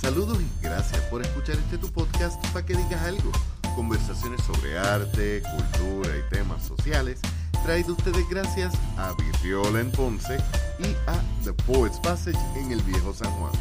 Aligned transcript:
Saludos 0.00 0.38
y 0.40 0.62
gracias 0.62 1.00
por 1.10 1.20
escuchar 1.20 1.56
este 1.56 1.76
tu 1.76 1.88
podcast 1.92 2.42
para 2.52 2.64
que 2.64 2.74
digas 2.74 3.02
algo. 3.02 3.30
Conversaciones 3.76 4.40
sobre 4.44 4.78
arte, 4.78 5.42
cultura 5.42 6.16
y 6.16 6.34
temas 6.34 6.62
sociales 6.62 7.20
traído 7.64 7.92
ustedes 7.92 8.26
gracias 8.28 8.72
a 8.96 9.12
Virriola 9.12 9.80
en 9.80 9.90
Ponce 9.92 10.38
y 10.78 10.96
a 11.06 11.20
The 11.44 11.52
Poets 11.52 11.98
Passage 12.00 12.38
en 12.56 12.72
el 12.72 12.82
Viejo 12.82 13.12
San 13.12 13.30
Juan. 13.32 13.52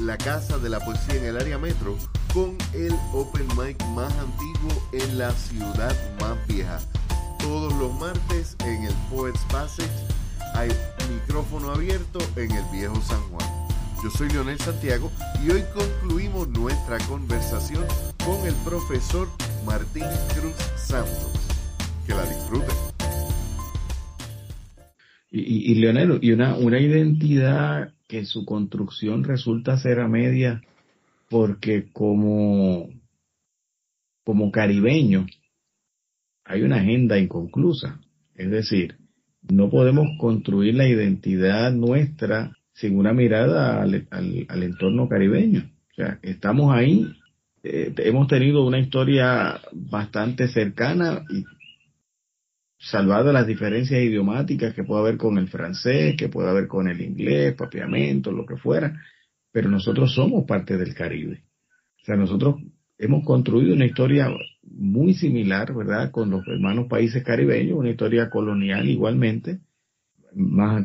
La 0.00 0.16
casa 0.16 0.58
de 0.58 0.70
la 0.70 0.80
poesía 0.80 1.16
en 1.16 1.26
el 1.26 1.36
área 1.36 1.58
metro 1.58 1.96
con 2.32 2.56
el 2.72 2.94
open 3.12 3.46
mic 3.56 3.82
más 3.88 4.12
antiguo 4.14 4.82
en 4.92 5.18
la 5.18 5.30
ciudad 5.32 5.94
más 6.20 6.46
vieja. 6.46 6.80
Todos 7.38 7.72
los 7.74 7.92
martes 8.00 8.56
en 8.60 8.84
el 8.84 8.94
Poets 9.10 9.40
Passage 9.52 9.90
hay 10.54 10.70
micrófono 11.10 11.70
abierto 11.70 12.18
en 12.36 12.50
el 12.50 12.64
Viejo 12.72 13.00
San 13.02 13.20
Juan. 13.30 13.55
Yo 14.02 14.10
soy 14.10 14.28
Leonel 14.28 14.58
Santiago 14.58 15.10
y 15.44 15.50
hoy 15.50 15.62
concluimos 15.74 16.48
nuestra 16.48 16.98
conversación 17.08 17.82
con 18.24 18.46
el 18.46 18.54
profesor 18.64 19.26
Martín 19.64 20.04
Cruz 20.38 20.54
Santos. 20.76 21.32
Que 22.06 22.12
la 22.12 22.24
disfruten. 22.26 22.76
Y, 25.30 25.74
Leonel, 25.76 26.18
y 26.22 26.32
una, 26.32 26.56
una 26.56 26.78
identidad 26.78 27.94
que 28.06 28.24
su 28.26 28.44
construcción 28.44 29.24
resulta 29.24 29.76
ser 29.78 30.00
a 30.00 30.08
media 30.08 30.62
porque 31.28 31.90
como, 31.92 32.88
como 34.24 34.50
caribeño 34.52 35.26
hay 36.44 36.62
una 36.62 36.76
agenda 36.76 37.18
inconclusa. 37.18 38.00
Es 38.34 38.50
decir, 38.50 38.98
no 39.42 39.68
podemos 39.70 40.06
construir 40.18 40.74
la 40.74 40.86
identidad 40.86 41.72
nuestra 41.72 42.55
sin 42.76 42.98
una 42.98 43.14
mirada 43.14 43.82
al, 43.82 44.06
al, 44.10 44.62
entorno 44.62 45.08
caribeño. 45.08 45.70
O 45.92 45.94
sea, 45.94 46.18
estamos 46.22 46.74
ahí, 46.74 47.10
eh, 47.62 47.92
hemos 47.96 48.28
tenido 48.28 48.66
una 48.66 48.78
historia 48.78 49.60
bastante 49.72 50.46
cercana 50.48 51.24
y 51.30 51.44
salvado 52.78 53.32
las 53.32 53.46
diferencias 53.46 54.02
idiomáticas 54.02 54.74
que 54.74 54.84
puede 54.84 55.00
haber 55.00 55.16
con 55.16 55.38
el 55.38 55.48
francés, 55.48 56.16
que 56.18 56.28
puede 56.28 56.50
haber 56.50 56.68
con 56.68 56.86
el 56.88 57.00
inglés, 57.00 57.54
papiamento, 57.54 58.30
lo 58.30 58.44
que 58.44 58.56
fuera, 58.56 59.02
pero 59.50 59.70
nosotros 59.70 60.14
somos 60.14 60.44
parte 60.44 60.76
del 60.76 60.94
Caribe. 60.94 61.44
O 62.02 62.04
sea, 62.04 62.16
nosotros 62.16 62.56
hemos 62.98 63.24
construido 63.24 63.74
una 63.74 63.86
historia 63.86 64.28
muy 64.62 65.14
similar, 65.14 65.74
¿verdad?, 65.74 66.10
con 66.10 66.28
los 66.28 66.46
hermanos 66.46 66.88
países 66.88 67.22
caribeños, 67.22 67.78
una 67.78 67.90
historia 67.90 68.28
colonial 68.28 68.86
igualmente, 68.86 69.60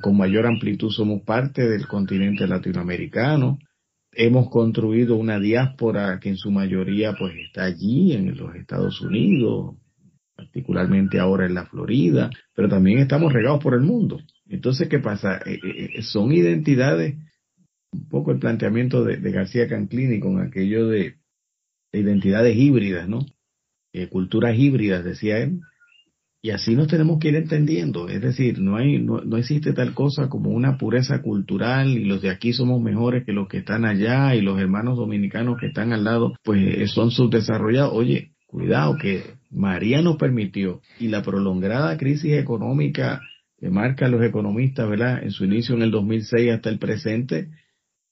con 0.02 0.18
mayor 0.18 0.46
amplitud 0.46 0.90
somos 0.90 1.24
parte 1.24 1.68
del 1.68 1.88
continente 1.88 2.48
latinoamericano, 2.48 3.60
hemos 4.14 4.50
construido 4.50 5.16
una 5.18 5.40
diáspora 5.40 6.20
que 6.20 6.30
en 6.30 6.38
su 6.38 6.52
mayoría 6.52 7.14
pues 7.18 7.34
está 7.36 7.66
allí 7.66 8.14
en 8.14 8.38
los 8.38 8.56
Estados 8.56 9.02
Unidos, 9.02 9.76
particularmente 10.36 11.20
ahora 11.20 11.46
en 11.46 11.54
la 11.54 11.66
Florida, 11.66 12.30
pero 12.56 12.70
también 12.70 13.00
estamos 13.00 13.34
regados 13.34 13.62
por 13.62 13.74
el 13.74 13.82
mundo. 13.82 14.20
Entonces, 14.48 14.88
¿qué 14.90 15.00
pasa? 15.00 15.38
Eh, 15.46 15.60
eh, 15.64 15.90
eh, 15.96 16.02
son 16.02 16.32
identidades, 16.32 17.16
un 17.92 18.08
poco 18.10 18.32
el 18.32 18.40
planteamiento 18.40 19.04
de, 19.04 19.18
García 19.32 19.68
Canclini 19.68 20.20
con 20.20 20.42
aquello 20.42 20.88
de, 20.88 21.16
identidades 21.94 22.56
híbridas, 22.56 23.08
¿no? 23.08 23.26
culturas 24.10 24.58
híbridas, 24.58 25.04
decía 25.04 25.40
él, 25.40 25.60
y 26.44 26.50
así 26.50 26.76
nos 26.76 26.88
tenemos 26.88 27.20
que 27.20 27.30
ir 27.30 27.36
entendiendo, 27.36 28.10
es 28.10 28.20
decir, 28.20 28.60
no 28.60 28.78
hay, 28.78 28.98
no, 28.98 29.22
no, 29.22 29.38
existe 29.38 29.74
tal 29.74 29.94
cosa 29.94 30.28
como 30.28 30.50
una 30.50 30.78
pureza 30.78 31.22
cultural 31.22 31.90
y 31.90 32.06
los 32.06 32.22
de 32.22 32.32
aquí 32.32 32.52
somos 32.52 32.82
mejores 32.82 33.26
que 33.26 33.32
los 33.32 33.48
que 33.48 33.60
están 33.60 33.86
allá 33.86 34.34
y 34.34 34.42
los 34.42 34.60
hermanos 34.60 34.98
dominicanos 34.98 35.58
que 35.60 35.68
están 35.68 35.94
al 35.94 36.04
lado, 36.04 36.34
pues 36.44 36.92
son 36.92 37.12
subdesarrollados. 37.12 37.94
Oye, 37.94 38.32
cuidado 38.48 38.98
que 38.98 39.22
María 39.52 40.02
nos 40.02 40.18
permitió 40.18 40.82
y 41.00 41.10
la 41.10 41.22
prolongada 41.22 41.96
crisis 41.98 42.34
económica 42.34 43.22
que 43.60 43.70
marcan 43.70 44.10
los 44.10 44.24
economistas, 44.24 44.90
¿verdad? 44.90 45.24
En 45.24 45.30
su 45.30 45.46
inicio 45.46 45.76
en 45.76 45.84
el 45.84 45.92
2006 45.92 46.52
hasta 46.52 46.70
el 46.70 46.80
presente, 46.80 47.50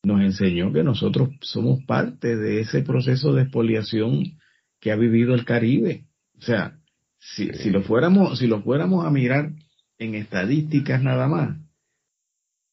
nos 0.04 0.22
enseñó 0.22 0.72
que 0.72 0.84
nosotros 0.84 1.30
somos 1.42 1.84
parte 1.86 2.38
de 2.38 2.62
ese 2.62 2.84
proceso 2.84 3.34
de 3.34 3.42
expoliación 3.44 4.38
que 4.80 4.92
ha 4.92 4.96
vivido 4.96 5.34
el 5.34 5.46
Caribe. 5.46 6.06
O 6.38 6.42
sea, 6.42 6.79
si, 7.20 7.54
si 7.54 7.70
lo 7.70 7.82
fuéramos, 7.84 8.40
si 8.40 8.48
lo 8.48 8.62
fuéramos 8.62 9.06
a 9.06 9.10
mirar 9.10 9.52
en 9.98 10.16
estadísticas 10.16 11.02
nada 11.04 11.28
más, 11.28 11.58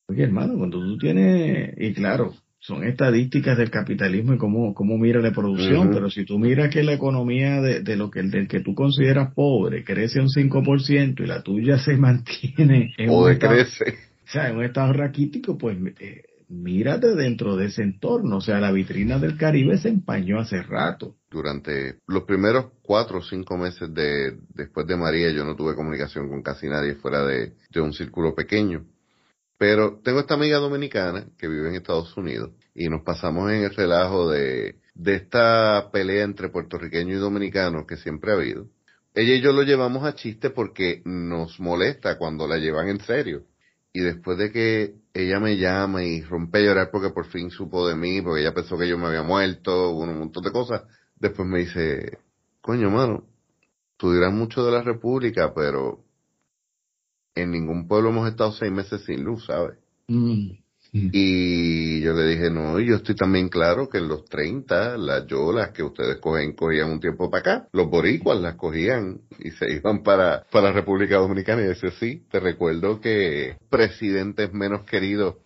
oye 0.08 0.24
hermano, 0.24 0.56
cuando 0.56 0.78
tú 0.78 0.96
tienes, 0.98 1.74
y 1.76 1.92
claro, 1.92 2.34
son 2.58 2.84
estadísticas 2.84 3.58
del 3.58 3.70
capitalismo 3.70 4.34
y 4.34 4.38
cómo, 4.38 4.74
cómo 4.74 4.98
mira 4.98 5.20
la 5.20 5.32
producción, 5.32 5.90
pero 5.92 6.10
si 6.10 6.24
tú 6.24 6.38
miras 6.38 6.72
que 6.72 6.82
la 6.82 6.94
economía 6.94 7.60
de, 7.60 7.80
de, 7.80 7.96
lo 7.96 8.10
que 8.10 8.22
del 8.22 8.48
que 8.48 8.60
tú 8.60 8.74
consideras 8.74 9.32
pobre 9.34 9.84
crece 9.84 10.20
un 10.20 10.28
5% 10.28 11.20
y 11.20 11.26
la 11.26 11.42
tuya 11.42 11.78
se 11.78 11.96
mantiene 11.96 12.94
en 12.96 13.10
o 13.10 13.24
un 13.24 13.34
crece. 13.36 13.84
o 14.26 14.30
sea, 14.30 14.48
en 14.48 14.56
un 14.56 14.64
estado 14.64 14.92
raquítico, 14.92 15.58
pues 15.58 15.76
eh, 16.00 16.22
mírate 16.48 17.14
dentro 17.14 17.56
de 17.56 17.66
ese 17.66 17.82
entorno, 17.82 18.38
o 18.38 18.40
sea, 18.40 18.60
la 18.60 18.72
vitrina 18.72 19.18
del 19.18 19.36
Caribe 19.36 19.78
se 19.78 19.88
empañó 19.88 20.38
hace 20.38 20.62
rato. 20.62 21.16
Durante 21.30 21.98
los 22.06 22.24
primeros 22.24 22.66
cuatro 22.82 23.18
o 23.18 23.22
cinco 23.22 23.56
meses 23.56 23.92
de 23.92 24.38
después 24.54 24.86
de 24.86 24.96
María 24.96 25.30
yo 25.30 25.44
no 25.44 25.56
tuve 25.56 25.74
comunicación 25.74 26.28
con 26.28 26.42
casi 26.42 26.68
nadie 26.68 26.94
fuera 26.94 27.24
de, 27.24 27.52
de 27.70 27.80
un 27.80 27.92
círculo 27.92 28.34
pequeño 28.34 28.84
pero 29.58 30.00
tengo 30.02 30.20
esta 30.20 30.34
amiga 30.34 30.58
dominicana 30.58 31.26
que 31.38 31.48
vive 31.48 31.68
en 31.68 31.76
Estados 31.76 32.14
Unidos 32.16 32.50
y 32.74 32.88
nos 32.88 33.02
pasamos 33.02 33.50
en 33.50 33.64
el 33.64 33.74
relajo 33.74 34.30
de, 34.30 34.76
de 34.94 35.14
esta 35.14 35.90
pelea 35.90 36.24
entre 36.24 36.50
puertorriqueños 36.50 37.16
y 37.16 37.20
dominicanos 37.20 37.86
que 37.86 37.96
siempre 37.96 38.32
ha 38.32 38.34
habido. 38.34 38.68
Ella 39.14 39.34
y 39.34 39.40
yo 39.40 39.52
lo 39.52 39.62
llevamos 39.62 40.04
a 40.04 40.14
chiste 40.14 40.50
porque 40.50 41.00
nos 41.06 41.58
molesta 41.58 42.18
cuando 42.18 42.46
la 42.46 42.58
llevan 42.58 42.88
en 42.88 43.00
serio. 43.00 43.44
Y 43.94 44.00
después 44.00 44.36
de 44.36 44.52
que 44.52 44.94
ella 45.16 45.40
me 45.40 45.56
llama 45.56 46.04
y 46.04 46.20
rompe 46.20 46.58
a 46.58 46.62
llorar 46.62 46.90
porque 46.90 47.10
por 47.10 47.26
fin 47.26 47.50
supo 47.50 47.88
de 47.88 47.96
mí, 47.96 48.20
porque 48.20 48.42
ella 48.42 48.52
pensó 48.52 48.76
que 48.76 48.86
yo 48.86 48.98
me 48.98 49.06
había 49.06 49.22
muerto, 49.22 49.92
un 49.92 50.18
montón 50.18 50.44
de 50.44 50.52
cosas, 50.52 50.82
después 51.18 51.48
me 51.48 51.60
dice, 51.60 52.18
coño 52.60 52.90
mano, 52.90 53.24
tú 53.96 54.12
dirás 54.12 54.32
mucho 54.32 54.62
de 54.64 54.72
la 54.72 54.82
República, 54.82 55.54
pero 55.54 56.04
en 57.34 57.50
ningún 57.50 57.88
pueblo 57.88 58.10
hemos 58.10 58.28
estado 58.28 58.52
seis 58.52 58.70
meses 58.70 59.04
sin 59.04 59.24
luz, 59.24 59.46
¿sabes? 59.46 59.78
Mm. 60.08 60.52
Y 61.12 62.00
yo 62.00 62.12
le 62.14 62.26
dije, 62.26 62.50
no, 62.50 62.78
yo 62.80 62.96
estoy 62.96 63.14
también 63.14 63.48
claro 63.48 63.88
que 63.88 63.98
en 63.98 64.08
los 64.08 64.24
30, 64.26 64.96
las 64.96 65.26
yolas 65.26 65.70
que 65.70 65.82
ustedes 65.82 66.16
cogen, 66.18 66.54
cogían 66.54 66.90
un 66.90 67.00
tiempo 67.00 67.30
para 67.30 67.40
acá, 67.40 67.68
los 67.72 67.88
boricuas 67.88 68.40
las 68.40 68.54
cogían 68.54 69.20
y 69.38 69.50
se 69.50 69.72
iban 69.72 70.02
para, 70.02 70.44
para 70.50 70.72
República 70.72 71.16
Dominicana. 71.16 71.62
Y 71.62 71.66
decía, 71.66 71.90
sí, 71.98 72.24
te 72.30 72.40
recuerdo 72.40 73.00
que 73.00 73.56
presidentes 73.68 74.52
menos 74.52 74.84
queridos 74.84 75.36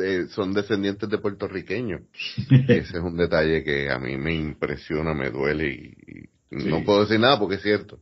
eh, 0.00 0.26
son 0.30 0.54
descendientes 0.54 1.08
de 1.08 1.18
puertorriqueños. 1.18 2.02
Ese 2.68 2.96
es 2.96 3.02
un 3.02 3.16
detalle 3.16 3.62
que 3.64 3.90
a 3.90 3.98
mí 3.98 4.16
me 4.16 4.34
impresiona, 4.34 5.14
me 5.14 5.30
duele 5.30 5.68
y, 5.68 6.28
no 6.50 6.84
puedo 6.84 7.00
decir 7.00 7.18
nada 7.18 7.38
porque 7.38 7.56
es 7.56 7.62
cierto. 7.62 7.98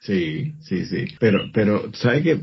Sí, 0.00 0.56
sí, 0.60 0.84
sí. 0.84 1.06
Pero, 1.20 1.50
pero, 1.52 1.92
¿sabes 1.94 2.22
qué? 2.24 2.40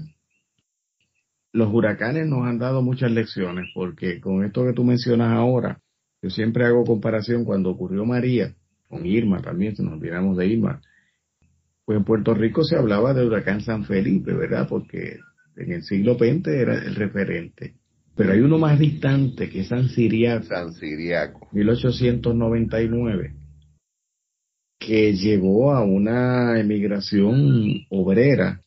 Los 1.54 1.74
huracanes 1.74 2.28
nos 2.28 2.46
han 2.46 2.58
dado 2.58 2.82
muchas 2.82 3.12
lecciones, 3.12 3.70
porque 3.74 4.20
con 4.20 4.44
esto 4.44 4.66
que 4.66 4.74
tú 4.74 4.84
mencionas 4.84 5.34
ahora, 5.34 5.80
yo 6.22 6.30
siempre 6.30 6.66
hago 6.66 6.84
comparación 6.86 7.46
cuando 7.46 7.70
ocurrió 7.70 8.06
María, 8.06 8.56
con 8.88 9.06
Irma 9.06 9.42
también, 9.42 9.76
si 9.76 9.84
nos 9.84 9.94
olvidamos 9.94 10.38
de 10.38 10.48
Irma, 10.48 10.82
pues 11.86 11.98
en 11.98 12.04
Puerto 12.04 12.34
Rico 12.34 12.64
se 12.64 12.76
hablaba 12.76 13.14
del 13.14 13.28
huracán 13.28 13.62
San 13.62 13.86
Felipe, 13.86 14.34
¿verdad? 14.34 14.68
Porque 14.70 15.20
en 15.56 15.72
el 15.72 15.84
siglo 15.84 16.16
XX 16.16 16.48
era 16.48 16.76
el 16.76 16.96
referente. 16.96 17.76
Pero 18.16 18.34
hay 18.34 18.40
uno 18.40 18.58
más 18.58 18.78
distante 18.78 19.50
que 19.50 19.62
es 19.62 19.68
San 19.68 19.90
Siriaco. 19.90 20.46
San 20.46 20.74
Siriaco. 20.74 21.48
1899 21.52 23.42
que 24.82 25.14
llevó 25.14 25.74
a 25.74 25.84
una 25.84 26.60
emigración 26.60 27.86
obrera, 27.90 28.62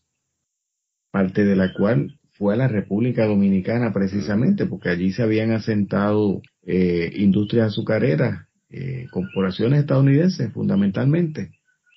parte 1.11 1.45
de 1.45 1.57
la 1.57 1.75
cual 1.75 2.17
fue 2.45 2.53
a 2.53 2.59
la 2.59 2.69
República 2.69 3.25
Dominicana 3.25 3.91
precisamente 3.95 4.67
porque 4.67 4.91
allí 4.91 5.13
se 5.13 5.23
habían 5.23 5.53
asentado 5.53 6.43
eh, 6.63 7.11
industrias 7.17 7.69
azucareras, 7.69 8.47
eh, 8.69 9.07
corporaciones 9.11 9.81
estadounidenses 9.81 10.53
fundamentalmente. 10.53 11.53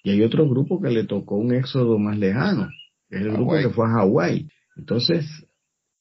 Y 0.05 0.11
hay 0.11 0.23
otro 0.23 0.47
grupo 0.47 0.81
que 0.81 0.89
le 0.89 1.03
tocó 1.03 1.35
un 1.35 1.53
éxodo 1.53 1.99
más 1.99 2.17
lejano, 2.17 2.69
es 3.09 3.23
el 3.23 3.33
grupo 3.33 3.57
que 3.57 3.67
fue 3.71 3.88
a 3.88 3.89
Hawái. 3.89 4.47
Entonces, 4.77 5.25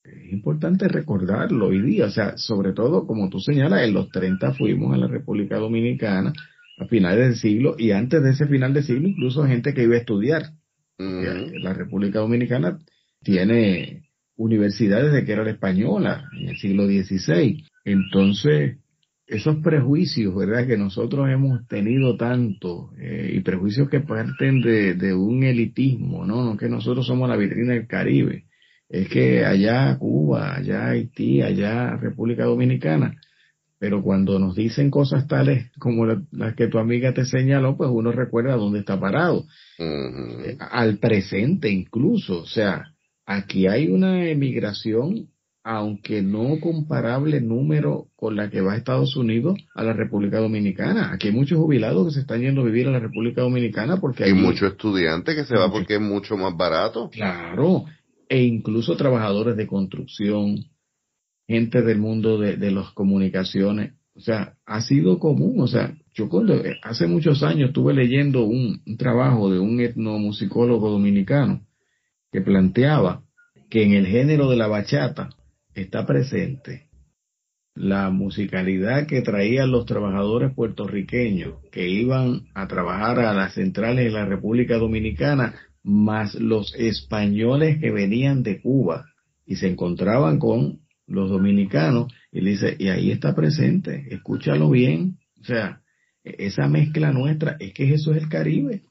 es 0.04 0.32
importante 0.32 0.86
recordarlo 0.86 1.66
hoy 1.66 1.82
día, 1.82 2.06
o 2.06 2.10
sea, 2.10 2.38
sobre 2.38 2.72
todo 2.72 3.04
como 3.04 3.28
tú 3.28 3.40
señalas, 3.40 3.82
en 3.82 3.94
los 3.94 4.10
30 4.10 4.52
fuimos 4.52 4.94
a 4.94 4.96
la 4.96 5.08
República 5.08 5.56
Dominicana 5.56 6.32
a 6.78 6.86
finales 6.86 7.30
del 7.30 7.36
siglo 7.36 7.74
y 7.76 7.90
antes 7.90 8.22
de 8.22 8.30
ese 8.30 8.46
final 8.46 8.72
del 8.72 8.84
siglo 8.84 9.08
incluso 9.08 9.44
gente 9.44 9.74
que 9.74 9.82
iba 9.82 9.96
a 9.96 9.98
estudiar. 9.98 10.52
La 10.98 11.74
República 11.74 12.20
Dominicana 12.20 12.78
tiene 13.22 14.05
universidades 14.36 15.12
de 15.12 15.24
que 15.24 15.32
era 15.32 15.44
la 15.44 15.50
española 15.50 16.28
en 16.38 16.48
el 16.50 16.56
siglo 16.56 16.86
XVI. 16.86 17.64
Entonces, 17.84 18.78
esos 19.26 19.56
prejuicios, 19.56 20.34
¿verdad? 20.34 20.66
Que 20.66 20.76
nosotros 20.76 21.28
hemos 21.28 21.66
tenido 21.66 22.16
tanto, 22.16 22.90
eh, 22.98 23.32
y 23.34 23.40
prejuicios 23.40 23.88
que 23.88 24.00
parten 24.00 24.60
de, 24.60 24.94
de, 24.94 25.14
un 25.14 25.42
elitismo, 25.42 26.24
¿no? 26.24 26.44
No 26.44 26.56
que 26.56 26.68
nosotros 26.68 27.06
somos 27.06 27.28
la 27.28 27.36
vitrina 27.36 27.74
del 27.74 27.86
Caribe, 27.86 28.44
es 28.88 29.08
que 29.08 29.44
allá 29.44 29.98
Cuba, 29.98 30.54
allá 30.54 30.90
Haití, 30.90 31.42
allá 31.42 31.96
República 31.96 32.44
Dominicana, 32.44 33.16
pero 33.78 34.02
cuando 34.02 34.38
nos 34.38 34.54
dicen 34.54 34.90
cosas 34.90 35.26
tales 35.26 35.70
como 35.78 36.06
las 36.06 36.54
que 36.54 36.68
tu 36.68 36.78
amiga 36.78 37.12
te 37.12 37.24
señaló, 37.24 37.76
pues 37.76 37.90
uno 37.92 38.12
recuerda 38.12 38.56
dónde 38.56 38.78
está 38.78 38.98
parado, 38.98 39.44
eh, 39.78 40.56
al 40.58 40.98
presente 40.98 41.68
incluso, 41.68 42.42
o 42.42 42.46
sea, 42.46 42.95
aquí 43.26 43.66
hay 43.66 43.88
una 43.88 44.28
emigración 44.28 45.28
aunque 45.68 46.22
no 46.22 46.60
comparable 46.60 47.40
número 47.40 48.06
con 48.14 48.36
la 48.36 48.50
que 48.50 48.60
va 48.60 48.74
a 48.74 48.76
Estados 48.76 49.16
Unidos 49.16 49.58
a 49.74 49.82
la 49.82 49.94
República 49.94 50.38
Dominicana. 50.38 51.10
Aquí 51.12 51.26
hay 51.26 51.34
muchos 51.34 51.58
jubilados 51.58 52.06
que 52.06 52.12
se 52.14 52.20
están 52.20 52.40
yendo 52.40 52.60
a 52.60 52.66
vivir 52.66 52.86
a 52.86 52.92
la 52.92 53.00
República 53.00 53.40
Dominicana 53.40 53.96
porque 53.96 54.22
hay 54.22 54.32
muchos 54.32 54.70
estudiantes 54.70 55.34
que 55.34 55.44
se 55.44 55.56
van 55.56 55.72
porque 55.72 55.96
es 55.96 56.00
mucho 56.00 56.36
más 56.36 56.56
barato. 56.56 57.10
Claro, 57.10 57.84
e 58.28 58.44
incluso 58.44 58.96
trabajadores 58.96 59.56
de 59.56 59.66
construcción, 59.66 60.66
gente 61.48 61.82
del 61.82 61.98
mundo 61.98 62.38
de, 62.38 62.56
de 62.56 62.70
las 62.70 62.92
comunicaciones. 62.92 63.94
O 64.14 64.20
sea, 64.20 64.54
ha 64.66 64.80
sido 64.82 65.18
común. 65.18 65.58
O 65.58 65.66
sea, 65.66 65.96
yo 66.14 66.28
cuando 66.28 66.54
eh, 66.54 66.76
hace 66.84 67.08
muchos 67.08 67.42
años 67.42 67.70
estuve 67.70 67.92
leyendo 67.92 68.44
un, 68.44 68.82
un 68.86 68.96
trabajo 68.96 69.50
de 69.50 69.58
un 69.58 69.80
etnomusicólogo 69.80 70.90
dominicano 70.90 71.65
que 72.36 72.42
planteaba 72.42 73.22
que 73.70 73.82
en 73.82 73.94
el 73.94 74.06
género 74.06 74.50
de 74.50 74.56
la 74.56 74.66
bachata 74.66 75.30
está 75.74 76.04
presente 76.04 76.90
la 77.74 78.10
musicalidad 78.10 79.06
que 79.06 79.22
traían 79.22 79.70
los 79.70 79.86
trabajadores 79.86 80.52
puertorriqueños 80.52 81.54
que 81.72 81.88
iban 81.88 82.42
a 82.52 82.68
trabajar 82.68 83.20
a 83.20 83.32
las 83.32 83.54
centrales 83.54 84.04
de 84.04 84.10
la 84.10 84.26
República 84.26 84.76
Dominicana, 84.76 85.54
más 85.82 86.34
los 86.34 86.74
españoles 86.74 87.78
que 87.80 87.90
venían 87.90 88.42
de 88.42 88.60
Cuba 88.60 89.06
y 89.46 89.56
se 89.56 89.68
encontraban 89.68 90.38
con 90.38 90.80
los 91.06 91.30
dominicanos 91.30 92.12
y 92.30 92.42
le 92.42 92.50
dice, 92.50 92.76
y 92.78 92.88
ahí 92.88 93.12
está 93.12 93.34
presente, 93.34 94.08
escúchalo 94.10 94.68
bien, 94.68 95.16
o 95.40 95.44
sea, 95.44 95.80
e-, 96.22 96.36
esa 96.40 96.68
mezcla 96.68 97.12
nuestra, 97.12 97.56
es 97.60 97.72
que 97.72 97.94
eso 97.94 98.12
es 98.12 98.24
el 98.24 98.28
Caribe, 98.28 98.82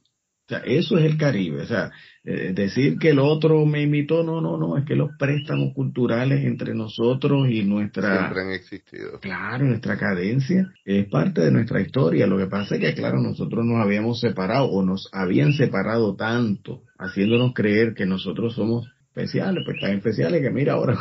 o 0.45 0.47
sea, 0.47 0.59
eso 0.59 0.99
es 0.99 1.05
el 1.05 1.17
Caribe. 1.17 1.63
O 1.63 1.65
sea, 1.65 1.91
eh, 2.23 2.53
decir 2.53 2.99
que 2.99 3.09
el 3.09 3.19
otro 3.19 3.65
me 3.65 3.81
imitó, 3.81 4.23
no, 4.23 4.41
no, 4.41 4.57
no, 4.57 4.77
es 4.77 4.85
que 4.85 4.95
los 4.95 5.09
préstamos 5.17 5.73
culturales 5.73 6.45
entre 6.45 6.75
nosotros 6.75 7.49
y 7.49 7.63
nuestra... 7.63 8.19
Siempre 8.19 8.41
han 8.41 8.51
existido. 8.51 9.19
Claro, 9.21 9.65
nuestra 9.65 9.97
cadencia 9.97 10.71
es 10.85 11.07
parte 11.07 11.41
de 11.41 11.49
nuestra 11.49 11.81
historia. 11.81 12.27
Lo 12.27 12.37
que 12.37 12.45
pasa 12.45 12.75
es 12.75 12.81
que, 12.81 12.93
claro, 12.93 13.19
nosotros 13.19 13.65
nos 13.65 13.83
habíamos 13.83 14.19
separado 14.19 14.65
o 14.65 14.83
nos 14.83 15.09
habían 15.11 15.53
separado 15.53 16.15
tanto, 16.15 16.83
haciéndonos 16.99 17.53
creer 17.55 17.95
que 17.95 18.05
nosotros 18.05 18.53
somos 18.53 18.87
especiales, 19.07 19.63
pues 19.65 19.79
tan 19.81 19.97
especiales 19.97 20.43
que 20.43 20.51
mira 20.51 20.73
ahora... 20.73 20.95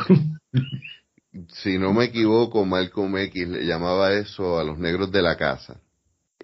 si 1.49 1.77
no 1.77 1.93
me 1.93 2.05
equivoco, 2.07 2.65
Malcolm 2.65 3.15
X 3.19 3.47
le 3.47 3.67
llamaba 3.67 4.15
eso 4.15 4.59
a 4.59 4.65
los 4.65 4.79
negros 4.79 5.13
de 5.13 5.21
la 5.21 5.37
casa 5.37 5.84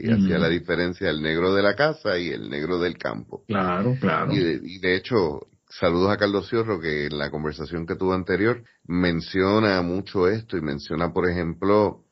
y 0.02 0.10
hacía 0.10 0.38
la 0.38 0.48
diferencia 0.48 1.10
el 1.10 1.20
negro 1.22 1.54
de 1.54 1.62
la 1.62 1.74
casa 1.74 2.18
y 2.18 2.28
el 2.28 2.48
negro 2.48 2.78
del 2.78 2.96
campo. 2.96 3.44
Claro, 3.46 3.96
claro. 4.00 4.32
Y 4.32 4.78
de, 4.78 4.96
hecho, 4.96 5.46
saludos 5.68 6.10
a 6.10 6.16
Carlos 6.16 6.48
Ciorro, 6.48 6.80
que 6.80 7.06
en 7.06 7.18
la 7.18 7.30
conversación 7.30 7.86
que 7.86 7.96
tuvo 7.96 8.14
anterior 8.14 8.62
menciona 8.86 9.82
mucho 9.82 10.28
esto 10.28 10.56
y 10.56 10.62
menciona, 10.62 11.12
por 11.12 11.28
ejemplo, 11.28 12.04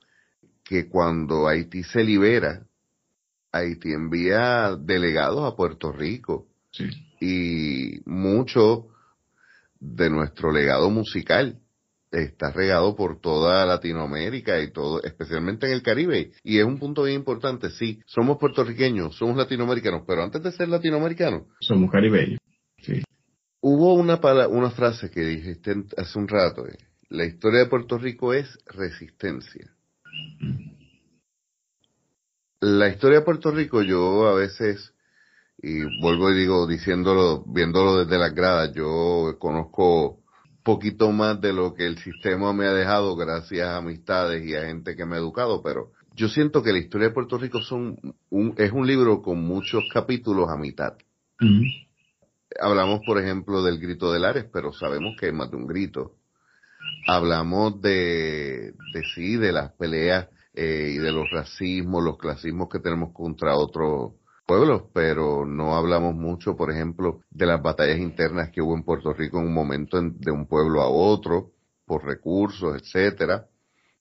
que 0.64 0.88
cuando 0.88 1.48
Haití 1.48 1.82
se 1.82 2.04
libera, 2.04 2.66
Haití 3.52 3.92
envía 3.92 4.76
delegados 4.76 5.50
a 5.50 5.56
Puerto 5.56 5.92
Rico. 5.92 6.46
Sí. 6.70 6.84
Y 7.20 8.00
mucho 8.04 8.88
de 9.80 10.10
nuestro 10.10 10.52
legado 10.52 10.90
musical 10.90 11.60
está 12.10 12.50
regado 12.50 12.96
por 12.96 13.20
toda 13.20 13.66
Latinoamérica 13.66 14.60
y 14.60 14.72
todo, 14.72 15.02
especialmente 15.02 15.66
en 15.66 15.72
el 15.72 15.82
Caribe. 15.82 16.32
Y 16.42 16.58
es 16.58 16.64
un 16.64 16.78
punto 16.78 17.04
bien 17.04 17.16
importante, 17.16 17.70
sí, 17.70 18.00
somos 18.06 18.38
puertorriqueños, 18.38 19.16
somos 19.16 19.36
latinoamericanos, 19.36 20.02
pero 20.06 20.22
antes 20.22 20.42
de 20.42 20.52
ser 20.52 20.68
latinoamericanos, 20.68 21.42
somos 21.60 21.90
caribeños. 21.90 22.40
Sí. 22.78 23.02
Hubo 23.60 23.94
una, 23.94 24.20
una 24.48 24.70
frase 24.70 25.10
que 25.10 25.20
dijiste 25.20 25.74
hace 25.96 26.18
un 26.18 26.28
rato, 26.28 26.66
eh, 26.66 26.78
la 27.10 27.24
historia 27.24 27.60
de 27.60 27.66
Puerto 27.66 27.98
Rico 27.98 28.32
es 28.32 28.58
resistencia. 28.66 29.70
La 32.60 32.88
historia 32.88 33.20
de 33.20 33.24
Puerto 33.24 33.50
Rico 33.50 33.82
yo 33.82 34.26
a 34.26 34.34
veces, 34.34 34.92
y 35.58 35.82
vuelvo 36.00 36.30
y 36.30 36.38
digo, 36.38 36.66
diciéndolo, 36.66 37.44
viéndolo 37.46 38.04
desde 38.04 38.18
las 38.18 38.34
gradas, 38.34 38.72
yo 38.74 39.36
conozco 39.38 40.17
poquito 40.68 41.10
más 41.12 41.40
de 41.40 41.54
lo 41.54 41.72
que 41.72 41.86
el 41.86 41.96
sistema 41.96 42.52
me 42.52 42.66
ha 42.66 42.74
dejado 42.74 43.16
gracias 43.16 43.66
a 43.66 43.78
amistades 43.78 44.44
y 44.44 44.54
a 44.54 44.66
gente 44.66 44.96
que 44.96 45.06
me 45.06 45.16
ha 45.16 45.18
educado, 45.18 45.62
pero 45.62 45.92
yo 46.14 46.28
siento 46.28 46.62
que 46.62 46.72
la 46.72 46.78
historia 46.78 47.08
de 47.08 47.14
Puerto 47.14 47.38
Rico 47.38 47.62
son 47.62 47.96
un, 48.28 48.52
es 48.58 48.70
un 48.70 48.86
libro 48.86 49.22
con 49.22 49.40
muchos 49.40 49.84
capítulos 49.90 50.50
a 50.50 50.58
mitad. 50.58 50.92
Hablamos, 52.60 53.00
por 53.06 53.18
ejemplo, 53.18 53.62
del 53.62 53.78
grito 53.78 54.12
de 54.12 54.18
Lares, 54.18 54.44
pero 54.52 54.70
sabemos 54.74 55.16
que 55.18 55.28
es 55.28 55.32
más 55.32 55.50
de 55.50 55.56
un 55.56 55.66
grito. 55.66 56.16
Hablamos 57.06 57.80
de, 57.80 58.74
de 58.92 59.04
sí, 59.14 59.36
de 59.38 59.52
las 59.52 59.72
peleas 59.72 60.28
eh, 60.52 60.92
y 60.96 60.98
de 60.98 61.12
los 61.12 61.30
racismos, 61.30 62.04
los 62.04 62.18
clasismos 62.18 62.68
que 62.68 62.78
tenemos 62.78 63.14
contra 63.14 63.56
otros 63.56 64.17
pueblos, 64.48 64.84
pero 64.94 65.44
no 65.44 65.76
hablamos 65.76 66.14
mucho, 66.14 66.56
por 66.56 66.70
ejemplo, 66.72 67.20
de 67.28 67.44
las 67.44 67.62
batallas 67.62 67.98
internas 67.98 68.50
que 68.50 68.62
hubo 68.62 68.74
en 68.74 68.82
Puerto 68.82 69.12
Rico 69.12 69.38
en 69.38 69.46
un 69.46 69.52
momento 69.52 70.00
de 70.00 70.30
un 70.30 70.48
pueblo 70.48 70.80
a 70.80 70.88
otro, 70.88 71.52
por 71.84 72.02
recursos, 72.06 72.80
etcétera. 72.80 73.46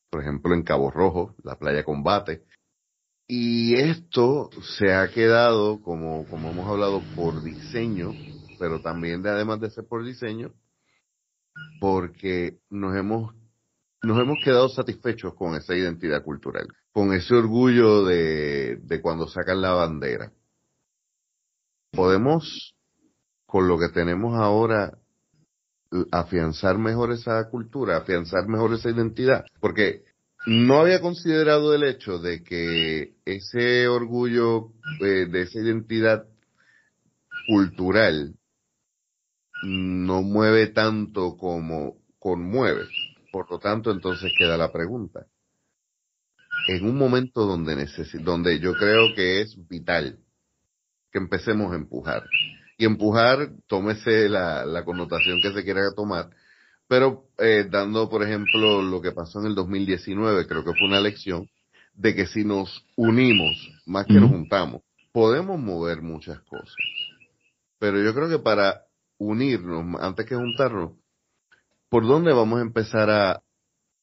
Por 0.09 0.21
ejemplo, 0.21 0.55
en 0.55 0.63
Cabo 0.63 0.89
Rojo, 0.89 1.35
la 1.43 1.59
playa 1.59 1.83
Combate. 1.83 2.43
Y 3.27 3.75
esto 3.75 4.49
se 4.77 4.93
ha 4.93 5.11
quedado, 5.11 5.81
como, 5.81 6.25
como 6.29 6.51
hemos 6.51 6.65
hablado, 6.69 7.01
por 7.13 7.43
diseño, 7.43 8.13
pero 8.57 8.79
también 8.79 9.21
de, 9.21 9.29
además 9.29 9.59
de 9.59 9.69
ser 9.69 9.85
por 9.85 10.05
diseño, 10.05 10.53
porque 11.81 12.59
nos 12.69 12.95
hemos, 12.95 13.35
nos 14.01 14.17
hemos 14.17 14.37
quedado 14.45 14.69
satisfechos 14.69 15.33
con 15.33 15.55
esa 15.55 15.75
identidad 15.75 16.23
cultural, 16.23 16.69
con 16.93 17.11
ese 17.11 17.35
orgullo 17.35 18.05
de, 18.05 18.77
de 18.77 19.01
cuando 19.01 19.27
sacan 19.27 19.61
la 19.61 19.73
bandera 19.73 20.31
podemos, 21.91 22.75
con 23.45 23.67
lo 23.67 23.77
que 23.77 23.89
tenemos 23.89 24.35
ahora, 24.35 24.97
afianzar 26.11 26.77
mejor 26.77 27.11
esa 27.11 27.49
cultura, 27.49 27.97
afianzar 27.97 28.47
mejor 28.47 28.73
esa 28.73 28.89
identidad, 28.89 29.45
porque 29.59 30.03
no 30.45 30.79
había 30.79 31.01
considerado 31.01 31.73
el 31.73 31.83
hecho 31.83 32.19
de 32.19 32.43
que 32.43 33.15
ese 33.25 33.87
orgullo 33.87 34.71
eh, 35.01 35.25
de 35.29 35.41
esa 35.41 35.59
identidad 35.59 36.25
cultural 37.47 38.35
no 39.63 40.21
mueve 40.21 40.67
tanto 40.67 41.35
como 41.37 41.97
conmueve. 42.19 42.85
Por 43.31 43.49
lo 43.49 43.59
tanto, 43.59 43.91
entonces 43.91 44.31
queda 44.37 44.57
la 44.57 44.71
pregunta. 44.71 45.25
En 46.67 46.85
un 46.85 46.97
momento 46.97 47.45
donde, 47.45 47.87
donde 48.21 48.59
yo 48.59 48.73
creo 48.73 49.13
que 49.15 49.41
es 49.41 49.55
vital 49.67 50.19
que 51.11 51.19
empecemos 51.19 51.71
a 51.71 51.75
empujar. 51.75 52.23
Y 52.77 52.85
empujar, 52.85 53.49
tómese 53.67 54.29
la, 54.29 54.65
la 54.65 54.83
connotación 54.83 55.39
que 55.41 55.51
se 55.51 55.63
quiera 55.63 55.81
tomar, 55.95 56.29
pero 56.87 57.25
eh, 57.37 57.67
dando, 57.69 58.09
por 58.09 58.23
ejemplo, 58.23 58.81
lo 58.81 59.01
que 59.01 59.11
pasó 59.11 59.39
en 59.39 59.47
el 59.47 59.55
2019, 59.55 60.47
creo 60.47 60.63
que 60.63 60.71
fue 60.71 60.87
una 60.87 61.01
lección 61.01 61.49
de 61.93 62.15
que 62.15 62.27
si 62.27 62.45
nos 62.45 62.85
unimos, 62.95 63.57
más 63.85 64.05
que 64.05 64.13
nos 64.13 64.29
juntamos, 64.29 64.83
podemos 65.11 65.59
mover 65.59 66.01
muchas 66.01 66.39
cosas. 66.41 66.75
Pero 67.79 68.01
yo 68.01 68.13
creo 68.13 68.29
que 68.29 68.39
para 68.39 68.83
unirnos, 69.17 69.99
antes 69.99 70.25
que 70.25 70.35
juntarnos, 70.35 70.91
¿por 71.89 72.05
dónde 72.05 72.31
vamos 72.33 72.59
a 72.59 72.63
empezar 72.63 73.09
a, 73.09 73.41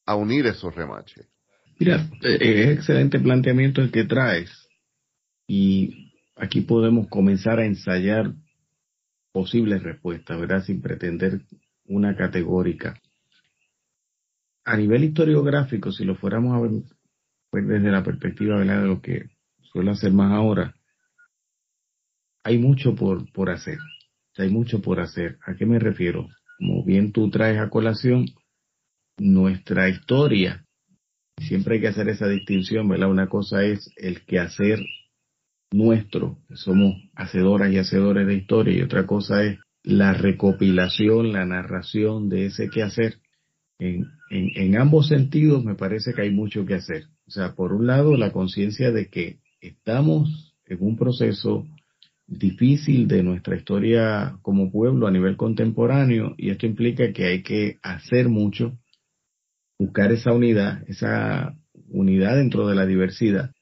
a 0.05 0.17
unir 0.17 0.47
esos 0.47 0.75
remaches? 0.75 1.27
Mira, 1.79 2.07
eh, 2.23 2.39
es 2.41 2.79
excelente 2.79 3.19
planteamiento 3.19 3.81
el 3.81 3.91
que 3.91 4.05
traes. 4.05 4.51
Y 5.47 6.04
aquí 6.37 6.61
podemos 6.63 7.09
comenzar 7.09 7.59
a 7.59 7.67
ensayar 7.67 8.33
posibles 9.33 9.83
respuestas, 9.83 10.39
¿verdad? 10.39 10.63
Sin 10.65 10.81
pretender 10.81 11.41
una 11.87 12.17
categórica. 12.17 13.01
A 14.65 14.77
nivel 14.77 15.05
historiográfico, 15.05 15.93
si 15.93 16.05
lo 16.05 16.15
fuéramos 16.15 16.55
a 16.55 16.61
ver 16.61 16.71
pues 17.51 17.69
desde 17.69 17.91
la 17.91 18.03
perspectiva 18.03 18.57
¿verdad? 18.57 18.83
de 18.83 18.89
lo 18.89 19.01
que 19.01 19.31
suelo 19.63 19.93
hacer 19.93 20.13
más 20.13 20.33
ahora, 20.33 20.75
hay 22.43 22.59
mucho 22.59 22.95
por, 22.95 23.31
por 23.33 23.51
hacer. 23.51 23.79
Hay 24.37 24.51
mucho 24.51 24.81
por 24.81 25.01
hacer. 25.01 25.39
¿A 25.47 25.55
qué 25.55 25.65
me 25.65 25.79
refiero? 25.79 26.29
Como 26.59 26.85
bien 26.85 27.13
tú 27.13 27.31
traes 27.31 27.59
a 27.59 27.71
colación, 27.71 28.27
nuestra 29.19 29.89
historia 29.89 30.65
siempre 31.39 31.77
hay 31.77 31.81
que 31.81 31.89
hacer 31.89 32.09
esa 32.09 32.29
distinción, 32.29 32.89
¿verdad? 32.89 33.11
Una 33.11 33.29
cosa 33.29 33.65
es 33.65 33.91
el 33.97 34.25
quehacer 34.25 34.81
nuestro, 35.75 36.39
somos 36.55 36.95
hacedoras 37.17 37.73
y 37.73 37.79
hacedores 37.79 38.27
de 38.27 38.35
historia, 38.35 38.79
y 38.79 38.83
otra 38.83 39.07
cosa 39.07 39.43
es 39.45 39.59
la 39.83 40.15
recopilación, 40.15 41.33
la 41.33 41.45
narración 41.45 42.29
de 42.29 42.47
ese 42.47 42.71
quehacer. 42.71 43.19
En, 43.79 44.07
en, 44.31 44.51
en 44.55 44.77
ambos 44.79 45.09
sentidos 45.09 45.65
me 45.65 45.75
parece 45.75 46.15
que 46.15 46.23
hay 46.23 46.31
mucho 46.31 46.65
que 46.65 46.75
hacer. 46.75 47.07
O 47.27 47.31
sea, 47.31 47.55
por 47.55 47.73
un 47.73 47.89
lado, 47.89 48.17
la 48.17 48.31
conciencia 48.31 48.93
de 48.93 49.09
que 49.09 49.41
estamos 49.61 50.55
en 50.67 50.79
un 50.81 50.97
proceso 50.97 51.67
difícil 52.27 53.09
de 53.09 53.25
nuestra 53.25 53.57
historia 53.57 54.39
como 54.43 54.71
pueblo 54.71 55.09
a 55.09 55.11
nivel 55.11 55.37
contemporáneo 55.37 56.35
y 56.39 56.51
esto 56.51 56.67
implica 56.67 57.13
que 57.13 57.27
hay 57.27 57.43
que 57.43 57.79
hacer 57.83 58.29
mucho, 58.29 58.79
buscar 59.79 60.13
esa 60.13 60.33
unidad, 60.33 60.89
esa 60.89 61.59
unidad 61.89 62.37
dentro 62.37 62.67
de 62.69 62.77
la 62.77 62.87
diversidad 62.87 63.54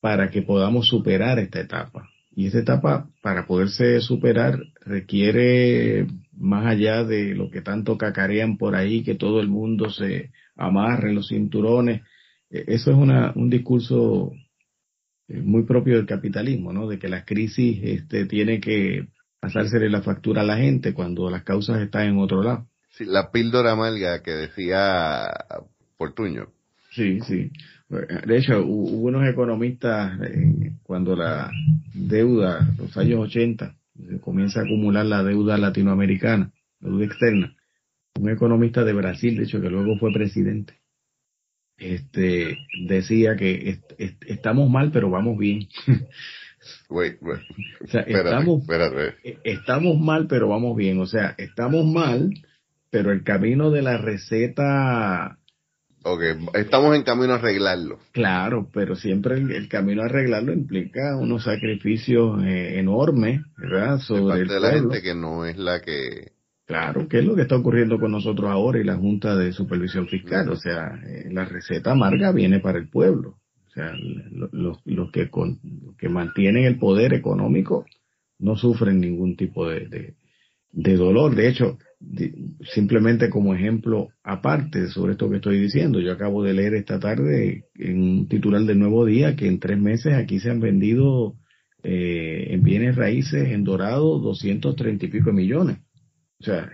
para 0.00 0.30
que 0.30 0.42
podamos 0.42 0.88
superar 0.88 1.38
esta 1.38 1.60
etapa. 1.60 2.08
Y 2.34 2.46
esta 2.46 2.60
etapa, 2.60 3.08
para 3.20 3.46
poderse 3.46 4.00
superar, 4.00 4.60
requiere 4.84 6.06
más 6.36 6.66
allá 6.66 7.02
de 7.02 7.34
lo 7.34 7.50
que 7.50 7.62
tanto 7.62 7.98
cacarean 7.98 8.58
por 8.58 8.76
ahí, 8.76 9.02
que 9.02 9.16
todo 9.16 9.40
el 9.40 9.48
mundo 9.48 9.90
se 9.90 10.30
amarre 10.54 11.12
los 11.12 11.28
cinturones. 11.28 12.02
E-, 12.50 12.64
eso 12.68 12.92
es 12.92 12.96
una, 12.96 13.32
un 13.34 13.50
discurso 13.50 14.32
eh, 15.28 15.42
muy 15.42 15.64
propio 15.64 15.96
del 15.96 16.06
capitalismo, 16.06 16.72
¿no? 16.72 16.88
De 16.88 16.98
que 16.98 17.08
la 17.08 17.24
crisis 17.24 17.80
este, 17.82 18.26
tiene 18.26 18.60
que 18.60 19.08
pasársele 19.40 19.90
la 19.90 20.02
factura 20.02 20.42
a 20.42 20.44
la 20.44 20.56
gente 20.56 20.94
cuando 20.94 21.30
las 21.30 21.44
causas 21.44 21.80
están 21.80 22.06
en 22.06 22.18
otro 22.18 22.42
lado. 22.42 22.66
Sí, 22.90 23.04
la 23.04 23.30
píldora 23.30 23.72
amarga 23.72 24.22
que 24.22 24.32
decía 24.32 25.28
Portuño. 25.96 26.48
Sí, 26.92 27.20
sí. 27.20 27.50
De 27.88 28.36
hecho, 28.36 28.62
hubo 28.64 29.08
unos 29.08 29.26
economistas 29.26 30.20
eh, 30.20 30.72
cuando 30.82 31.16
la 31.16 31.50
deuda, 31.94 32.68
los 32.76 32.96
años 32.98 33.20
80, 33.20 33.74
se 34.08 34.20
comienza 34.20 34.60
a 34.60 34.64
acumular 34.64 35.06
la 35.06 35.22
deuda 35.22 35.56
latinoamericana, 35.56 36.52
la 36.80 36.88
deuda 36.90 37.04
externa. 37.06 37.56
Un 38.20 38.30
economista 38.30 38.84
de 38.84 38.92
Brasil, 38.92 39.36
de 39.36 39.44
hecho, 39.44 39.60
que 39.60 39.70
luego 39.70 39.96
fue 39.98 40.12
presidente, 40.12 40.74
este, 41.78 42.58
decía 42.86 43.36
que 43.36 43.78
estamos 44.26 44.68
mal, 44.68 44.90
pero 44.92 45.10
vamos 45.10 45.38
bien. 45.38 45.68
Wait, 46.90 47.18
wait. 47.22 47.40
O 47.84 47.86
sea, 47.86 48.00
estamos, 48.00 48.64
e, 49.22 49.38
estamos 49.44 49.98
mal, 49.98 50.26
pero 50.26 50.48
vamos 50.48 50.76
bien. 50.76 50.98
O 51.00 51.06
sea, 51.06 51.34
estamos 51.38 51.86
mal, 51.86 52.34
pero 52.90 53.12
el 53.12 53.22
camino 53.22 53.70
de 53.70 53.82
la 53.82 53.96
receta. 53.96 55.37
Ok, 56.04 56.22
estamos 56.54 56.96
en 56.96 57.02
camino 57.02 57.32
a 57.32 57.36
arreglarlo. 57.36 57.98
Claro, 58.12 58.68
pero 58.72 58.94
siempre 58.94 59.36
el, 59.36 59.68
camino 59.68 60.02
a 60.02 60.06
arreglarlo 60.06 60.52
implica 60.52 61.16
unos 61.16 61.44
sacrificios 61.44 62.42
eh, 62.44 62.78
enormes, 62.78 63.40
¿verdad? 63.56 63.98
Sobre 63.98 64.44
de 64.44 64.60
la 64.60 64.70
gente 64.70 65.02
que 65.02 65.14
no 65.14 65.44
es 65.44 65.58
la 65.58 65.80
que 65.80 66.32
Claro, 66.68 67.08
¿qué 67.08 67.20
es 67.20 67.24
lo 67.24 67.34
que 67.34 67.42
está 67.42 67.56
ocurriendo 67.56 67.98
con 67.98 68.12
nosotros 68.12 68.50
ahora 68.50 68.78
y 68.78 68.84
la 68.84 68.96
Junta 68.96 69.34
de 69.34 69.52
Supervisión 69.52 70.06
Fiscal? 70.06 70.50
O 70.50 70.56
sea, 70.56 71.00
eh, 71.02 71.24
la 71.30 71.46
receta 71.46 71.92
amarga 71.92 72.30
viene 72.30 72.60
para 72.60 72.78
el 72.78 72.90
pueblo. 72.90 73.38
O 73.68 73.70
sea, 73.70 73.90
los, 74.52 75.10
que, 75.10 75.30
que 75.96 76.08
mantienen 76.10 76.64
el 76.64 76.78
poder 76.78 77.14
económico 77.14 77.86
no 78.38 78.54
sufren 78.56 79.00
ningún 79.00 79.34
tipo 79.34 79.66
de, 79.66 80.14
de, 80.70 80.96
dolor. 80.96 81.34
De 81.34 81.48
hecho, 81.48 81.78
simplemente 82.72 83.28
como 83.28 83.54
ejemplo 83.54 84.08
aparte 84.22 84.88
sobre 84.88 85.12
esto 85.12 85.28
que 85.28 85.36
estoy 85.36 85.58
diciendo, 85.58 86.00
yo 86.00 86.12
acabo 86.12 86.42
de 86.42 86.54
leer 86.54 86.74
esta 86.74 87.00
tarde 87.00 87.64
en 87.74 88.00
un 88.00 88.28
titular 88.28 88.62
del 88.62 88.78
Nuevo 88.78 89.04
Día 89.04 89.34
que 89.34 89.48
en 89.48 89.58
tres 89.58 89.78
meses 89.78 90.14
aquí 90.14 90.38
se 90.38 90.50
han 90.50 90.60
vendido 90.60 91.36
eh, 91.82 92.48
en 92.50 92.62
bienes 92.62 92.96
raíces 92.96 93.48
en 93.48 93.64
dorado 93.64 94.18
230 94.18 95.06
y 95.06 95.08
pico 95.08 95.32
millones. 95.32 95.78
O 96.40 96.44
sea, 96.44 96.70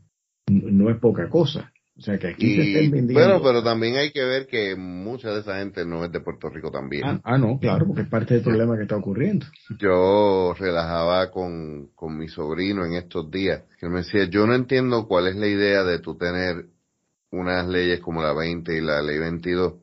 no 0.50 0.90
es 0.90 0.98
poca 0.98 1.28
cosa. 1.28 1.71
O 1.94 2.00
sea, 2.00 2.18
que 2.18 2.28
aquí 2.28 2.56
se 2.56 2.62
estén 2.62 2.90
vendiendo. 2.90 3.14
Bueno, 3.14 3.42
pero 3.42 3.62
también 3.62 3.96
hay 3.96 4.12
que 4.12 4.24
ver 4.24 4.46
que 4.46 4.74
mucha 4.76 5.30
de 5.30 5.40
esa 5.40 5.58
gente 5.58 5.84
no 5.84 6.04
es 6.04 6.10
de 6.10 6.20
Puerto 6.20 6.48
Rico 6.48 6.70
también. 6.70 7.04
Ah, 7.04 7.20
ah 7.22 7.38
no, 7.38 7.58
claro, 7.58 7.86
porque 7.86 8.02
es 8.02 8.08
parte 8.08 8.34
del 8.34 8.42
problema 8.42 8.76
que 8.76 8.84
está 8.84 8.96
ocurriendo. 8.96 9.46
Yo 9.78 10.54
relajaba 10.58 11.30
con, 11.30 11.88
con 11.94 12.16
mi 12.16 12.28
sobrino 12.28 12.86
en 12.86 12.94
estos 12.94 13.30
días, 13.30 13.62
que 13.78 13.88
me 13.88 13.98
decía, 13.98 14.24
yo 14.24 14.46
no 14.46 14.54
entiendo 14.54 15.06
cuál 15.06 15.26
es 15.26 15.36
la 15.36 15.46
idea 15.46 15.84
de 15.84 15.98
tú 15.98 16.16
tener 16.16 16.66
unas 17.30 17.68
leyes 17.68 18.00
como 18.00 18.22
la 18.22 18.32
20 18.32 18.76
y 18.76 18.80
la 18.80 19.02
ley 19.02 19.18
22. 19.18 19.74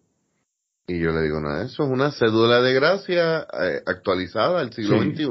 Y 0.88 1.00
yo 1.00 1.12
le 1.12 1.22
digo, 1.22 1.40
no, 1.40 1.62
eso 1.62 1.84
es 1.84 1.90
una 1.90 2.12
cédula 2.12 2.62
de 2.62 2.74
gracia 2.74 3.42
eh, 3.42 3.82
actualizada 3.86 4.60
al 4.60 4.74
siglo 4.74 5.00
XXI. 5.00 5.28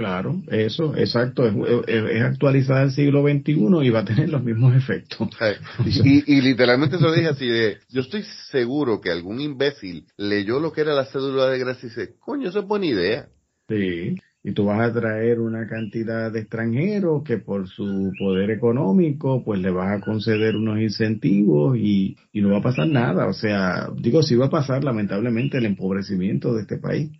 Claro, 0.00 0.40
eso, 0.50 0.96
exacto, 0.96 1.46
es, 1.86 2.22
actualizada 2.22 2.84
el 2.84 2.90
siglo 2.90 3.20
XXI 3.20 3.52
y 3.82 3.90
va 3.90 3.98
a 3.98 4.04
tener 4.06 4.30
los 4.30 4.42
mismos 4.42 4.74
efectos. 4.74 5.28
y, 5.84 6.40
literalmente 6.40 6.96
eso 6.96 7.12
dije 7.12 7.28
así 7.28 7.46
de, 7.46 7.76
yo 7.90 8.00
estoy 8.00 8.22
seguro 8.50 9.02
que 9.02 9.10
algún 9.10 9.42
imbécil 9.42 10.06
leyó 10.16 10.58
lo 10.58 10.72
que 10.72 10.80
era 10.80 10.94
la 10.94 11.04
cédula 11.04 11.50
de 11.50 11.58
gracia 11.58 11.86
y 11.86 11.90
dice, 11.90 12.14
coño, 12.18 12.48
eso 12.48 12.60
es 12.60 12.66
buena 12.66 12.86
idea. 12.86 13.28
Sí, 13.68 14.16
y 14.42 14.52
tú 14.52 14.64
vas 14.64 14.80
a 14.80 14.98
traer 14.98 15.38
una 15.38 15.68
cantidad 15.68 16.32
de 16.32 16.40
extranjeros 16.40 17.22
que 17.22 17.36
por 17.36 17.68
su 17.68 18.10
poder 18.18 18.50
económico, 18.52 19.44
pues 19.44 19.60
le 19.60 19.70
vas 19.70 19.98
a 19.98 20.02
conceder 20.02 20.56
unos 20.56 20.80
incentivos 20.80 21.76
y, 21.76 22.16
y 22.32 22.40
no 22.40 22.52
va 22.52 22.60
a 22.60 22.62
pasar 22.62 22.88
nada. 22.88 23.26
O 23.26 23.34
sea, 23.34 23.90
digo, 23.94 24.22
sí 24.22 24.34
va 24.34 24.46
a 24.46 24.50
pasar 24.50 24.82
lamentablemente 24.82 25.58
el 25.58 25.66
empobrecimiento 25.66 26.54
de 26.54 26.62
este 26.62 26.78
país 26.78 27.10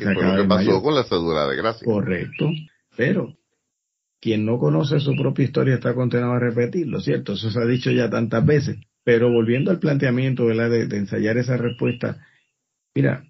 que 0.00 0.14
fue 0.14 0.24
lo 0.24 0.42
que 0.42 0.48
pasó 0.48 0.82
con 0.82 0.94
la 0.94 1.04
cédula 1.04 1.46
de 1.46 1.56
gracia. 1.56 1.84
Correcto, 1.84 2.50
pero 2.96 3.36
quien 4.20 4.44
no 4.44 4.58
conoce 4.58 5.00
su 5.00 5.14
propia 5.16 5.44
historia 5.44 5.74
está 5.74 5.94
condenado 5.94 6.32
a 6.32 6.38
repetirlo, 6.40 7.00
¿cierto? 7.00 7.34
Eso 7.34 7.50
se 7.50 7.58
ha 7.58 7.66
dicho 7.66 7.90
ya 7.90 8.10
tantas 8.10 8.44
veces. 8.44 8.78
Pero 9.02 9.30
volviendo 9.30 9.70
al 9.70 9.78
planteamiento 9.78 10.46
De, 10.46 10.86
de 10.86 10.96
ensayar 10.96 11.38
esa 11.38 11.56
respuesta, 11.56 12.18
mira, 12.94 13.24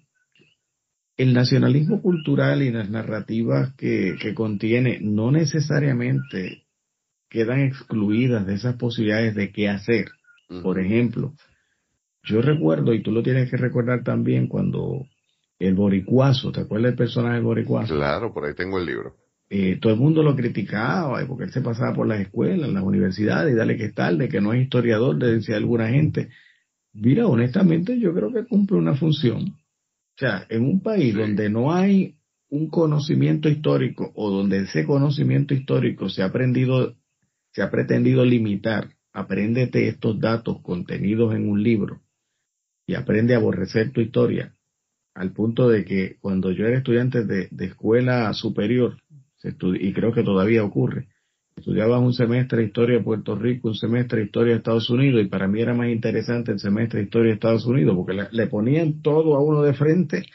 el 1.15 1.33
nacionalismo 1.33 2.01
cultural 2.01 2.61
y 2.61 2.71
las 2.71 2.89
narrativas 2.89 3.73
que, 3.75 4.15
que 4.19 4.33
contiene 4.33 4.99
no 5.01 5.31
necesariamente 5.31 6.63
quedan 7.29 7.61
excluidas 7.61 8.45
de 8.45 8.55
esas 8.55 8.75
posibilidades 8.75 9.35
de 9.35 9.51
qué 9.51 9.69
hacer. 9.69 10.09
Por 10.61 10.79
ejemplo, 10.79 11.33
yo 12.23 12.41
recuerdo, 12.41 12.93
y 12.93 13.01
tú 13.01 13.11
lo 13.11 13.23
tienes 13.23 13.49
que 13.49 13.55
recordar 13.55 14.03
también, 14.03 14.47
cuando 14.47 15.05
el 15.61 15.75
boricuazo, 15.75 16.51
¿te 16.51 16.61
acuerdas 16.61 16.91
del 16.91 16.97
personaje 16.97 17.35
del 17.35 17.43
boricuazo? 17.43 17.95
Claro, 17.95 18.33
por 18.33 18.45
ahí 18.45 18.53
tengo 18.55 18.79
el 18.79 18.85
libro. 18.85 19.15
Eh, 19.49 19.77
todo 19.81 19.93
el 19.93 19.99
mundo 19.99 20.23
lo 20.23 20.35
criticaba 20.35 21.25
porque 21.27 21.43
él 21.43 21.51
se 21.51 21.61
pasaba 21.61 21.93
por 21.93 22.07
las 22.07 22.21
escuelas, 22.21 22.71
las 22.71 22.83
universidades 22.83 23.53
y 23.53 23.57
dale 23.57 23.77
que 23.77 23.85
es 23.85 23.93
tarde, 23.93 24.29
que 24.29 24.41
no 24.41 24.53
es 24.53 24.63
historiador, 24.63 25.17
decía 25.17 25.57
alguna 25.57 25.89
gente. 25.89 26.29
Mira, 26.93 27.27
honestamente 27.27 27.99
yo 27.99 28.13
creo 28.13 28.31
que 28.31 28.45
cumple 28.45 28.77
una 28.77 28.95
función. 28.95 29.41
O 29.49 30.17
sea, 30.17 30.45
en 30.49 30.63
un 30.63 30.81
país 30.81 31.13
donde 31.13 31.49
no 31.49 31.73
hay 31.73 32.15
un 32.49 32.69
conocimiento 32.69 33.49
histórico 33.49 34.11
o 34.15 34.29
donde 34.31 34.59
ese 34.59 34.85
conocimiento 34.85 35.53
histórico 35.53 36.09
se 36.09 36.23
ha 36.23 36.25
aprendido, 36.25 36.95
se 37.51 37.61
ha 37.61 37.69
pretendido 37.69 38.25
limitar, 38.25 38.89
apréndete 39.13 39.87
estos 39.87 40.19
datos 40.19 40.61
contenidos 40.61 41.35
en 41.35 41.49
un 41.49 41.61
libro 41.61 42.01
y 42.87 42.95
aprende 42.95 43.35
a 43.35 43.37
aborrecer 43.37 43.91
tu 43.91 44.01
historia 44.01 44.55
al 45.13 45.31
punto 45.31 45.69
de 45.69 45.83
que 45.85 46.17
cuando 46.19 46.51
yo 46.51 46.65
era 46.65 46.77
estudiante 46.77 47.25
de, 47.25 47.49
escuela 47.59 48.33
superior, 48.33 48.97
y 49.43 49.93
creo 49.93 50.13
que 50.13 50.23
todavía 50.23 50.63
ocurre, 50.63 51.07
estudiaba 51.55 51.99
un 51.99 52.13
semestre 52.13 52.59
de 52.59 52.65
historia 52.65 52.97
de 52.97 53.03
Puerto 53.03 53.35
Rico, 53.35 53.69
un 53.69 53.75
semestre 53.75 54.19
de 54.19 54.25
historia 54.25 54.53
de 54.53 54.57
Estados 54.59 54.89
Unidos, 54.89 55.21
y 55.21 55.27
para 55.27 55.47
mí 55.47 55.61
era 55.61 55.73
más 55.73 55.89
interesante 55.89 56.51
el 56.51 56.59
semestre 56.59 56.99
de 56.99 57.05
historia 57.05 57.29
de 57.29 57.35
Estados 57.35 57.65
Unidos, 57.65 57.95
porque 57.95 58.27
le 58.31 58.47
ponían 58.47 59.01
todo 59.01 59.35
a 59.35 59.43
uno 59.43 59.61
de 59.61 59.73
frente 59.73 60.25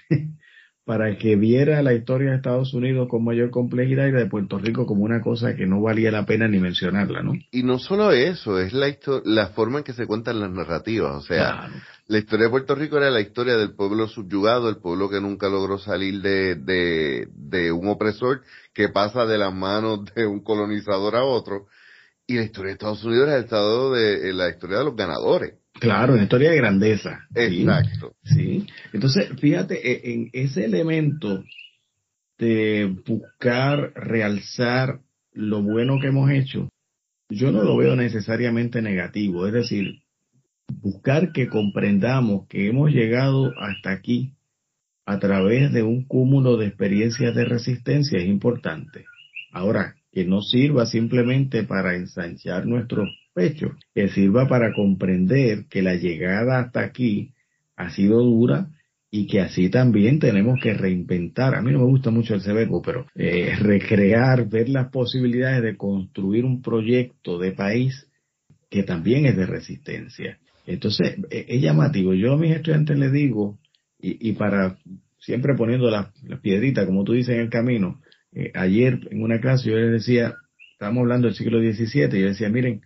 para 0.87 1.19
que 1.19 1.35
viera 1.35 1.83
la 1.83 1.95
historia 1.95 2.31
de 2.31 2.37
Estados 2.37 2.73
Unidos 2.73 3.09
con 3.11 3.25
mayor 3.25 3.51
complejidad 3.51 4.07
y 4.07 4.13
la 4.13 4.21
de 4.21 4.27
Puerto 4.27 4.57
Rico 4.57 4.87
como 4.87 5.03
una 5.03 5.21
cosa 5.21 5.57
que 5.57 5.67
no 5.67 5.83
valía 5.83 6.13
la 6.13 6.25
pena 6.25 6.47
ni 6.47 6.61
mencionarla, 6.61 7.25
¿no? 7.25 7.33
Y 7.51 7.65
no 7.65 7.81
solo 7.81 8.13
eso, 8.13 8.61
es 8.61 8.73
la, 8.73 8.97
la 9.25 9.49
forma 9.49 9.79
en 9.79 9.85
que 9.85 9.95
se 9.95 10.07
cuentan 10.07 10.39
las 10.39 10.53
narrativas, 10.53 11.17
o 11.17 11.21
sea, 11.23 11.69
la 12.07 12.19
historia 12.19 12.45
de 12.45 12.51
Puerto 12.51 12.77
Rico 12.77 12.99
era 12.99 13.11
la 13.11 13.21
historia 13.21 13.57
del 13.57 13.75
pueblo 13.75 14.07
subyugado, 14.07 14.69
el 14.69 14.77
pueblo 14.77 15.11
que 15.11 15.21
nunca 15.21 15.49
logró 15.49 15.77
salir 15.77 16.23
de, 16.23 16.55
de, 16.55 17.27
de 17.35 17.73
un 17.73 17.89
opresor 17.89 18.43
que 18.73 18.89
pasa 18.89 19.27
de 19.27 19.39
las 19.39 19.53
manos 19.53 20.05
de 20.15 20.25
un 20.25 20.39
colonizador 20.39 21.17
a 21.17 21.25
otro, 21.25 21.67
y 22.29 22.37
la 22.37 22.45
historia 22.45 22.69
de 22.69 22.75
Estados 22.75 23.03
Unidos 23.03 23.27
era 23.27 23.39
el 23.39 23.45
estado 23.45 23.93
de 23.93 24.33
la 24.33 24.49
historia 24.51 24.79
de 24.79 24.85
los 24.85 24.95
ganadores. 24.95 25.55
Claro, 25.81 26.15
una 26.15 26.23
historia 26.23 26.51
de 26.51 26.57
grandeza. 26.57 27.27
Exacto. 27.35 28.15
Sí. 28.25 28.67
Entonces, 28.93 29.29
fíjate, 29.39 29.75
e, 29.75 30.13
en 30.13 30.31
ese 30.33 30.65
elemento 30.65 31.45
de 32.39 32.97
buscar 33.07 33.93
realzar 33.95 35.01
lo 35.33 35.63
bueno 35.63 35.99
que 36.01 36.09
hemos 36.09 36.31
hecho, 36.31 36.69
yo 37.29 37.53
no 37.53 37.63
lo 37.63 37.77
veo 37.77 37.97
necesariamente 37.97 38.83
negativo. 38.83 39.47
Es 39.47 39.53
decir, 39.53 40.01
buscar 40.69 41.33
que 41.33 41.49
comprendamos 41.49 42.47
que 42.49 42.69
hemos 42.69 42.91
llegado 42.91 43.53
hasta 43.59 43.91
aquí 43.91 44.33
a 45.05 45.19
través 45.19 45.73
de 45.73 45.83
un 45.83 46.05
cúmulo 46.05 46.57
de 46.57 46.67
experiencias 46.67 47.35
de 47.35 47.45
resistencia 47.45 48.19
es 48.19 48.27
importante. 48.27 49.05
Ahora, 49.53 49.95
que 50.13 50.25
no 50.25 50.43
sirva 50.43 50.87
simplemente 50.87 51.63
para 51.63 51.95
ensanchar 51.95 52.67
nuestros 52.67 53.09
pechos, 53.37 53.73
que 53.95 54.09
sirva 54.09 54.49
para 54.49 54.73
comprender 54.73 55.67
que 55.69 55.83
la 55.83 55.95
llegada 55.95 56.59
hasta 56.59 56.81
aquí 56.81 57.35
ha 57.77 57.91
sido 57.91 58.23
dura 58.23 58.71
y 59.11 59.27
que 59.27 59.41
así 59.41 59.69
también 59.69 60.19
tenemos 60.19 60.59
que 60.63 60.73
reinventar. 60.73 61.55
A 61.55 61.61
mí 61.61 61.71
no 61.71 61.81
me 61.81 61.85
gusta 61.85 62.11
mucho 62.11 62.35
el 62.35 62.41
verbo, 62.41 62.81
pero 62.81 63.07
eh, 63.15 63.55
recrear, 63.61 64.49
ver 64.49 64.71
las 64.71 64.89
posibilidades 64.89 65.63
de 65.63 65.77
construir 65.77 66.47
un 66.47 66.63
proyecto 66.63 67.39
de 67.39 67.53
país 67.53 68.09
que 68.71 68.83
también 68.83 69.27
es 69.27 69.37
de 69.37 69.45
resistencia. 69.45 70.39
Entonces, 70.67 71.19
e, 71.31 71.45
es 71.47 71.61
llamativo. 71.63 72.15
Yo 72.15 72.33
a 72.33 72.39
mis 72.39 72.53
estudiantes 72.53 72.99
les 72.99 73.13
digo, 73.13 73.59
y, 74.01 74.33
para 74.33 74.79
siempre 75.19 75.55
poniendo 75.55 75.91
las 75.91 76.09
la 76.25 76.41
piedritas, 76.41 76.87
como 76.87 77.05
tú 77.05 77.13
dices, 77.13 77.35
en 77.35 77.41
el 77.43 77.51
camino, 77.51 78.01
eh, 78.33 78.51
ayer 78.55 78.99
en 79.11 79.23
una 79.23 79.41
clase 79.41 79.71
yo 79.71 79.77
les 79.77 79.93
decía, 79.93 80.35
estábamos 80.73 81.03
hablando 81.03 81.27
del 81.27 81.37
siglo 81.37 81.59
XVII, 81.61 82.19
y 82.19 82.23
yo 82.23 82.29
decía, 82.29 82.49
miren, 82.49 82.83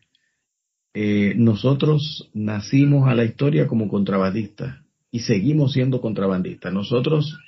eh, 0.92 1.34
nosotros 1.36 2.30
nacimos 2.34 3.08
a 3.08 3.14
la 3.14 3.24
historia 3.24 3.66
como 3.68 3.88
contrabandistas 3.88 4.80
y 5.10 5.20
seguimos 5.20 5.72
siendo 5.72 6.00
contrabandistas. 6.00 6.72
Nosotros, 6.72 7.38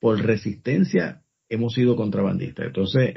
por 0.00 0.20
resistencia, 0.20 1.22
hemos 1.48 1.74
sido 1.74 1.96
contrabandistas. 1.96 2.66
Entonces, 2.66 3.14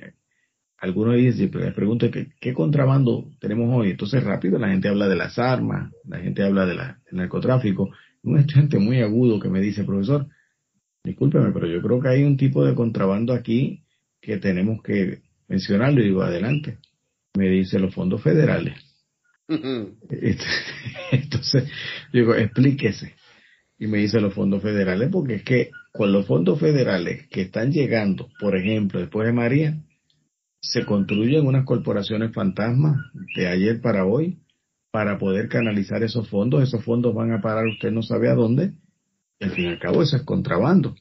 algunos 0.78 1.16
dicen, 1.16 1.52
les 1.54 1.74
pregunto, 1.74 2.10
¿qué, 2.12 2.30
¿qué, 2.40 2.54
contrabando 2.54 3.30
tenemos 3.40 3.70
hoy? 3.76 3.92
Entonces, 3.92 4.24
rápido, 4.24 4.60
la 4.60 4.70
gente 4.70 4.88
habla 4.88 5.08
de 5.08 5.16
las 5.16 5.38
armas, 5.40 5.92
la 6.06 6.20
gente 6.20 6.44
habla 6.44 6.66
de 6.66 6.76
la, 6.76 7.00
del 7.06 7.18
narcotráfico. 7.18 7.90
Un 8.24 8.40
estudiante 8.40 8.80
muy 8.80 9.02
agudo 9.02 9.40
que 9.40 9.50
me 9.50 9.62
dice, 9.62 9.84
profesor, 9.84 10.28
discúlpeme, 11.04 11.52
pero 11.52 11.68
yo 11.68 11.82
creo 11.82 12.00
que 12.02 12.10
hay 12.10 12.24
un 12.24 12.38
tipo 12.38 12.66
de 12.66 12.76
contrabando 12.76 13.34
aquí 13.34 13.84
que 14.22 14.38
tenemos 14.38 14.82
que 14.82 15.22
mencionarlo. 15.48 16.02
Y 16.02 16.06
digo, 16.06 16.24
adelante. 16.24 16.80
Me 17.36 17.50
dice 17.50 17.80
los 17.80 17.94
fondos 17.94 18.22
federales. 18.22 18.87
Entonces, 21.12 21.72
digo, 22.12 22.36
explíquese. 22.36 23.16
Y 23.80 23.88
me 23.88 24.00
dice 24.00 24.20
los 24.20 24.34
fondos 24.34 24.62
federales, 24.62 25.10
porque 25.12 25.36
es 25.36 25.44
que 25.44 25.70
con 25.94 26.12
los 26.12 26.26
fondos 26.26 26.60
federales 26.60 27.28
que 27.28 27.42
están 27.42 27.72
llegando, 27.72 28.30
por 28.40 28.56
ejemplo, 28.56 29.00
después 29.00 29.28
de 29.28 29.34
María, 29.34 29.78
se 30.60 30.86
construyen 30.86 31.46
unas 31.46 31.66
corporaciones 31.66 32.34
fantasmas 32.34 32.98
de 33.36 33.48
ayer 33.48 33.82
para 33.82 34.06
hoy 34.06 34.40
para 34.92 35.18
poder 35.20 35.48
canalizar 35.48 36.04
esos 36.04 36.28
fondos. 36.30 36.64
Esos 36.64 36.84
fondos 36.84 37.14
van 37.14 37.32
a 37.32 37.42
parar 37.42 37.68
usted 37.68 37.92
no 37.92 38.02
sabe 38.02 38.30
a 38.30 38.36
dónde. 38.36 38.74
Al 39.40 39.52
fin 39.52 39.66
y 39.66 39.68
al 39.68 39.80
cabo 39.80 40.02
eso 40.02 40.18
es 40.18 40.24
contrabando. 40.24 40.96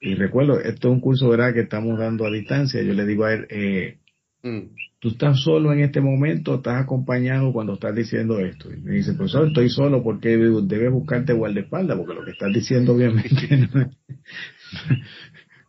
Y 0.00 0.14
recuerdo, 0.14 0.60
esto 0.60 0.88
es 0.88 0.94
un 0.94 1.00
curso 1.00 1.28
¿verdad? 1.28 1.54
que 1.54 1.60
estamos 1.60 1.98
dando 1.98 2.26
a 2.26 2.30
distancia. 2.30 2.82
Yo 2.82 2.94
le 2.94 3.06
digo 3.06 3.24
a 3.24 3.34
él, 3.34 3.46
eh, 3.50 3.98
mm. 4.42 4.74
tú 4.98 5.08
estás 5.08 5.40
solo 5.40 5.72
en 5.72 5.80
este 5.80 6.00
momento, 6.00 6.56
estás 6.56 6.82
acompañado 6.82 7.52
cuando 7.52 7.74
estás 7.74 7.94
diciendo 7.94 8.38
esto. 8.40 8.72
Y 8.72 8.76
me 8.78 8.92
dice, 8.92 9.14
profesor, 9.14 9.48
estoy 9.48 9.68
solo 9.68 10.02
porque 10.02 10.36
debes 10.36 10.92
buscarte 10.92 11.32
guardaespaldas, 11.32 11.96
porque 11.96 12.14
lo 12.14 12.24
que 12.24 12.32
estás 12.32 12.52
diciendo 12.52 12.94
obviamente 12.94 13.68
no 13.74 13.90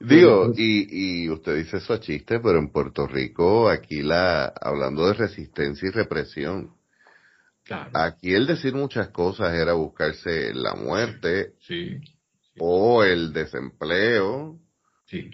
Digo, 0.01 0.53
y, 0.55 1.23
y 1.25 1.29
usted 1.29 1.57
dice 1.57 1.77
eso 1.77 1.93
a 1.93 1.99
chiste, 1.99 2.39
pero 2.39 2.57
en 2.57 2.71
Puerto 2.71 3.05
Rico, 3.05 3.69
aquí 3.69 4.01
la, 4.01 4.45
hablando 4.45 5.05
de 5.05 5.13
resistencia 5.13 5.89
y 5.89 5.91
represión, 5.91 6.71
aquí 7.93 8.33
el 8.33 8.47
decir 8.47 8.73
muchas 8.73 9.09
cosas 9.09 9.53
era 9.53 9.73
buscarse 9.73 10.53
la 10.53 10.75
muerte 10.75 11.53
o 12.57 13.03
el 13.03 13.33
desempleo. 13.33 14.57
Sí. 15.05 15.29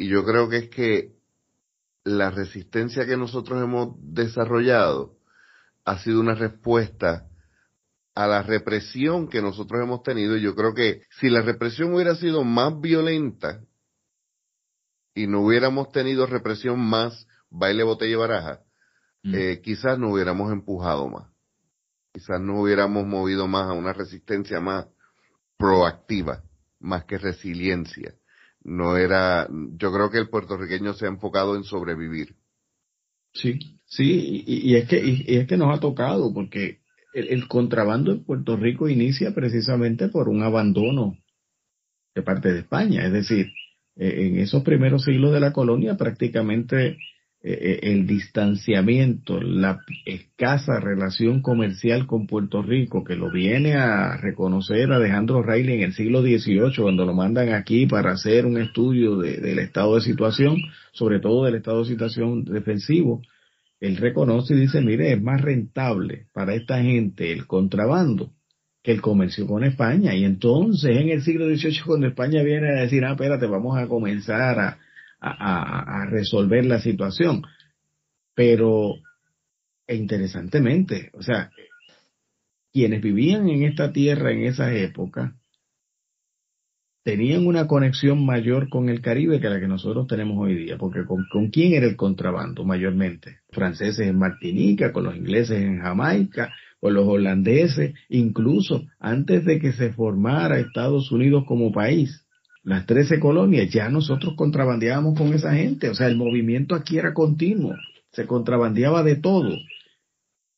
Y 0.00 0.08
yo 0.08 0.24
creo 0.24 0.48
que 0.48 0.56
es 0.56 0.68
que 0.70 1.12
la 2.04 2.30
resistencia 2.30 3.04
que 3.04 3.18
nosotros 3.18 3.62
hemos 3.62 3.96
desarrollado 4.00 5.18
ha 5.84 5.98
sido 5.98 6.20
una 6.20 6.34
respuesta 6.34 7.28
a 8.14 8.26
la 8.26 8.42
represión 8.42 9.28
que 9.28 9.42
nosotros 9.42 9.78
hemos 9.82 10.02
tenido. 10.02 10.38
Y 10.38 10.40
yo 10.40 10.54
creo 10.54 10.72
que 10.72 11.02
si 11.20 11.28
la 11.28 11.42
represión 11.42 11.92
hubiera 11.92 12.14
sido 12.14 12.44
más 12.44 12.80
violenta 12.80 13.60
y 15.14 15.26
no 15.26 15.42
hubiéramos 15.42 15.92
tenido 15.92 16.24
represión 16.24 16.80
más 16.80 17.26
baile, 17.50 17.82
botella 17.82 18.12
y 18.12 18.14
baraja, 18.14 18.60
mm. 19.22 19.34
eh, 19.34 19.60
quizás 19.62 19.98
no 19.98 20.12
hubiéramos 20.12 20.50
empujado 20.50 21.08
más. 21.08 21.28
Quizás 22.10 22.40
no 22.40 22.62
hubiéramos 22.62 23.04
movido 23.04 23.46
más 23.46 23.68
a 23.68 23.74
una 23.74 23.92
resistencia 23.92 24.60
más 24.60 24.86
proactiva, 25.58 26.42
más 26.78 27.04
que 27.04 27.18
resiliencia. 27.18 28.14
No 28.62 28.96
era, 28.96 29.48
yo 29.50 29.92
creo 29.92 30.10
que 30.10 30.18
el 30.18 30.28
puertorriqueño 30.28 30.92
se 30.94 31.06
ha 31.06 31.08
enfocado 31.08 31.56
en 31.56 31.64
sobrevivir. 31.64 32.36
Sí, 33.32 33.58
sí, 33.86 34.44
y, 34.46 34.74
es 34.74 34.88
que 34.88 35.00
y 35.04 35.36
es 35.36 35.46
que 35.46 35.56
nos 35.56 35.74
ha 35.74 35.80
tocado 35.80 36.34
porque 36.34 36.80
el, 37.14 37.48
contrabando 37.48 38.12
en 38.12 38.24
Puerto 38.24 38.56
Rico 38.56 38.88
inicia 38.88 39.34
precisamente 39.34 40.08
por 40.08 40.28
un 40.28 40.42
abandono 40.42 41.16
de 42.14 42.22
parte 42.22 42.52
de 42.52 42.60
España. 42.60 43.06
Es 43.06 43.12
decir, 43.12 43.52
eh, 43.96 44.26
en 44.26 44.38
esos 44.38 44.62
primeros 44.62 45.04
siglos 45.04 45.32
de 45.32 45.40
la 45.40 45.52
colonia 45.52 45.96
prácticamente 45.96 46.98
eh, 47.42 47.52
eh, 47.52 47.80
el 47.90 48.06
distanciamiento, 48.06 49.40
la 49.40 49.80
escasa 50.04 50.78
relación 50.78 51.40
comercial 51.40 52.06
con 52.06 52.26
Puerto 52.26 52.60
Rico, 52.60 53.02
que 53.02 53.16
lo 53.16 53.30
viene 53.30 53.76
a 53.76 54.18
reconocer 54.18 54.92
Alejandro 54.92 55.42
Reilly 55.42 55.72
en 55.72 55.82
el 55.82 55.94
siglo 55.94 56.20
XVIII, 56.20 56.82
cuando 56.82 57.06
lo 57.06 57.14
mandan 57.14 57.54
aquí 57.54 57.86
para 57.86 58.12
hacer 58.12 58.44
un 58.44 58.58
estudio 58.58 59.16
del 59.16 59.58
estado 59.58 59.94
de 59.94 60.02
situación, 60.02 60.56
sobre 60.92 61.18
todo 61.18 61.46
del 61.46 61.54
estado 61.54 61.82
de 61.82 61.88
situación 61.88 62.44
defensivo, 62.44 63.22
él 63.80 63.96
reconoce 63.96 64.52
y 64.52 64.60
dice, 64.60 64.82
mire, 64.82 65.14
es 65.14 65.22
más 65.22 65.40
rentable 65.40 66.26
para 66.34 66.54
esta 66.54 66.82
gente 66.82 67.32
el 67.32 67.46
contrabando 67.46 68.32
que 68.82 68.92
el 68.92 69.00
comercio 69.00 69.46
con 69.46 69.64
España. 69.64 70.14
Y 70.14 70.24
entonces 70.24 70.94
en 70.94 71.08
el 71.08 71.22
siglo 71.22 71.46
XVIII, 71.46 71.80
cuando 71.86 72.06
España 72.06 72.42
viene 72.42 72.68
a 72.68 72.82
decir, 72.82 73.02
ah, 73.06 73.12
espérate, 73.12 73.46
vamos 73.46 73.78
a 73.78 73.86
comenzar 73.86 74.58
a, 74.58 74.78
a, 75.20 76.06
resolver 76.10 76.64
la 76.64 76.80
situación. 76.80 77.42
Pero, 78.34 78.94
e 79.86 79.96
interesantemente, 79.96 81.10
o 81.14 81.22
sea, 81.22 81.50
quienes 82.72 83.02
vivían 83.02 83.48
en 83.48 83.64
esta 83.64 83.92
tierra 83.92 84.32
en 84.32 84.44
esa 84.44 84.72
época 84.72 85.36
tenían 87.02 87.46
una 87.46 87.66
conexión 87.66 88.24
mayor 88.24 88.68
con 88.68 88.88
el 88.88 89.00
Caribe 89.00 89.40
que 89.40 89.48
la 89.48 89.58
que 89.58 89.66
nosotros 89.66 90.06
tenemos 90.06 90.38
hoy 90.38 90.54
día, 90.54 90.76
porque 90.76 91.04
con, 91.04 91.50
quién 91.50 91.72
era 91.72 91.86
el 91.86 91.96
contrabando 91.96 92.64
mayormente, 92.64 93.38
franceses 93.50 94.06
en 94.06 94.18
Martinica, 94.18 94.92
con 94.92 95.04
los 95.04 95.16
ingleses 95.16 95.62
en 95.62 95.80
Jamaica, 95.80 96.52
con 96.78 96.94
los 96.94 97.06
holandeses, 97.06 97.94
incluso 98.08 98.86
antes 98.98 99.44
de 99.44 99.58
que 99.58 99.72
se 99.72 99.92
formara 99.92 100.60
Estados 100.60 101.10
Unidos 101.10 101.44
como 101.46 101.72
país, 101.72 102.24
las 102.62 102.86
trece 102.86 103.18
colonias, 103.18 103.70
ya 103.70 103.88
nosotros 103.88 104.34
contrabandeábamos 104.36 105.16
con 105.18 105.32
esa 105.32 105.54
gente, 105.54 105.88
o 105.88 105.94
sea, 105.94 106.08
el 106.08 106.16
movimiento 106.16 106.74
aquí 106.74 106.98
era 106.98 107.14
continuo, 107.14 107.74
se 108.12 108.26
contrabandeaba 108.26 109.02
de 109.02 109.16
todo. 109.16 109.56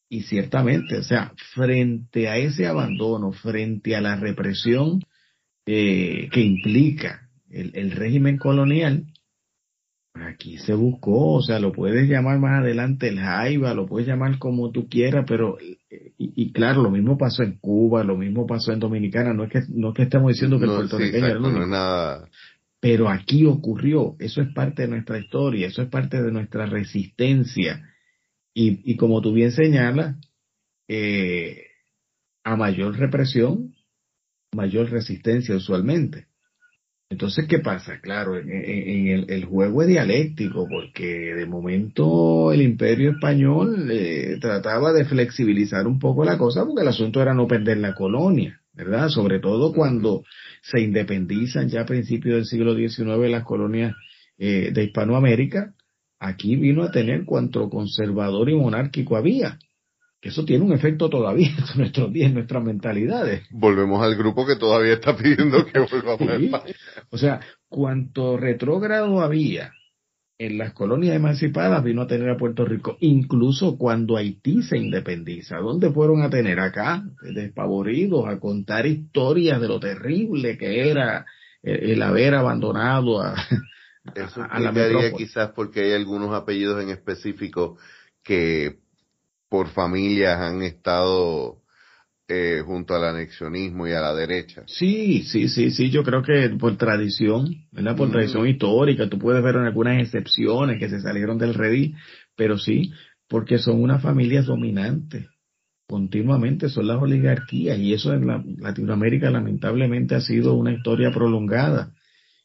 Y 0.08 0.22
ciertamente, 0.22 0.98
o 0.98 1.02
sea, 1.02 1.32
frente 1.54 2.28
a 2.28 2.36
ese 2.36 2.66
abandono, 2.66 3.32
frente 3.32 3.96
a 3.96 4.00
la 4.00 4.16
represión, 4.16 5.00
eh, 5.64 6.28
que 6.32 6.40
implica 6.40 7.30
el, 7.48 7.92
régimen 7.92 8.36
colonial, 8.36 9.06
aquí 10.14 10.58
se 10.58 10.74
buscó, 10.74 11.34
o 11.34 11.42
sea, 11.42 11.60
lo 11.60 11.72
puedes 11.72 12.08
llamar 12.08 12.38
más 12.40 12.60
adelante 12.60 13.08
el 13.08 13.20
Jaiba, 13.20 13.74
lo 13.74 13.86
puedes 13.86 14.08
llamar 14.08 14.38
como 14.38 14.70
tú 14.70 14.88
quieras, 14.88 15.24
pero, 15.26 15.56
y, 16.16 16.52
claro, 16.52 16.82
lo 16.82 16.90
mismo 16.90 17.18
pasó 17.18 17.42
en 17.42 17.58
Cuba, 17.58 18.02
lo 18.04 18.16
mismo 18.16 18.46
pasó 18.46 18.72
en 18.72 18.80
Dominicana, 18.80 19.34
no 19.34 19.44
es 19.44 19.50
que, 19.50 19.60
no 19.68 19.92
que 19.92 20.04
estemos 20.04 20.32
diciendo 20.32 20.58
que 20.58 20.64
el 20.64 20.70
puertorriqueño 20.70 21.62
es 21.62 21.68
nada. 21.68 22.28
Pero 22.80 23.08
aquí 23.08 23.46
ocurrió, 23.46 24.16
eso 24.18 24.40
es 24.40 24.52
parte 24.54 24.82
de 24.82 24.88
nuestra 24.88 25.18
historia, 25.18 25.68
eso 25.68 25.82
es 25.82 25.88
parte 25.88 26.22
de 26.22 26.32
nuestra 26.32 26.66
resistencia. 26.66 27.88
Y, 28.54 28.90
y 28.90 28.96
como 28.96 29.20
tú 29.20 29.32
bien 29.32 29.52
señalas, 29.52 30.16
eh, 30.88 31.66
a 32.44 32.56
mayor 32.56 32.98
represión, 32.98 33.74
mayor 34.54 34.90
resistencia 34.90 35.56
usualmente. 35.56 36.26
Entonces, 37.12 37.46
¿qué 37.46 37.58
pasa? 37.58 38.00
Claro, 38.00 38.38
en, 38.38 39.26
el, 39.28 39.44
juego 39.44 39.82
es 39.82 39.88
dialéctico, 39.88 40.66
porque 40.66 41.34
de 41.34 41.44
momento 41.44 42.50
el 42.52 42.62
imperio 42.62 43.10
español 43.10 43.90
eh, 43.92 44.38
trataba 44.40 44.94
de 44.94 45.04
flexibilizar 45.04 45.86
un 45.86 45.98
poco 45.98 46.24
la 46.24 46.38
cosa, 46.38 46.64
porque 46.64 46.80
el 46.80 46.88
asunto 46.88 47.20
era 47.20 47.34
no 47.34 47.46
perder 47.46 47.76
la 47.76 47.94
colonia, 47.94 48.62
¿verdad? 48.72 49.10
Sobre 49.10 49.40
todo 49.40 49.74
cuando 49.74 50.24
se 50.62 50.80
independizan 50.80 51.68
ya 51.68 51.82
a 51.82 51.86
principios 51.86 52.36
del 52.36 52.46
siglo 52.46 52.74
XIX 52.74 53.30
las 53.30 53.44
colonias 53.44 53.94
eh, 54.38 54.70
de 54.72 54.84
Hispanoamérica, 54.84 55.74
aquí 56.18 56.56
vino 56.56 56.82
a 56.82 56.90
tener 56.90 57.26
cuanto 57.26 57.68
conservador 57.68 58.48
y 58.48 58.54
monárquico 58.54 59.18
había. 59.18 59.58
Que 60.22 60.28
eso 60.28 60.44
tiene 60.44 60.64
un 60.64 60.72
efecto 60.72 61.10
todavía 61.10 61.48
en 61.74 61.78
nuestros 61.78 62.12
días, 62.12 62.28
en 62.28 62.34
nuestras 62.34 62.62
mentalidades. 62.62 63.42
Volvemos 63.50 64.00
al 64.02 64.16
grupo 64.16 64.46
que 64.46 64.56
todavía 64.56 64.94
está 64.94 65.16
pidiendo 65.16 65.66
que 65.66 65.80
vuelva 65.90 66.14
a 66.14 66.64
O 67.10 67.18
sea, 67.18 67.40
cuanto 67.68 68.36
retrógrado 68.36 69.20
había 69.20 69.72
en 70.38 70.58
las 70.58 70.72
colonias 70.72 71.16
emancipadas 71.16 71.84
vino 71.84 72.02
a 72.02 72.06
tener 72.06 72.30
a 72.30 72.36
Puerto 72.36 72.64
Rico, 72.64 72.96
incluso 73.00 73.76
cuando 73.76 74.16
Haití 74.16 74.62
se 74.62 74.78
independiza. 74.78 75.58
¿Dónde 75.58 75.90
fueron 75.90 76.22
a 76.22 76.30
tener 76.30 76.60
acá? 76.60 77.02
Despavoridos, 77.34 78.26
a 78.28 78.38
contar 78.38 78.86
historias 78.86 79.60
de 79.60 79.68
lo 79.68 79.80
terrible 79.80 80.56
que 80.56 80.88
era 80.88 81.26
el, 81.62 82.00
haber 82.00 82.34
abandonado 82.34 83.20
a, 83.22 83.34
Eso 84.14 84.44
a 84.48 84.60
la 84.60 84.72
quizás 85.16 85.50
porque 85.50 85.80
hay 85.80 85.92
algunos 85.92 86.32
apellidos 86.32 86.80
en 86.82 86.90
específico 86.90 87.76
que 88.24 88.81
por 89.52 89.68
familias 89.68 90.40
han 90.40 90.62
estado 90.62 91.58
eh, 92.26 92.62
junto 92.64 92.94
al 92.94 93.04
anexionismo 93.04 93.86
y 93.86 93.92
a 93.92 94.00
la 94.00 94.14
derecha. 94.14 94.62
Sí, 94.66 95.24
sí, 95.24 95.46
sí, 95.48 95.70
sí, 95.70 95.90
yo 95.90 96.02
creo 96.02 96.22
que 96.22 96.48
por 96.58 96.78
tradición, 96.78 97.54
¿verdad? 97.70 97.94
Por 97.94 98.10
tradición 98.10 98.48
histórica, 98.48 99.10
tú 99.10 99.18
puedes 99.18 99.44
ver 99.44 99.56
en 99.56 99.66
algunas 99.66 100.00
excepciones 100.00 100.78
que 100.78 100.88
se 100.88 101.02
salieron 101.02 101.36
del 101.36 101.52
redil, 101.52 101.94
pero 102.34 102.56
sí, 102.56 102.94
porque 103.28 103.58
son 103.58 103.82
unas 103.82 104.00
familias 104.00 104.46
dominantes 104.46 105.26
continuamente, 105.86 106.70
son 106.70 106.86
las 106.86 107.02
oligarquías 107.02 107.78
y 107.78 107.92
eso 107.92 108.14
en 108.14 108.26
la, 108.26 108.42
Latinoamérica 108.56 109.30
lamentablemente 109.30 110.14
ha 110.14 110.22
sido 110.22 110.54
una 110.54 110.72
historia 110.72 111.10
prolongada. 111.10 111.92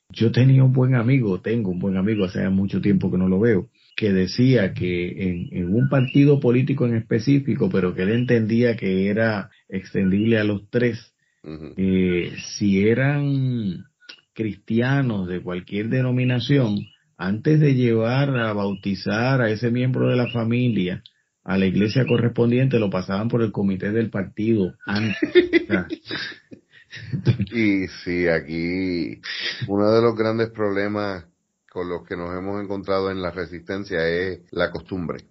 Yo 0.10 0.32
tenía 0.32 0.64
un 0.64 0.72
buen 0.72 0.96
amigo, 0.96 1.42
tengo 1.42 1.70
un 1.70 1.80
buen 1.80 1.98
amigo, 1.98 2.26
hace 2.26 2.48
mucho 2.50 2.80
tiempo 2.80 3.12
que 3.12 3.18
no 3.18 3.28
lo 3.28 3.40
veo, 3.40 3.70
que 3.96 4.14
decía 4.14 4.74
que 4.74 5.50
en, 5.52 5.74
un 5.74 5.90
partido 5.90 6.40
político 6.40 6.86
en 6.86 6.96
específico, 6.96 7.70
pero 7.70 7.94
que 7.94 8.04
él 8.04 8.12
entendía 8.12 8.78
que 8.78 9.10
era 9.10 9.50
extendible 9.68 10.40
a 10.40 10.46
los 10.46 10.70
tres, 10.70 11.14
eh, 11.76 12.34
si 12.58 12.88
eran 12.88 13.86
cristianos 14.34 15.28
de 15.28 15.42
cualquier 15.42 15.90
denominación, 15.90 16.78
antes 17.18 17.60
de 17.60 17.74
llevar 17.74 18.38
a 18.38 18.54
bautizar 18.54 19.42
a 19.42 19.50
ese 19.50 19.72
miembro 19.72 20.10
de 20.10 20.16
la 20.16 20.28
familia 20.28 21.04
a 21.44 21.58
la 21.58 21.66
iglesia 21.66 22.06
correspondiente, 22.06 22.78
lo 22.78 22.90
pasaban 22.90 23.30
por 23.30 23.42
el 23.42 23.52
comité 23.52 23.92
del 23.92 24.10
partido 24.10 24.74
antes. 24.86 25.18
y 27.54 27.88
sí, 28.04 28.28
aquí 28.28 29.20
uno 29.68 29.92
de 29.92 30.02
los 30.02 30.16
grandes 30.16 30.50
problemas 30.50 31.26
con 31.70 31.90
los 31.90 32.08
que 32.08 32.16
nos 32.16 32.36
hemos 32.38 32.64
encontrado 32.64 33.12
en 33.12 33.22
la 33.22 33.32
resistencia 33.32 34.08
es 34.08 34.42
la 34.52 34.72
costumbre. 34.72 35.26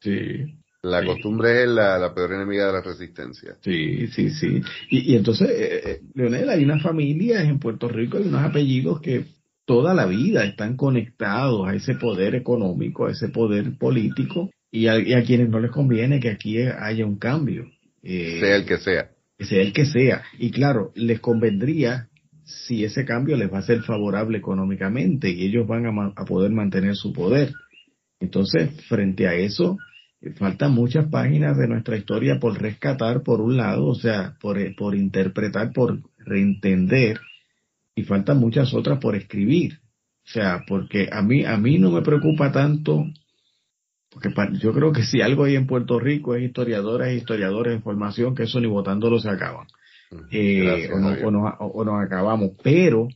Sí. 0.00 0.56
La 0.82 1.04
costumbre 1.04 1.64
es 1.64 1.68
la, 1.68 2.12
peor 2.14 2.32
enemiga 2.32 2.66
de 2.66 2.72
la 2.72 2.80
resistencia. 2.80 3.56
Sí, 3.60 4.06
sí, 4.06 4.30
sí. 4.30 4.62
Y, 4.88 5.14
entonces, 5.14 5.50
eh, 5.50 5.82
eh, 5.84 6.00
Leonel, 6.14 6.48
hay 6.48 6.64
una 6.64 6.80
familia 6.80 7.42
en 7.42 7.58
Puerto 7.58 7.86
Rico, 7.86 8.16
hay 8.16 8.24
unos 8.24 8.42
apellidos 8.42 9.02
que 9.02 9.26
toda 9.66 9.92
la 9.92 10.06
vida 10.06 10.44
están 10.44 10.76
conectados 10.76 11.68
a 11.68 11.74
ese 11.74 11.96
poder 11.96 12.34
económico, 12.34 13.06
a 13.06 13.12
ese 13.12 13.28
poder 13.28 13.76
político, 13.76 14.50
y 14.70 14.86
a, 14.86 15.22
quienes 15.24 15.50
no 15.50 15.60
les 15.60 15.70
conviene 15.70 16.18
que 16.18 16.30
aquí 16.30 16.62
haya 16.62 17.04
un 17.04 17.18
cambio. 17.18 17.66
Eh, 18.02 18.38
sea 18.40 18.56
el 18.56 18.64
que 18.64 18.78
sea. 18.78 19.10
Sea 19.40 19.62
el 19.62 19.72
que 19.72 19.86
sea. 19.86 20.22
Y 20.38 20.50
claro, 20.50 20.92
les 20.94 21.20
convendría 21.20 22.08
si 22.44 22.84
ese 22.84 23.04
cambio 23.04 23.36
les 23.36 23.52
va 23.52 23.58
a 23.58 23.62
ser 23.62 23.82
favorable 23.82 24.38
económicamente 24.38 25.30
y 25.30 25.46
ellos 25.46 25.66
van 25.66 25.86
a, 25.86 26.24
poder 26.24 26.50
mantener 26.50 26.94
su 26.96 27.12
poder. 27.12 27.52
Entonces, 28.18 28.70
frente 28.86 29.26
a 29.26 29.34
eso, 29.34 29.78
faltan 30.36 30.72
muchas 30.72 31.08
páginas 31.08 31.56
de 31.56 31.68
nuestra 31.68 31.96
historia 31.96 32.38
por 32.38 32.60
rescatar, 32.60 33.22
por 33.22 33.40
un 33.40 33.56
lado, 33.56 33.86
o 33.86 33.94
sea, 33.94 34.36
por, 34.40 34.58
eh, 34.58 34.74
por 34.76 34.94
interpretar, 34.94 35.72
por 35.72 36.00
reentender, 36.18 37.20
y 37.94 38.02
faltan 38.02 38.38
muchas 38.38 38.74
otras 38.74 38.98
por 38.98 39.16
escribir. 39.16 39.78
O 40.26 40.32
sea, 40.32 40.64
porque 40.66 41.08
a 41.10 41.22
mí, 41.22 41.44
a 41.44 41.56
mí 41.56 41.78
no 41.78 41.90
me 41.90 42.02
preocupa 42.02 42.52
tanto, 42.52 43.04
porque 44.10 44.30
yo 44.58 44.72
creo 44.72 44.92
que 44.92 45.04
si 45.04 45.20
algo 45.20 45.44
hay 45.44 45.54
en 45.54 45.66
Puerto 45.66 46.00
Rico 46.00 46.34
es 46.34 46.42
historiadoras 46.42 47.08
e 47.08 47.14
historiadores 47.14 47.74
de 47.74 47.80
formación, 47.80 48.34
que 48.34 48.42
eso 48.42 48.60
ni 48.60 48.66
votándolo 48.66 49.20
se 49.20 49.30
acaban. 49.30 49.66
Eh, 50.32 50.90
o, 50.92 51.30
nos, 51.84 52.04
acabamos. 52.04 52.50
Pero 52.62 53.08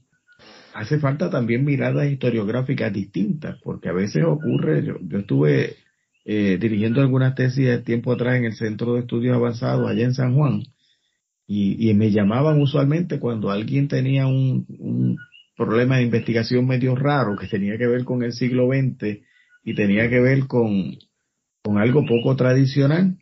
hace 0.73 1.01
falta 1.01 1.31
también 1.31 1.65
miradas 1.65 2.09
historiográficas 2.09 2.93
distintas, 2.93 3.59
porque 3.63 3.89
a 3.89 3.93
veces 3.93 4.23
ocurre, 4.25 4.85
yo, 4.85 4.95
yo 5.03 5.19
estuve 5.19 5.75
eh, 6.25 6.59
dirigiendo 6.61 7.01
algunas 7.01 7.35
tesis 7.35 7.67
de 7.67 7.79
tiempo 7.79 8.13
atrás 8.13 8.37
en 8.37 8.45
el 8.45 8.55
Centro 8.55 8.95
de 8.95 9.01
Estudios 9.01 9.35
Avanzados 9.35 9.91
allá 9.91 10.05
en 10.05 10.15
San 10.15 10.37
Juan, 10.37 10.63
y, 11.47 11.91
y 11.91 11.95
me 11.95 12.13
llamaban 12.13 12.61
usualmente 12.61 13.19
cuando 13.19 13.51
alguien 13.51 13.89
tenía 13.89 14.27
un, 14.27 14.65
un 14.79 15.19
problema 15.57 15.97
de 15.97 16.05
investigación 16.05 16.67
medio 16.67 16.95
raro 16.95 17.37
que 17.37 17.49
tenía 17.49 17.77
que 17.77 17.89
ver 17.89 18.05
con 18.05 18.23
el 18.23 18.33
siglo 18.33 18.69
XX 18.69 19.25
y 19.65 19.75
tenía 19.75 20.09
que 20.09 20.21
ver 20.21 20.47
con, 20.47 20.97
con 21.63 21.79
algo 21.79 22.05
poco 22.05 22.37
tradicional 22.37 23.17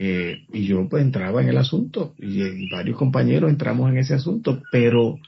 eh, 0.00 0.46
y 0.52 0.66
yo 0.66 0.88
pues 0.88 1.02
entraba 1.02 1.42
en 1.42 1.48
el 1.48 1.58
asunto 1.58 2.14
y, 2.18 2.70
varios 2.70 2.96
compañeros 2.96 3.50
entramos 3.50 3.90
en 3.90 3.98
ese 3.98 4.14
asunto, 4.14 4.62
pero, 4.70 5.18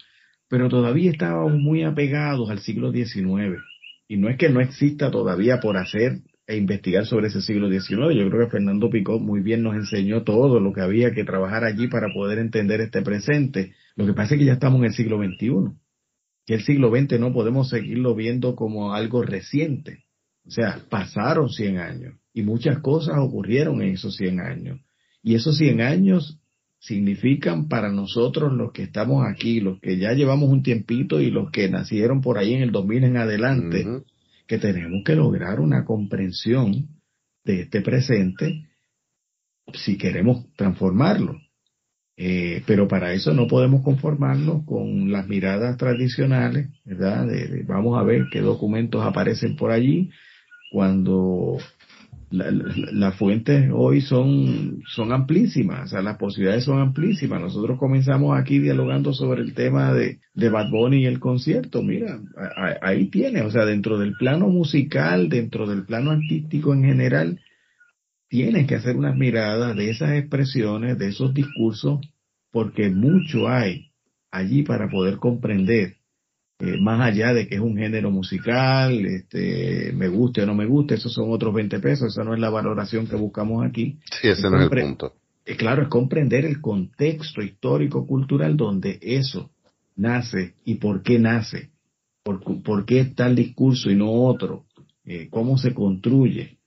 pero 0.48 0.68
todavía 0.68 1.10
estábamos 1.10 1.54
muy 1.58 1.82
apegados 1.82 2.48
al 2.50 2.60
siglo 2.60 2.92
XIX. 2.92 3.58
Y 4.06 4.16
no 4.16 4.28
es 4.28 4.36
que 4.36 4.48
no 4.48 4.60
exista 4.60 5.10
todavía 5.10 5.60
por 5.60 5.76
hacer 5.76 6.20
e 6.46 6.56
investigar 6.56 7.06
sobre 7.06 7.28
ese 7.28 7.40
siglo 7.40 7.68
XIX. 7.68 8.14
Yo 8.14 8.28
creo 8.28 8.44
que 8.44 8.50
Fernando 8.50 8.90
Picot 8.90 9.20
muy 9.20 9.40
bien 9.40 9.62
nos 9.62 9.74
enseñó 9.74 10.22
todo 10.22 10.60
lo 10.60 10.72
que 10.72 10.80
había 10.80 11.12
que 11.12 11.24
trabajar 11.24 11.64
allí 11.64 11.88
para 11.88 12.12
poder 12.12 12.38
entender 12.38 12.80
este 12.80 13.02
presente. 13.02 13.72
Lo 13.96 14.06
que 14.06 14.14
pasa 14.14 14.34
es 14.34 14.40
que 14.40 14.46
ya 14.46 14.54
estamos 14.54 14.80
en 14.80 14.86
el 14.86 14.92
siglo 14.92 15.18
XXI. 15.18 15.76
Que 16.46 16.54
el 16.54 16.62
siglo 16.62 16.90
XX 16.90 17.20
no 17.20 17.32
podemos 17.32 17.68
seguirlo 17.70 18.14
viendo 18.14 18.56
como 18.56 18.94
algo 18.94 19.22
reciente. 19.22 20.04
O 20.46 20.50
sea, 20.50 20.80
pasaron 20.88 21.48
100 21.48 21.78
años 21.78 22.14
y 22.32 22.42
muchas 22.42 22.78
cosas 22.78 23.16
ocurrieron 23.18 23.82
en 23.82 23.94
esos 23.94 24.16
100 24.16 24.40
años. 24.40 24.80
Y 25.22 25.34
esos 25.34 25.58
100 25.58 25.80
años 25.80 26.40
significan 26.78 27.68
para 27.68 27.90
nosotros 27.90 28.52
los 28.52 28.72
que 28.72 28.84
estamos 28.84 29.24
aquí, 29.26 29.60
los 29.60 29.78
que 29.80 29.98
ya 29.98 30.12
llevamos 30.14 30.48
un 30.48 30.62
tiempito 30.62 31.20
y 31.20 31.30
los 31.30 31.50
que 31.50 31.68
nacieron 31.68 32.22
por 32.22 32.38
ahí 32.38 32.54
en 32.54 32.62
el 32.62 32.72
2000 32.72 33.04
en 33.04 33.16
adelante, 33.18 33.86
que 34.46 34.58
tenemos 34.58 35.02
que 35.04 35.14
lograr 35.14 35.60
una 35.60 35.84
comprensión 35.84 36.88
de 37.44 37.62
este 37.62 37.82
presente 37.82 38.66
si 39.74 39.98
queremos 39.98 40.52
transformarlo. 40.56 41.38
Eh, 42.16 42.62
pero 42.66 42.86
para 42.88 43.12
eso 43.12 43.32
no 43.32 43.46
podemos 43.46 43.82
conformarnos 43.82 44.64
con 44.66 45.10
las 45.10 45.26
miradas 45.26 45.76
tradicionales, 45.78 46.68
¿verdad? 46.84 47.26
vamos 47.66 47.98
a 47.98 48.02
ver 48.02 48.26
qué 48.30 48.40
documentos 48.40 49.02
aparecen 49.04 49.56
por 49.56 49.70
allí, 49.70 50.10
cuando 50.70 51.58
las 52.30 53.16
fuentes 53.16 53.70
hoy 53.74 54.00
son, 54.00 54.82
son 54.86 55.12
amplísimas, 55.12 55.86
o 55.86 55.88
sea, 55.88 56.02
las 56.02 56.16
posibilidades 56.16 56.64
son 56.64 56.78
amplísimas. 56.78 57.40
Nosotros 57.40 57.76
comenzamos 57.78 58.38
aquí 58.38 58.60
dialogando 58.60 59.12
sobre 59.12 59.42
el 59.42 59.52
tema 59.52 59.92
de, 59.92 60.20
de 60.34 60.48
Bad 60.48 60.70
Bunny 60.70 60.98
y 60.98 61.06
el 61.06 61.18
concierto. 61.18 61.82
Mira, 61.82 62.20
ahí 62.82 63.10
tiene, 63.10 63.42
o 63.42 63.50
sea, 63.50 63.64
dentro 63.64 63.98
del 63.98 64.14
plano 64.14 64.48
musical, 64.48 65.28
dentro 65.28 65.66
del 65.66 65.84
plano 65.84 66.12
artístico 66.12 66.72
en 66.72 66.84
general, 66.84 67.40
tienes 68.28 68.68
que 68.68 68.76
hacer 68.76 68.96
unas 68.96 69.16
miradas 69.16 69.74
de 69.74 69.90
esas 69.90 70.12
expresiones, 70.12 70.98
de 70.98 71.08
esos 71.08 71.34
discursos, 71.34 71.98
porque 72.52 72.90
mucho 72.90 73.48
hay 73.48 73.90
allí 74.30 74.62
para 74.62 74.88
poder 74.88 75.16
comprender 75.16 75.96
eh, 76.60 76.76
más 76.78 77.00
allá 77.00 77.32
de 77.32 77.48
que 77.48 77.54
es 77.54 77.60
un 77.60 77.76
género 77.76 78.10
musical, 78.10 79.06
este, 79.06 79.92
me 79.94 80.08
guste 80.08 80.42
o 80.42 80.46
no 80.46 80.54
me 80.54 80.66
guste, 80.66 80.96
esos 80.96 81.12
son 81.12 81.30
otros 81.30 81.54
20 81.54 81.78
pesos, 81.80 82.12
esa 82.12 82.22
no 82.22 82.34
es 82.34 82.40
la 82.40 82.50
valoración 82.50 83.06
que 83.06 83.16
buscamos 83.16 83.64
aquí. 83.64 83.98
Sí, 84.20 84.28
ese 84.28 84.50
no 84.50 84.58
es 84.58 84.70
el 84.70 84.82
punto. 84.82 85.14
Eh, 85.46 85.56
claro, 85.56 85.82
es 85.82 85.88
comprender 85.88 86.44
el 86.44 86.60
contexto 86.60 87.40
histórico 87.40 88.06
cultural 88.06 88.58
donde 88.58 88.98
eso 89.00 89.50
nace 89.96 90.54
y 90.64 90.74
por 90.74 91.02
qué 91.02 91.18
nace, 91.18 91.70
por, 92.22 92.40
por 92.62 92.84
qué 92.84 93.06
tal 93.06 93.36
discurso 93.36 93.90
y 93.90 93.96
no 93.96 94.10
otro, 94.10 94.66
eh, 95.06 95.28
cómo 95.30 95.56
se 95.56 95.72
construye. 95.72 96.58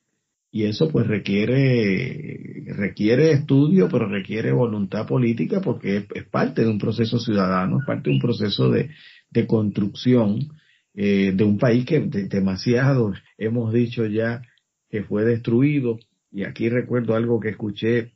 Y 0.49 0.65
eso 0.65 0.89
pues 0.89 1.07
requiere, 1.07 2.65
requiere 2.77 3.31
estudio, 3.31 3.89
pero 3.89 4.07
requiere 4.07 4.51
voluntad 4.51 5.07
política 5.07 5.61
porque 5.61 6.05
es 6.13 6.25
parte 6.25 6.63
de 6.63 6.69
un 6.69 6.77
proceso 6.77 7.19
ciudadano, 7.19 7.79
es 7.79 7.85
parte 7.85 8.09
de 8.09 8.15
un 8.15 8.21
proceso 8.21 8.69
de, 8.69 8.89
de 9.33 9.47
construcción 9.47 10.47
eh, 10.93 11.33
de 11.35 11.43
un 11.43 11.57
país 11.57 11.85
que 11.85 11.99
demasiado 11.99 13.13
hemos 13.37 13.73
dicho 13.73 14.05
ya 14.05 14.41
que 14.89 15.03
fue 15.03 15.25
destruido. 15.25 15.99
Y 16.31 16.43
aquí 16.43 16.69
recuerdo 16.69 17.15
algo 17.15 17.39
que 17.39 17.49
escuché 17.49 18.13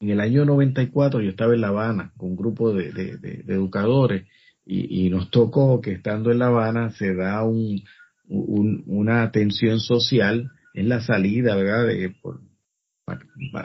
en 0.00 0.10
el 0.10 0.20
año 0.20 0.44
94, 0.44 1.20
yo 1.22 1.30
estaba 1.30 1.54
en 1.54 1.60
La 1.60 1.68
Habana 1.68 2.12
con 2.16 2.30
un 2.30 2.36
grupo 2.36 2.72
de, 2.72 2.92
de, 2.92 3.44
educadores 3.48 4.26
y, 4.64 5.08
nos 5.10 5.30
tocó 5.30 5.80
que 5.80 5.92
estando 5.92 6.30
en 6.32 6.40
La 6.40 6.48
Habana 6.48 6.90
se 6.90 7.14
da 7.14 7.44
un, 7.44 7.82
una 8.26 9.22
atención 9.22 9.80
social 9.80 10.50
en 10.74 10.88
la 10.88 11.00
salida, 11.00 11.56
¿verdad? 11.56 11.86
De, 11.86 12.10
por, 12.10 12.40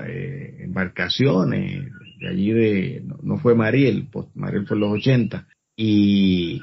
eh, 0.08 0.58
embarcaciones 0.60 1.92
de 2.20 2.28
allí 2.28 2.52
de, 2.52 3.04
no, 3.24 3.38
fue 3.40 3.56
Mariel, 3.56 4.08
pues 4.12 4.28
Mariel 4.36 4.68
fue 4.68 4.78
en 4.78 4.82
los 4.82 4.92
80, 4.92 5.48
y, 5.84 6.62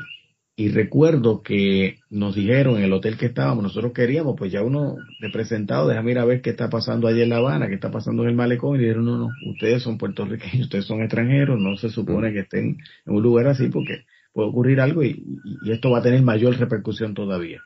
y 0.55 0.69
recuerdo 0.69 1.43
que 1.43 1.99
nos 2.09 2.37
dijeron 2.37 2.77
en 2.77 2.85
el 2.85 2.93
hotel 2.93 3.17
que 3.17 3.27
estábamos, 3.27 3.65
nosotros 3.65 3.93
queríamos, 3.93 4.37
pues 4.39 4.53
ya 4.53 4.63
uno 4.63 4.95
representado, 5.19 5.89
déjame 5.89 6.13
ir 6.13 6.19
a 6.21 6.25
ver 6.25 6.41
qué 6.41 6.51
está 6.51 6.71
pasando 6.71 7.09
allí 7.09 7.23
en 7.23 7.31
La 7.31 7.39
Habana, 7.39 7.67
qué 7.67 7.75
está 7.75 7.91
pasando 7.91 8.23
en 8.23 8.29
el 8.29 8.37
malecón, 8.37 8.77
y 8.77 8.79
dijeron, 8.79 9.07
no, 9.07 9.19
no, 9.19 9.31
ustedes 9.51 9.83
son 9.83 9.99
puertorriqueños, 9.99 10.67
ustedes 10.67 10.85
son 10.85 11.03
extranjeros, 11.03 11.59
no 11.59 11.77
se 11.77 11.91
supone 11.91 12.33
que 12.33 12.41
estén 12.41 12.79
en 13.07 13.15
un 13.15 13.21
lugar 13.21 13.49
así 13.49 13.69
porque 13.69 14.05
puede 14.33 14.51
ocurrir 14.51 14.81
algo 14.81 15.03
y, 15.03 15.21
y 15.65 15.73
esto 15.73 15.91
va 15.91 15.99
a 15.99 16.03
tener 16.03 16.23
mayor 16.23 16.57
repercusión 16.57 17.15
todavía. 17.15 17.61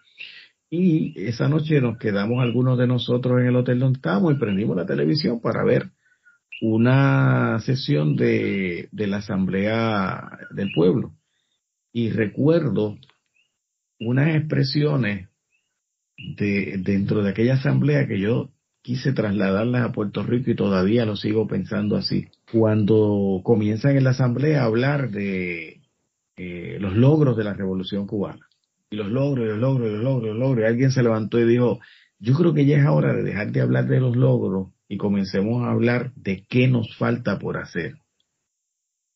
Y 0.71 1.13
esa 1.21 1.51
noche 1.51 1.83
nos 1.83 1.99
quedamos 1.99 2.43
algunos 2.43 2.79
de 2.79 2.87
nosotros 2.87 3.43
en 3.43 3.49
el 3.49 3.57
hotel 3.57 3.79
donde 3.79 3.99
estábamos 3.99 4.33
y 4.33 4.39
prendimos 4.39 4.75
la 4.75 4.87
televisión 4.87 5.39
para 5.43 5.63
ver 5.65 5.91
una 6.63 7.59
sesión 7.61 8.17
de, 8.17 8.89
de 8.91 9.07
la 9.07 9.19
Asamblea 9.19 10.31
del 10.55 10.73
Pueblo. 10.75 11.13
Y 11.93 12.11
recuerdo 12.11 12.97
unas 14.01 14.35
expresiones 14.35 15.29
de, 16.17 16.77
dentro 16.79 17.23
de 17.23 17.31
aquella 17.31 17.55
asamblea 17.55 18.07
que 18.07 18.21
yo 18.21 18.51
quise 18.83 19.13
trasladarlas 19.13 19.85
a 19.85 19.93
Puerto 19.93 20.23
Rico 20.23 20.51
y 20.51 20.57
todavía 20.57 21.05
lo 21.05 21.17
sigo 21.17 21.47
pensando 21.47 21.97
así. 21.97 22.29
Cuando 22.51 23.41
comienzan 23.45 23.97
en 23.97 24.05
la 24.05 24.11
asamblea 24.11 24.63
a 24.63 24.67
hablar 24.67 25.11
de 25.11 25.81
eh, 26.37 26.79
los 26.81 26.95
logros 26.97 27.37
de 27.37 27.45
la 27.45 27.55
revolución 27.55 28.07
cubana 28.07 28.49
y 28.93 28.97
los 28.97 29.09
logros, 29.09 29.47
y 29.47 29.49
los 29.49 29.59
logros, 29.59 29.89
y 29.89 29.93
los 29.93 30.03
logros, 30.03 30.25
y 30.25 30.29
los 30.29 30.39
logros. 30.39 30.65
Y 30.65 30.67
alguien 30.69 30.91
se 30.91 31.03
levantó 31.03 31.41
y 31.41 31.47
dijo, 31.47 31.81
yo 32.19 32.35
creo 32.35 32.53
que 32.53 32.67
ya 32.67 32.79
es 32.79 32.87
hora 32.87 33.15
de 33.15 33.23
dejar 33.23 33.51
de 33.51 33.63
hablar 33.63 33.87
de 33.87 34.01
los 34.01 34.15
logros 34.15 34.69
y 34.87 34.99
comencemos 34.99 35.63
a 35.63 35.71
hablar 35.71 36.13
de 36.15 36.45
qué 36.49 36.69
nos 36.69 36.95
falta 36.97 37.39
por 37.39 37.57
hacer. 37.57 37.95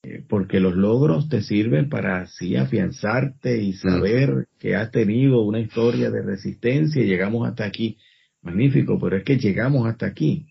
Eh, 0.08 0.22
porque 0.28 0.60
los 0.60 0.76
logros 0.76 1.28
te 1.28 1.42
sirven 1.42 1.88
para 1.88 2.20
así 2.20 2.54
afianzarte 2.54 3.60
y 3.60 3.72
saber 3.72 4.46
que 4.60 4.76
has 4.76 4.92
tenido 4.92 5.42
una 5.42 5.58
historia 5.58 6.10
de 6.12 6.22
resistencia 6.22 7.02
y 7.02 7.06
llegamos 7.06 7.48
hasta 7.48 7.64
aquí. 7.64 7.98
Magnífico, 8.40 9.00
pero 9.00 9.16
es 9.16 9.24
que 9.24 9.36
llegamos 9.36 9.84
hasta 9.88 10.06
aquí. 10.06 10.46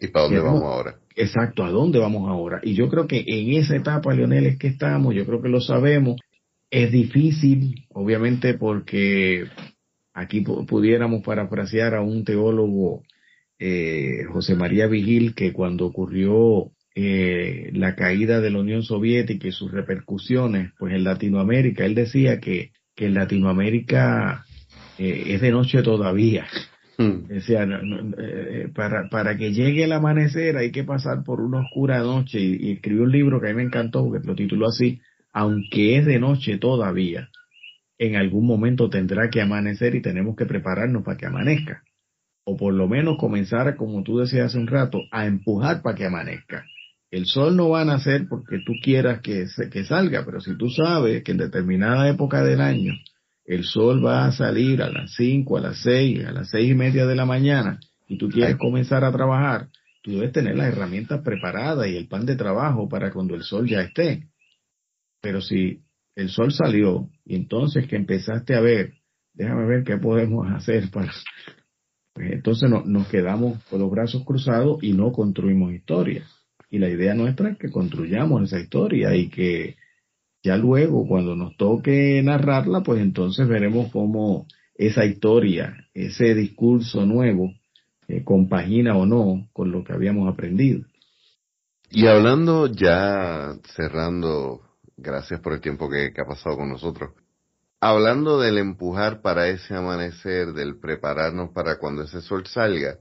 ¿Y 0.00 0.06
para 0.06 0.26
dónde 0.26 0.40
vamos 0.40 0.62
ahora? 0.62 0.94
Exacto, 1.16 1.64
¿a 1.64 1.70
dónde 1.70 1.98
vamos 1.98 2.28
ahora? 2.28 2.60
Y 2.62 2.74
yo 2.74 2.88
creo 2.88 3.08
que 3.08 3.24
en 3.26 3.54
esa 3.54 3.74
etapa, 3.74 4.14
Leonel, 4.14 4.46
es 4.46 4.58
que 4.58 4.68
estamos, 4.68 5.16
yo 5.16 5.26
creo 5.26 5.42
que 5.42 5.48
lo 5.48 5.60
sabemos, 5.60 6.20
es 6.70 6.92
difícil, 6.92 7.86
obviamente, 7.88 8.54
porque 8.54 9.46
aquí 10.14 10.42
pudiéramos 10.42 11.24
parafrasear 11.24 11.96
a 11.96 12.02
un 12.02 12.22
teólogo, 12.24 13.02
eh, 13.58 14.26
José 14.30 14.54
María 14.54 14.86
Vigil, 14.86 15.34
que 15.34 15.52
cuando 15.52 15.86
ocurrió 15.86 16.70
eh, 16.98 17.68
la 17.74 17.94
caída 17.94 18.40
de 18.40 18.50
la 18.50 18.58
Unión 18.58 18.82
Soviética 18.82 19.48
y 19.48 19.52
sus 19.52 19.70
repercusiones, 19.70 20.72
pues 20.78 20.94
en 20.94 21.04
Latinoamérica, 21.04 21.84
él 21.84 21.94
decía 21.94 22.40
que, 22.40 22.72
que 22.94 23.04
en 23.04 23.14
Latinoamérica 23.14 24.46
eh, 24.98 25.24
es 25.26 25.42
de 25.42 25.50
noche 25.50 25.82
todavía. 25.82 26.46
Hmm. 26.96 27.26
Decía, 27.28 27.68
para, 28.74 29.10
para 29.10 29.36
que 29.36 29.52
llegue 29.52 29.84
el 29.84 29.92
amanecer 29.92 30.56
hay 30.56 30.72
que 30.72 30.84
pasar 30.84 31.22
por 31.22 31.42
una 31.42 31.60
oscura 31.60 31.98
noche 31.98 32.40
y, 32.40 32.68
y 32.68 32.72
escribió 32.72 33.02
un 33.02 33.12
libro 33.12 33.38
que 33.42 33.48
a 33.48 33.50
mí 33.50 33.56
me 33.56 33.64
encantó 33.64 34.02
porque 34.02 34.26
lo 34.26 34.34
tituló 34.34 34.68
así, 34.68 35.02
aunque 35.34 35.98
es 35.98 36.06
de 36.06 36.18
noche 36.18 36.56
todavía, 36.56 37.28
en 37.98 38.16
algún 38.16 38.46
momento 38.46 38.88
tendrá 38.88 39.28
que 39.28 39.42
amanecer 39.42 39.94
y 39.94 40.00
tenemos 40.00 40.34
que 40.34 40.46
prepararnos 40.46 41.04
para 41.04 41.18
que 41.18 41.26
amanezca. 41.26 41.82
O 42.44 42.56
por 42.56 42.72
lo 42.72 42.88
menos 42.88 43.18
comenzar, 43.18 43.76
como 43.76 44.02
tú 44.02 44.16
decías 44.18 44.46
hace 44.46 44.58
un 44.58 44.66
rato, 44.66 45.02
a 45.10 45.26
empujar 45.26 45.82
para 45.82 45.94
que 45.94 46.06
amanezca. 46.06 46.64
El 47.16 47.24
sol 47.24 47.56
no 47.56 47.70
va 47.70 47.80
a 47.80 47.86
nacer 47.86 48.28
porque 48.28 48.58
tú 48.58 48.74
quieras 48.82 49.22
que, 49.22 49.46
que 49.72 49.84
salga, 49.84 50.22
pero 50.26 50.38
si 50.38 50.54
tú 50.58 50.68
sabes 50.68 51.24
que 51.24 51.32
en 51.32 51.38
determinada 51.38 52.10
época 52.10 52.44
del 52.44 52.60
año 52.60 52.92
el 53.46 53.64
sol 53.64 54.04
va 54.04 54.26
a 54.26 54.32
salir 54.32 54.82
a 54.82 54.90
las 54.90 55.14
5, 55.14 55.56
a 55.56 55.60
las 55.62 55.78
6, 55.78 56.26
a 56.26 56.32
las 56.32 56.50
seis 56.50 56.70
y 56.70 56.74
media 56.74 57.06
de 57.06 57.16
la 57.16 57.24
mañana 57.24 57.80
y 58.06 58.18
tú 58.18 58.28
quieres 58.28 58.56
comenzar 58.56 59.02
a 59.02 59.12
trabajar, 59.12 59.68
tú 60.02 60.10
debes 60.10 60.32
tener 60.32 60.56
las 60.56 60.68
herramientas 60.68 61.22
preparadas 61.22 61.88
y 61.88 61.96
el 61.96 62.06
pan 62.06 62.26
de 62.26 62.36
trabajo 62.36 62.86
para 62.86 63.10
cuando 63.10 63.34
el 63.34 63.44
sol 63.44 63.66
ya 63.66 63.80
esté. 63.80 64.28
Pero 65.22 65.40
si 65.40 65.84
el 66.16 66.28
sol 66.28 66.52
salió 66.52 67.08
y 67.24 67.34
entonces 67.34 67.88
que 67.88 67.96
empezaste 67.96 68.54
a 68.54 68.60
ver, 68.60 68.92
déjame 69.32 69.64
ver 69.64 69.84
qué 69.84 69.96
podemos 69.96 70.46
hacer 70.52 70.90
para... 70.92 71.14
Pues 72.12 72.30
entonces 72.30 72.68
nos 72.68 73.08
quedamos 73.08 73.64
con 73.70 73.80
los 73.80 73.90
brazos 73.90 74.22
cruzados 74.22 74.82
y 74.82 74.92
no 74.92 75.12
construimos 75.12 75.72
historia. 75.72 76.26
Y 76.76 76.78
la 76.78 76.88
idea 76.88 77.14
nuestra 77.14 77.50
es 77.50 77.58
que 77.58 77.70
construyamos 77.70 78.44
esa 78.44 78.60
historia 78.60 79.14
y 79.14 79.28
que 79.28 79.76
ya 80.42 80.56
luego 80.56 81.06
cuando 81.08 81.34
nos 81.34 81.56
toque 81.56 82.22
narrarla, 82.22 82.82
pues 82.82 83.00
entonces 83.00 83.48
veremos 83.48 83.90
cómo 83.90 84.46
esa 84.74 85.04
historia, 85.04 85.88
ese 85.94 86.34
discurso 86.34 87.06
nuevo, 87.06 87.52
eh, 88.08 88.22
compagina 88.22 88.96
o 88.96 89.06
no 89.06 89.48
con 89.52 89.72
lo 89.72 89.82
que 89.82 89.92
habíamos 89.92 90.32
aprendido. 90.32 90.82
Y 91.90 92.06
hablando 92.06 92.66
ya 92.66 93.54
cerrando 93.74 94.66
Gracias 94.96 95.40
por 95.40 95.52
el 95.52 95.60
tiempo 95.60 95.90
que, 95.90 96.12
ha 96.16 96.24
pasado 96.24 96.56
con 96.56 96.70
nosotros. 96.70 97.10
Hablando 97.80 98.40
del 98.40 98.56
empujar 98.56 99.20
para 99.20 99.48
ese 99.48 99.74
amanecer, 99.74 100.54
del 100.54 100.78
prepararnos 100.78 101.50
para 101.50 101.78
cuando 101.78 102.02
ese 102.02 102.22
sol 102.22 102.46
salga, 102.46 102.98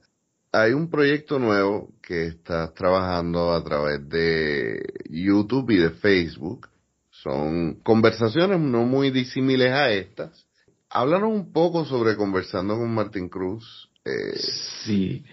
hay 0.55 0.71
un 0.71 0.89
proyecto 0.89 1.37
nuevo 1.37 1.89
que 2.01 2.27
estás 2.27 2.73
trabajando 2.73 3.51
a 3.51 3.63
través 3.63 4.07
de 4.07 4.81
YouTube 5.09 5.71
y 5.71 5.77
de 5.77 5.89
Facebook. 5.89 6.69
Son 7.09 7.75
conversaciones 7.83 8.59
no 8.59 8.85
muy 8.85 9.11
disímiles 9.11 9.71
a 9.71 9.91
estas. 9.91 10.47
Háblanos 10.89 11.31
un 11.31 11.51
poco 11.51 11.85
sobre 11.85 12.15
conversando 12.15 12.77
con 12.77 12.93
Martín 12.93 13.27
Cruz. 13.27 13.89
Eh, 14.05 14.37
sí, 14.85 15.23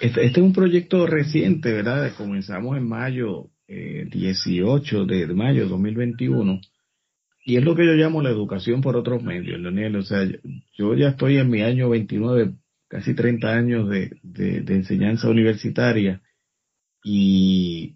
este, 0.00 0.26
este, 0.26 0.40
es 0.40 0.44
un 0.44 0.52
proyecto 0.52 1.06
reciente, 1.06 1.72
¿verdad? 1.72 2.12
Comenzamos 2.16 2.76
en 2.76 2.88
mayo 2.88 3.48
18 3.68 5.02
eh, 5.02 5.06
de 5.06 5.34
mayo 5.34 5.62
de 5.62 5.68
2021. 5.68 6.60
Y 7.44 7.56
es 7.56 7.64
lo 7.64 7.74
que 7.74 7.86
yo 7.86 7.92
llamo 7.92 8.22
la 8.22 8.30
educación 8.30 8.82
por 8.82 8.96
otros 8.96 9.22
medios, 9.22 9.60
Leonel. 9.60 9.96
O 9.96 10.02
sea, 10.02 10.28
yo 10.76 10.94
ya 10.94 11.08
estoy 11.08 11.38
en 11.38 11.50
mi 11.50 11.62
año 11.62 11.88
29, 11.88 12.52
casi 12.92 13.14
30 13.14 13.48
años 13.48 13.88
de, 13.88 14.10
de, 14.22 14.74
enseñanza 14.74 15.30
universitaria 15.30 16.20
y 17.02 17.94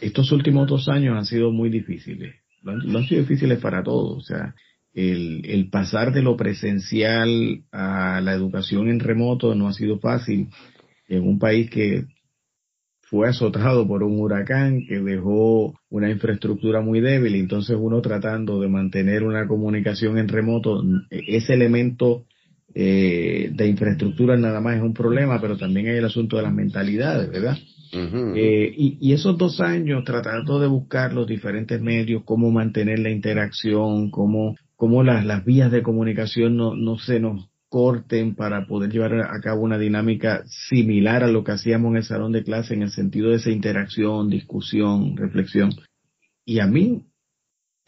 estos 0.00 0.32
últimos 0.32 0.66
dos 0.66 0.88
años 0.88 1.18
han 1.18 1.26
sido 1.26 1.52
muy 1.52 1.68
difíciles. 1.68 2.34
Lo 2.62 2.72
han, 2.72 3.06
sido 3.06 3.20
difíciles 3.20 3.58
para 3.58 3.82
todos. 3.82 4.16
O 4.16 4.20
sea, 4.22 4.54
el, 4.94 5.42
el, 5.44 5.68
pasar 5.68 6.14
de 6.14 6.22
lo 6.22 6.34
presencial 6.38 7.62
a 7.72 8.22
la 8.22 8.32
educación 8.32 8.88
en 8.88 9.00
remoto 9.00 9.54
no 9.54 9.68
ha 9.68 9.74
sido 9.74 9.98
fácil 9.98 10.48
en 11.08 11.28
un 11.28 11.38
país 11.38 11.68
que 11.68 12.06
fue 13.02 13.28
azotado 13.28 13.86
por 13.86 14.02
un 14.02 14.18
huracán 14.18 14.86
que 14.86 14.98
dejó 14.98 15.78
una 15.90 16.10
infraestructura 16.10 16.80
muy 16.80 17.02
débil, 17.02 17.34
entonces 17.34 17.76
uno 17.78 18.00
tratando 18.00 18.62
de 18.62 18.68
mantener 18.68 19.24
una 19.24 19.46
comunicación 19.46 20.16
en 20.16 20.28
remoto, 20.28 20.82
ese 21.10 21.52
elemento 21.52 22.24
eh, 22.74 23.50
de 23.52 23.66
infraestructura 23.66 24.36
nada 24.36 24.60
más 24.60 24.76
es 24.76 24.82
un 24.82 24.94
problema, 24.94 25.40
pero 25.40 25.56
también 25.56 25.88
hay 25.88 25.96
el 25.96 26.04
asunto 26.04 26.36
de 26.36 26.42
las 26.42 26.52
mentalidades, 26.52 27.30
¿verdad? 27.30 27.56
Eh, 27.90 28.74
y, 28.76 29.12
esos 29.12 29.38
dos 29.38 29.60
años 29.60 30.04
tratando 30.04 30.60
de 30.60 30.66
buscar 30.66 31.14
los 31.14 31.26
diferentes 31.26 31.80
medios, 31.80 32.22
cómo 32.24 32.50
mantener 32.50 32.98
la 32.98 33.10
interacción, 33.10 34.10
cómo, 34.10 34.56
cómo 34.76 35.02
las, 35.02 35.24
las 35.24 35.44
vías 35.44 35.72
de 35.72 35.82
comunicación 35.82 36.56
no, 36.56 36.74
no 36.74 36.98
se 36.98 37.18
nos 37.18 37.48
corten 37.68 38.34
para 38.34 38.66
poder 38.66 38.90
llevar 38.90 39.14
a 39.14 39.40
cabo 39.40 39.62
una 39.62 39.78
dinámica 39.78 40.44
similar 40.46 41.22
a 41.22 41.28
lo 41.28 41.44
que 41.44 41.52
hacíamos 41.52 41.90
en 41.90 41.96
el 41.98 42.04
salón 42.04 42.32
de 42.32 42.44
clase 42.44 42.74
en 42.74 42.82
el 42.82 42.90
sentido 42.90 43.30
de 43.30 43.36
esa 43.36 43.50
interacción, 43.50 44.28
discusión, 44.28 45.16
reflexión. 45.16 45.70
Y 46.44 46.60
a 46.60 46.66
mí, 46.66 47.02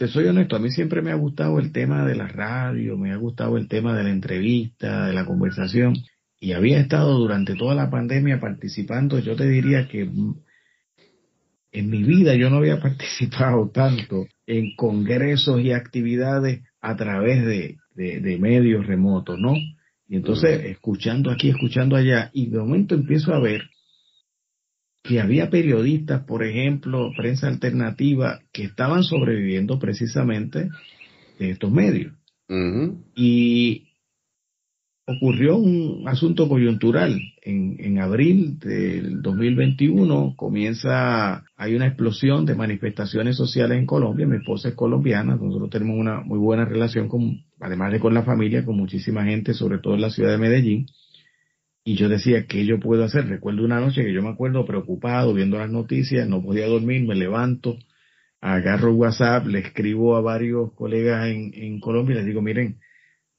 te 0.00 0.08
soy 0.08 0.28
honesto, 0.28 0.56
a 0.56 0.58
mí 0.58 0.70
siempre 0.70 1.02
me 1.02 1.10
ha 1.10 1.14
gustado 1.14 1.58
el 1.58 1.72
tema 1.72 2.06
de 2.06 2.14
la 2.14 2.26
radio, 2.26 2.96
me 2.96 3.12
ha 3.12 3.16
gustado 3.16 3.58
el 3.58 3.68
tema 3.68 3.94
de 3.94 4.04
la 4.04 4.08
entrevista, 4.08 5.06
de 5.06 5.12
la 5.12 5.26
conversación. 5.26 5.94
Y 6.40 6.52
había 6.52 6.80
estado 6.80 7.18
durante 7.18 7.54
toda 7.54 7.74
la 7.74 7.90
pandemia 7.90 8.40
participando, 8.40 9.18
yo 9.18 9.36
te 9.36 9.46
diría 9.46 9.88
que 9.88 10.10
en 11.72 11.90
mi 11.90 12.02
vida 12.02 12.34
yo 12.34 12.48
no 12.48 12.56
había 12.56 12.80
participado 12.80 13.68
tanto 13.68 14.26
en 14.46 14.74
congresos 14.74 15.60
y 15.60 15.72
actividades 15.72 16.62
a 16.80 16.96
través 16.96 17.44
de, 17.44 17.76
de, 17.94 18.38
medios 18.38 18.86
remotos, 18.86 19.38
¿no? 19.38 19.52
Y 20.08 20.16
entonces, 20.16 20.64
escuchando 20.64 21.30
aquí, 21.30 21.50
escuchando 21.50 21.94
allá, 21.94 22.30
y 22.32 22.48
de 22.48 22.58
momento 22.58 22.94
empiezo 22.94 23.34
a 23.34 23.38
ver 23.38 23.64
que 25.02 25.20
había 25.20 25.50
periodistas, 25.50 26.24
por 26.24 26.44
ejemplo, 26.44 27.10
prensa 27.16 27.48
alternativa, 27.48 28.40
que 28.52 28.64
estaban 28.64 29.02
sobreviviendo 29.02 29.78
precisamente 29.78 30.68
de 31.38 31.50
estos 31.50 31.70
medios. 31.70 32.12
Y 33.14 33.86
ocurrió 35.06 35.56
un 35.56 36.06
asunto 36.06 36.48
coyuntural. 36.48 37.20
En, 37.42 37.76
en, 37.78 37.98
abril 37.98 38.58
del 38.58 39.22
2021 39.22 40.34
comienza, 40.36 41.44
hay 41.56 41.74
una 41.74 41.86
explosión 41.86 42.44
de 42.44 42.54
manifestaciones 42.54 43.36
sociales 43.36 43.78
en 43.78 43.86
Colombia. 43.86 44.26
Mi 44.26 44.36
esposa 44.36 44.68
es 44.68 44.74
colombiana, 44.74 45.36
nosotros 45.36 45.70
tenemos 45.70 45.96
una 45.96 46.20
muy 46.20 46.38
buena 46.38 46.64
relación 46.64 47.08
con, 47.08 47.44
además 47.60 47.92
de 47.92 48.00
con 48.00 48.12
la 48.12 48.24
familia, 48.24 48.64
con 48.64 48.76
muchísima 48.76 49.24
gente, 49.24 49.54
sobre 49.54 49.78
todo 49.78 49.94
en 49.94 50.02
la 50.02 50.10
ciudad 50.10 50.32
de 50.32 50.38
Medellín. 50.38 50.86
Y 51.84 51.96
yo 51.96 52.08
decía, 52.08 52.46
¿qué 52.46 52.66
yo 52.66 52.78
puedo 52.78 53.04
hacer? 53.04 53.26
Recuerdo 53.26 53.64
una 53.64 53.80
noche 53.80 54.04
que 54.04 54.12
yo 54.12 54.22
me 54.22 54.28
acuerdo 54.28 54.66
preocupado, 54.66 55.32
viendo 55.32 55.58
las 55.58 55.70
noticias, 55.70 56.28
no 56.28 56.42
podía 56.42 56.66
dormir, 56.66 57.06
me 57.06 57.14
levanto, 57.14 57.78
agarro 58.40 58.94
WhatsApp, 58.94 59.46
le 59.46 59.60
escribo 59.60 60.16
a 60.16 60.20
varios 60.20 60.72
colegas 60.74 61.28
en, 61.28 61.52
en 61.54 61.80
Colombia 61.80 62.14
y 62.14 62.16
les 62.18 62.26
digo, 62.26 62.42
miren, 62.42 62.78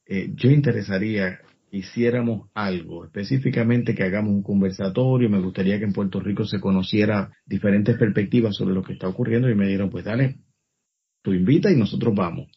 eh, 0.07 0.31
yo 0.35 0.49
interesaría 0.49 1.39
hiciéramos 1.71 2.49
algo, 2.53 3.05
específicamente 3.05 3.95
que 3.95 4.03
hagamos 4.03 4.33
un 4.33 4.43
conversatorio, 4.43 5.29
me 5.29 5.39
gustaría 5.39 5.79
que 5.79 5.85
en 5.85 5.93
Puerto 5.93 6.19
Rico 6.19 6.43
se 6.45 6.59
conociera 6.59 7.31
diferentes 7.45 7.97
perspectivas 7.97 8.55
sobre 8.55 8.73
lo 8.75 8.83
que 8.83 8.93
está 8.93 9.07
ocurriendo 9.07 9.49
y 9.49 9.55
me 9.55 9.65
dijeron, 9.65 9.89
pues 9.89 10.03
dale, 10.03 10.39
tú 11.23 11.33
invita 11.33 11.71
y 11.71 11.77
nosotros 11.77 12.13
vamos. 12.13 12.49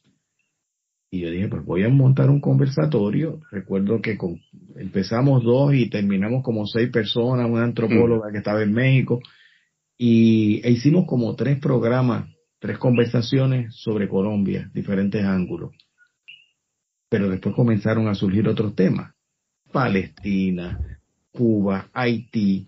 Y 1.14 1.20
yo 1.20 1.30
dije, 1.30 1.48
pues 1.48 1.64
voy 1.64 1.84
a 1.84 1.88
montar 1.88 2.30
un 2.30 2.40
conversatorio. 2.40 3.40
Recuerdo 3.50 4.00
que 4.00 4.18
empezamos 4.76 5.44
dos 5.44 5.74
y 5.74 5.88
terminamos 5.88 6.42
como 6.42 6.66
seis 6.66 6.90
personas, 6.90 7.48
una 7.48 7.64
antropóloga 7.64 8.32
que 8.32 8.38
estaba 8.38 8.62
en 8.62 8.72
México, 8.72 9.20
y 9.96 10.60
e 10.64 10.70
hicimos 10.70 11.06
como 11.06 11.36
tres 11.36 11.58
programas, 11.60 12.28
tres 12.58 12.78
conversaciones 12.78 13.74
sobre 13.76 14.08
Colombia, 14.08 14.70
diferentes 14.74 15.24
ángulos 15.24 15.70
pero 17.14 17.30
después 17.30 17.54
comenzaron 17.54 18.08
a 18.08 18.16
surgir 18.16 18.48
otros 18.48 18.74
temas. 18.74 19.14
Palestina, 19.70 20.98
Cuba, 21.30 21.88
Haití. 21.92 22.66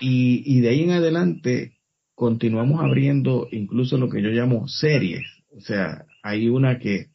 Y, 0.00 0.60
de 0.62 0.68
ahí 0.70 0.84
en 0.84 0.92
adelante 0.92 1.72
continuamos 2.14 2.80
abriendo 2.82 3.46
incluso 3.52 3.98
lo 3.98 4.08
que 4.08 4.22
yo 4.22 4.30
llamo 4.30 4.66
series. 4.68 5.22
O 5.54 5.60
sea, 5.60 6.06
hay 6.22 6.48
una 6.48 6.78
que 6.78 7.08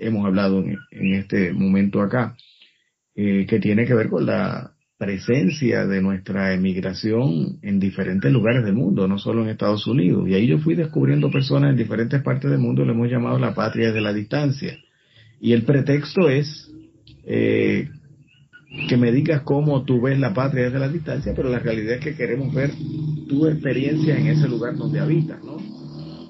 hemos 0.00 0.26
hablado 0.26 0.62
en, 0.62 1.14
este 1.14 1.52
momento 1.52 2.00
acá, 2.00 2.36
eh, 3.14 3.46
que 3.48 3.58
tiene 3.58 3.86
que 3.86 3.94
ver 3.94 4.08
con 4.08 4.26
la 4.26 4.72
presencia 4.98 5.84
de 5.84 6.00
nuestra 6.00 6.54
emigración 6.54 7.58
en 7.62 7.80
diferentes 7.80 8.30
lugares 8.30 8.64
del 8.64 8.74
mundo, 8.74 9.08
no 9.08 9.18
solo 9.18 9.42
en 9.42 9.48
Estados 9.48 9.86
Unidos. 9.88 10.28
Y 10.28 10.34
ahí 10.34 10.46
yo 10.46 10.58
fui 10.58 10.76
descubriendo 10.76 11.30
personas 11.30 11.70
en 11.70 11.76
diferentes 11.76 12.22
partes 12.22 12.50
del 12.50 12.60
mundo, 12.60 12.84
le 12.84 12.92
hemos 12.92 13.10
llamado 13.10 13.38
la 13.38 13.52
patria 13.52 13.90
de 13.90 14.00
la 14.00 14.12
distancia. 14.12 14.78
Y 15.40 15.54
el 15.54 15.64
pretexto 15.64 16.28
es 16.28 16.70
eh, 17.24 17.88
que 18.88 18.96
me 18.96 19.10
digas 19.10 19.42
cómo 19.42 19.84
tú 19.84 20.00
ves 20.00 20.18
la 20.20 20.32
patria 20.32 20.64
desde 20.64 20.78
la 20.78 20.88
distancia, 20.88 21.32
pero 21.34 21.48
la 21.48 21.58
realidad 21.58 21.94
es 21.94 22.00
que 22.00 22.14
queremos 22.14 22.54
ver 22.54 22.70
tu 23.28 23.48
experiencia 23.48 24.16
en 24.16 24.28
ese 24.28 24.48
lugar 24.48 24.76
donde 24.76 25.00
habitas, 25.00 25.42
¿no? 25.42 25.81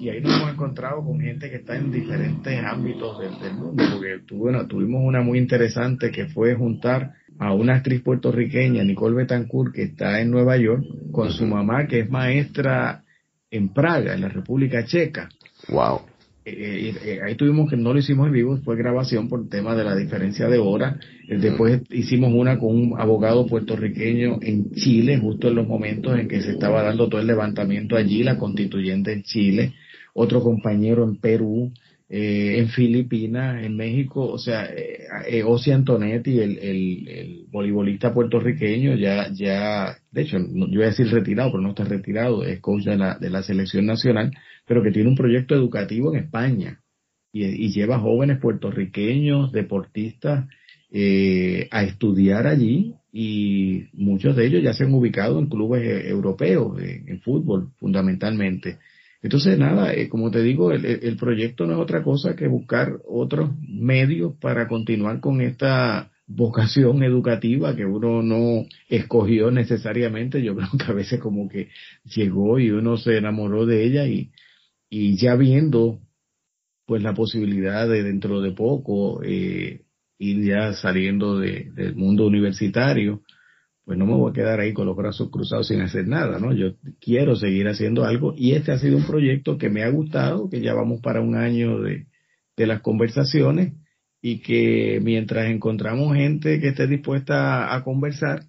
Y 0.03 0.09
ahí 0.09 0.19
nos 0.19 0.35
hemos 0.35 0.51
encontrado 0.51 1.01
con 1.01 1.21
gente 1.21 1.49
que 1.49 1.55
está 1.55 1.77
en 1.77 1.89
diferentes 1.89 2.61
ámbitos 2.61 3.19
del, 3.19 3.53
mundo, 3.53 3.81
porque 3.93 4.19
tuvimos 4.67 5.01
una 5.01 5.21
muy 5.21 5.39
interesante 5.39 6.11
que 6.11 6.25
fue 6.25 6.55
juntar 6.55 7.13
a 7.39 7.53
una 7.53 7.75
actriz 7.75 8.01
puertorriqueña, 8.01 8.83
Nicole 8.83 9.15
Betancourt, 9.15 9.73
que 9.73 9.83
está 9.83 10.19
en 10.19 10.29
Nueva 10.29 10.57
York, 10.57 10.83
con 11.13 11.31
su 11.31 11.47
mamá, 11.47 11.87
que 11.87 12.01
es 12.01 12.09
maestra 12.09 13.05
en 13.49 13.69
Praga, 13.69 14.13
en 14.13 14.19
la 14.19 14.27
República 14.27 14.83
Checa. 14.83 15.29
Wow. 15.69 16.01
Eh, 16.43 16.93
eh, 17.05 17.19
ahí 17.25 17.35
tuvimos 17.35 17.69
que 17.69 17.77
no 17.77 17.93
lo 17.93 17.99
hicimos 17.99 18.27
en 18.27 18.33
vivo, 18.33 18.57
fue 18.57 18.75
grabación 18.75 19.29
por 19.29 19.39
el 19.39 19.47
tema 19.47 19.73
de 19.73 19.85
la 19.85 19.95
diferencia 19.95 20.49
de 20.49 20.57
hora. 20.57 20.99
Eh, 21.29 21.37
después 21.37 21.81
hicimos 21.91 22.33
una 22.33 22.59
con 22.59 22.75
un 22.75 22.99
abogado 22.99 23.47
puertorriqueño 23.47 24.39
en 24.41 24.71
Chile, 24.71 25.17
justo 25.17 25.47
en 25.47 25.55
los 25.55 25.65
momentos 25.65 26.19
en 26.19 26.27
que 26.27 26.41
se 26.41 26.51
estaba 26.51 26.83
dando 26.83 27.07
todo 27.07 27.21
el 27.21 27.27
levantamiento 27.27 27.95
allí, 27.95 28.21
la 28.23 28.37
constituyente 28.37 29.13
en 29.13 29.23
Chile, 29.23 29.73
otro 30.13 30.41
compañero 30.41 31.03
en 31.03 31.17
Perú, 31.17 31.71
eh, 32.09 32.59
en 32.59 32.69
Filipinas, 32.69 33.63
en 33.63 33.75
México, 33.75 34.25
o 34.25 34.37
sea, 34.37 34.65
eh, 34.65 35.07
eh 35.27 35.73
Antonetti, 35.73 36.39
el, 36.39 36.57
el, 36.59 37.07
el, 37.07 37.45
voleibolista 37.49 38.13
puertorriqueño, 38.13 38.95
ya, 38.95 39.31
ya, 39.33 39.97
de 40.11 40.21
hecho, 40.21 40.37
yo 40.37 40.67
voy 40.67 40.83
a 40.83 40.87
decir 40.89 41.07
retirado, 41.07 41.51
pero 41.51 41.63
no 41.63 41.69
está 41.69 41.85
retirado, 41.85 42.43
es 42.43 42.59
coach 42.59 42.83
de 42.83 42.97
la, 42.97 43.17
de 43.17 43.29
la 43.29 43.41
selección 43.41 43.85
nacional, 43.85 44.31
pero 44.67 44.83
que 44.83 44.91
tiene 44.91 45.09
un 45.09 45.15
proyecto 45.15 45.55
educativo 45.55 46.13
en 46.13 46.23
España 46.23 46.81
y, 47.31 47.45
y 47.45 47.71
lleva 47.71 47.99
jóvenes 47.99 48.39
puertorriqueños, 48.39 49.51
deportistas, 49.51 50.45
eh, 50.95 51.67
a 51.71 51.81
estudiar 51.81 52.45
allí 52.45 52.93
y 53.11 53.85
muchos 53.93 54.35
de 54.35 54.45
ellos 54.45 54.61
ya 54.61 54.73
se 54.73 54.83
han 54.83 54.93
ubicado 54.93 55.39
en 55.39 55.47
clubes 55.47 55.81
eh, 55.81 56.07
europeos, 56.07 56.79
en 56.79 57.19
fútbol 57.21 57.71
fundamentalmente. 57.79 58.77
Entonces, 59.23 59.57
nada, 59.57 59.93
eh, 59.93 60.09
como 60.09 60.31
te 60.31 60.43
digo, 60.43 60.73
el, 60.73 61.15
proyecto 61.17 61.65
no 61.65 61.73
es 61.73 61.79
otra 61.79 62.03
cosa 62.03 62.35
que 62.35 62.47
buscar 62.47 62.99
otros 63.07 63.51
medios 63.61 64.33
para 64.35 64.67
continuar 64.67 65.21
con 65.21 65.39
esta 65.39 66.11
vocación 66.27 67.03
educativa 67.03 67.73
que 67.73 67.85
uno 67.85 68.21
no 68.21 68.65
escogió 68.89 69.49
necesariamente. 69.49 70.43
Yo 70.43 70.55
creo 70.57 70.67
que 70.77 70.91
a 70.91 70.93
veces 70.93 71.21
como 71.21 71.47
que 71.47 71.69
llegó 72.03 72.59
y 72.59 72.69
uno 72.71 72.97
se 72.97 73.17
enamoró 73.17 73.65
de 73.65 73.85
ella 73.85 74.05
y, 74.05 74.31
y 74.89 75.15
ya 75.15 75.35
viendo 75.35 75.99
pues 76.85 77.01
la 77.01 77.13
posibilidad 77.13 77.87
de 77.87 78.03
dentro 78.03 78.41
de 78.41 78.51
poco 78.51 79.23
eh, 79.23 79.85
ir 80.19 80.45
ya 80.45 80.73
saliendo 80.73 81.39
del 81.39 81.95
mundo 81.95 82.27
universitario, 82.27 83.21
pues 83.85 83.97
no 83.97 84.05
me 84.05 84.13
voy 84.13 84.31
a 84.31 84.33
quedar 84.33 84.59
ahí 84.59 84.73
con 84.73 84.85
los 84.85 84.95
brazos 84.95 85.29
cruzados 85.29 85.67
sin 85.67 85.81
hacer 85.81 86.07
nada, 86.07 86.39
¿no? 86.39 86.53
Yo 86.53 86.75
quiero 87.01 87.35
seguir 87.35 87.67
haciendo 87.67 88.05
algo 88.05 88.33
y 88.37 88.53
este 88.53 88.71
ha 88.71 88.79
sido 88.79 88.97
un 88.97 89.05
proyecto 89.05 89.57
que 89.57 89.69
me 89.69 89.83
ha 89.83 89.89
gustado, 89.89 90.49
que 90.49 90.61
ya 90.61 90.73
vamos 90.73 91.01
para 91.01 91.21
un 91.21 91.35
año 91.35 91.81
de, 91.81 92.07
de 92.55 92.67
las 92.67 92.81
conversaciones 92.81 93.73
y 94.21 94.39
que 94.39 95.01
mientras 95.03 95.47
encontramos 95.49 96.15
gente 96.15 96.61
que 96.61 96.69
esté 96.69 96.87
dispuesta 96.87 97.75
a, 97.75 97.83
conversar, 97.83 98.43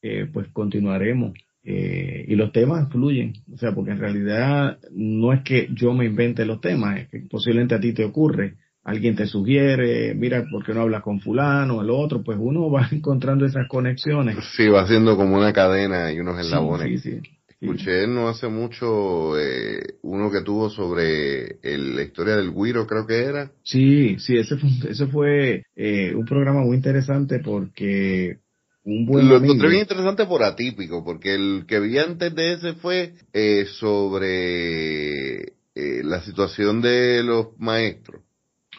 eh, 0.00 0.28
pues 0.32 0.46
continuaremos. 0.52 1.36
Eh, 1.64 2.24
y 2.28 2.36
los 2.36 2.52
temas 2.52 2.88
fluyen, 2.88 3.32
o 3.52 3.58
sea, 3.58 3.74
porque 3.74 3.90
en 3.90 3.98
realidad 3.98 4.78
no 4.92 5.32
es 5.32 5.42
que 5.42 5.68
yo 5.74 5.92
me 5.92 6.06
invente 6.06 6.46
los 6.46 6.60
temas, 6.60 7.00
es 7.00 7.08
que 7.08 7.18
posiblemente 7.28 7.74
a 7.74 7.80
ti 7.80 7.92
te 7.92 8.04
ocurre 8.04 8.54
alguien 8.88 9.14
te 9.14 9.26
sugiere, 9.26 10.14
mira, 10.14 10.46
¿por 10.50 10.64
qué 10.64 10.72
no 10.72 10.80
hablas 10.80 11.02
con 11.02 11.20
fulano, 11.20 11.82
el 11.82 11.90
otro? 11.90 12.22
Pues 12.22 12.38
uno 12.40 12.70
va 12.70 12.88
encontrando 12.92 13.44
esas 13.44 13.68
conexiones. 13.68 14.36
Sí, 14.56 14.66
va 14.68 14.82
haciendo 14.82 15.16
como 15.16 15.36
una 15.36 15.52
cadena 15.52 16.10
y 16.10 16.20
unos 16.20 16.40
eslabones. 16.40 17.02
Sí, 17.02 17.10
sí, 17.10 17.20
sí, 17.20 17.30
Escuché 17.60 18.06
no 18.06 18.28
hace 18.28 18.48
mucho 18.48 19.38
eh, 19.38 19.96
uno 20.02 20.30
que 20.30 20.42
tuvo 20.42 20.70
sobre 20.70 21.58
la 21.62 22.02
historia 22.02 22.36
del 22.36 22.52
guiro, 22.52 22.86
creo 22.86 23.06
que 23.06 23.24
era. 23.24 23.50
Sí, 23.62 24.16
sí, 24.20 24.38
ese 24.38 24.56
fue, 24.56 24.70
ese 24.88 25.06
fue 25.08 25.64
eh, 25.76 26.14
un 26.14 26.24
programa 26.24 26.62
muy 26.62 26.76
interesante 26.76 27.40
porque 27.40 28.38
un 28.84 29.04
buen 29.04 29.28
Lo 29.28 29.36
encontré 29.36 29.68
bien 29.68 29.82
interesante 29.82 30.24
por 30.24 30.44
atípico, 30.44 31.04
porque 31.04 31.34
el 31.34 31.64
que 31.66 31.80
vi 31.80 31.98
antes 31.98 32.34
de 32.34 32.52
ese 32.54 32.72
fue 32.74 33.14
eh, 33.34 33.66
sobre 33.78 35.52
la 35.74 36.22
situación 36.22 36.80
de 36.80 37.22
los 37.22 37.56
maestros 37.58 38.22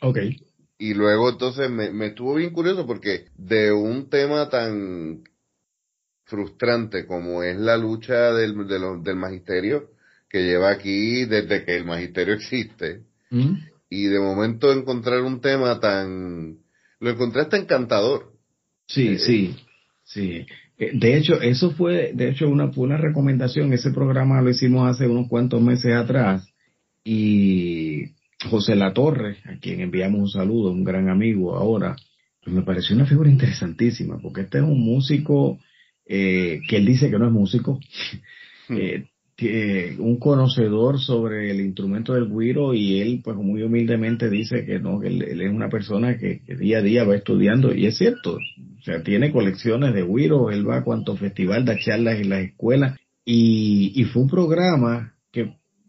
Ok. 0.02 0.20
Y 0.78 0.94
luego 0.94 1.30
entonces 1.30 1.70
me, 1.70 1.92
me 1.92 2.08
estuvo 2.08 2.36
bien 2.36 2.52
curioso 2.52 2.86
porque 2.88 3.26
de 3.36 3.72
un 3.72 4.10
tema 4.10 4.50
tan 4.50 5.24
frustrante 6.30 7.06
como 7.06 7.44
es 7.44 7.58
la 7.58 7.76
lucha 7.76 8.32
del, 8.34 8.56
del 8.68 9.16
magisterio 9.16 9.90
que 10.30 10.44
lleva 10.44 10.70
aquí 10.70 11.26
desde 11.26 11.66
que 11.66 11.76
el 11.76 11.86
magisterio 11.86 12.34
existe 12.36 13.02
mm. 13.32 13.54
y 13.90 14.06
de 14.06 14.20
momento 14.20 14.72
encontrar 14.72 15.22
un 15.22 15.42
tema 15.42 15.80
tan 15.80 16.60
lo 17.00 17.10
encontraste 17.10 17.58
encantador 17.58 18.32
sí 18.88 19.08
eh, 19.08 19.18
sí 19.18 19.56
sí 20.04 20.46
eh, 20.78 20.92
de 20.94 21.18
hecho 21.18 21.42
eso 21.42 21.72
fue 21.72 22.12
de 22.14 22.30
hecho 22.30 22.48
una 22.48 22.72
una 22.76 22.98
recomendación 22.98 23.74
ese 23.74 23.92
programa 23.92 24.42
lo 24.42 24.52
hicimos 24.52 24.88
hace 24.88 25.08
unos 25.08 25.28
cuantos 25.28 25.62
meses 25.62 25.94
atrás 25.94 26.48
y 27.04 28.12
José 28.48 28.76
Latorre, 28.76 29.38
a 29.46 29.58
quien 29.60 29.82
enviamos 29.82 30.22
un 30.22 30.30
saludo, 30.30 30.72
un 30.72 30.84
gran 30.84 31.10
amigo 31.10 31.56
ahora, 31.56 31.96
pues 32.44 32.56
me 32.56 32.62
pareció 32.62 32.96
una 32.96 33.06
figura 33.06 33.30
interesantísima, 33.30 34.20
porque 34.20 34.42
este 34.42 34.60
es 34.60 34.64
un 34.64 34.80
músico 34.80 35.60
eh, 36.06 36.62
que 36.68 36.78
él 36.78 36.86
dice 36.86 37.10
que 37.10 37.20
no 37.20 37.28
es 37.28 37.34
músico, 37.34 37.80
hmm. 38.70 38.78
eh, 38.78 39.96
un 40.00 40.18
conocedor 40.20 41.00
sobre 41.00 41.52
el 41.52 41.62
instrumento 41.62 42.14
del 42.14 42.30
guiro 42.30 42.74
y 42.74 43.00
él 43.00 43.22
pues 43.24 43.38
muy 43.38 43.64
humildemente 43.64 44.30
dice 44.30 44.66
que 44.66 44.80
no, 44.80 45.00
que 45.00 45.08
él, 45.08 45.42
es 45.42 45.52
una 45.52 45.70
persona 45.70 46.18
que, 46.18 46.42
día 46.60 46.80
a 46.80 46.82
día 46.82 47.04
va 47.04 47.16
estudiando 47.16 47.74
y 47.74 47.86
es 47.86 47.98
cierto, 47.98 48.36
o 48.36 48.82
sea, 48.84 49.04
tiene 49.04 49.32
colecciones 49.32 49.94
de 49.94 50.04
guiro, 50.04 50.50
él 50.50 50.68
va 50.68 50.78
a 50.78 50.84
cuanto 50.84 51.16
festival 51.16 51.66
da 51.66 51.78
charlas 51.78 52.20
en 52.20 52.30
las 52.30 52.42
escuelas 52.42 52.98
y, 53.24 53.92
y 53.96 54.06
fue 54.06 54.24
un 54.24 54.30
programa 54.30 55.14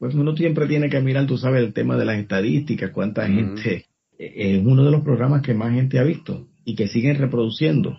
pues 0.01 0.15
uno 0.15 0.35
siempre 0.35 0.67
tiene 0.67 0.89
que 0.89 0.99
mirar, 1.03 1.27
tú 1.27 1.37
sabes, 1.37 1.63
el 1.63 1.75
tema 1.75 1.99
de 1.99 2.07
las 2.07 2.19
estadísticas, 2.19 2.91
cuánta 2.91 3.29
gente, 3.29 3.85
eh, 4.19 4.57
es 4.57 4.65
uno 4.65 4.83
de 4.83 4.91
los 4.91 5.03
programas 5.03 5.43
que 5.43 5.53
más 5.53 5.75
gente 5.75 5.99
ha 6.01 6.03
visto. 6.03 6.49
y 6.63 6.75
que 6.77 6.89
siguen 6.89 7.17
reproduciendo. 7.17 7.97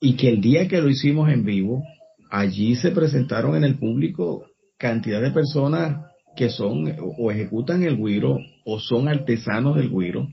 Y 0.00 0.16
que 0.16 0.28
el 0.28 0.40
día 0.40 0.68
que 0.68 0.80
lo 0.80 0.88
hicimos 0.88 1.30
en 1.30 1.44
vivo, 1.44 1.82
allí 2.30 2.74
se 2.74 2.90
presentaron 2.90 3.56
en 3.56 3.64
el 3.64 3.78
público 3.78 4.46
cantidad 4.76 5.22
de 5.22 5.30
personas 5.30 6.04
que 6.36 6.50
son 6.50 6.92
o 7.18 7.30
ejecutan 7.30 7.82
el 7.82 7.96
guiro 7.96 8.38
o 8.64 8.78
son 8.78 9.08
artesanos 9.08 9.76
del 9.76 9.90
guiro, 9.90 10.28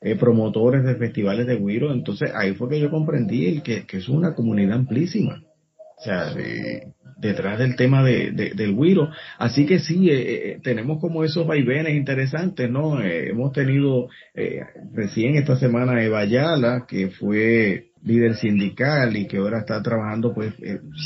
eh, 0.00 0.16
promotores 0.16 0.84
de 0.84 0.96
festivales 0.96 1.46
de 1.46 1.56
guiro. 1.58 1.92
Entonces 1.92 2.32
ahí 2.34 2.54
fue 2.54 2.70
que 2.70 2.80
yo 2.80 2.90
comprendí 2.90 3.60
que, 3.60 3.86
que 3.86 3.98
es 3.98 4.08
una 4.08 4.34
comunidad 4.34 4.78
amplísima. 4.78 5.42
O 5.98 6.02
sea, 6.02 6.32
detrás 7.18 7.58
del 7.58 7.76
tema 7.76 8.02
de, 8.04 8.30
del 8.32 8.76
guiro. 8.76 9.10
Así 9.38 9.66
que 9.66 9.78
sí, 9.78 10.08
eh, 10.10 10.52
eh, 10.52 10.60
tenemos 10.62 11.00
como 11.00 11.24
esos 11.24 11.46
vaivenes 11.46 11.94
interesantes, 11.94 12.70
¿no? 12.70 13.00
hemos 13.02 13.52
tenido 13.52 14.08
recién 14.94 15.36
esta 15.36 15.56
semana 15.56 16.02
Eva 16.02 16.20
Ayala, 16.20 16.86
que 16.88 17.08
fue 17.08 17.90
líder 18.04 18.36
sindical 18.36 19.16
y 19.16 19.26
que 19.26 19.38
ahora 19.38 19.58
está 19.60 19.82
trabajando, 19.82 20.32
pues 20.32 20.54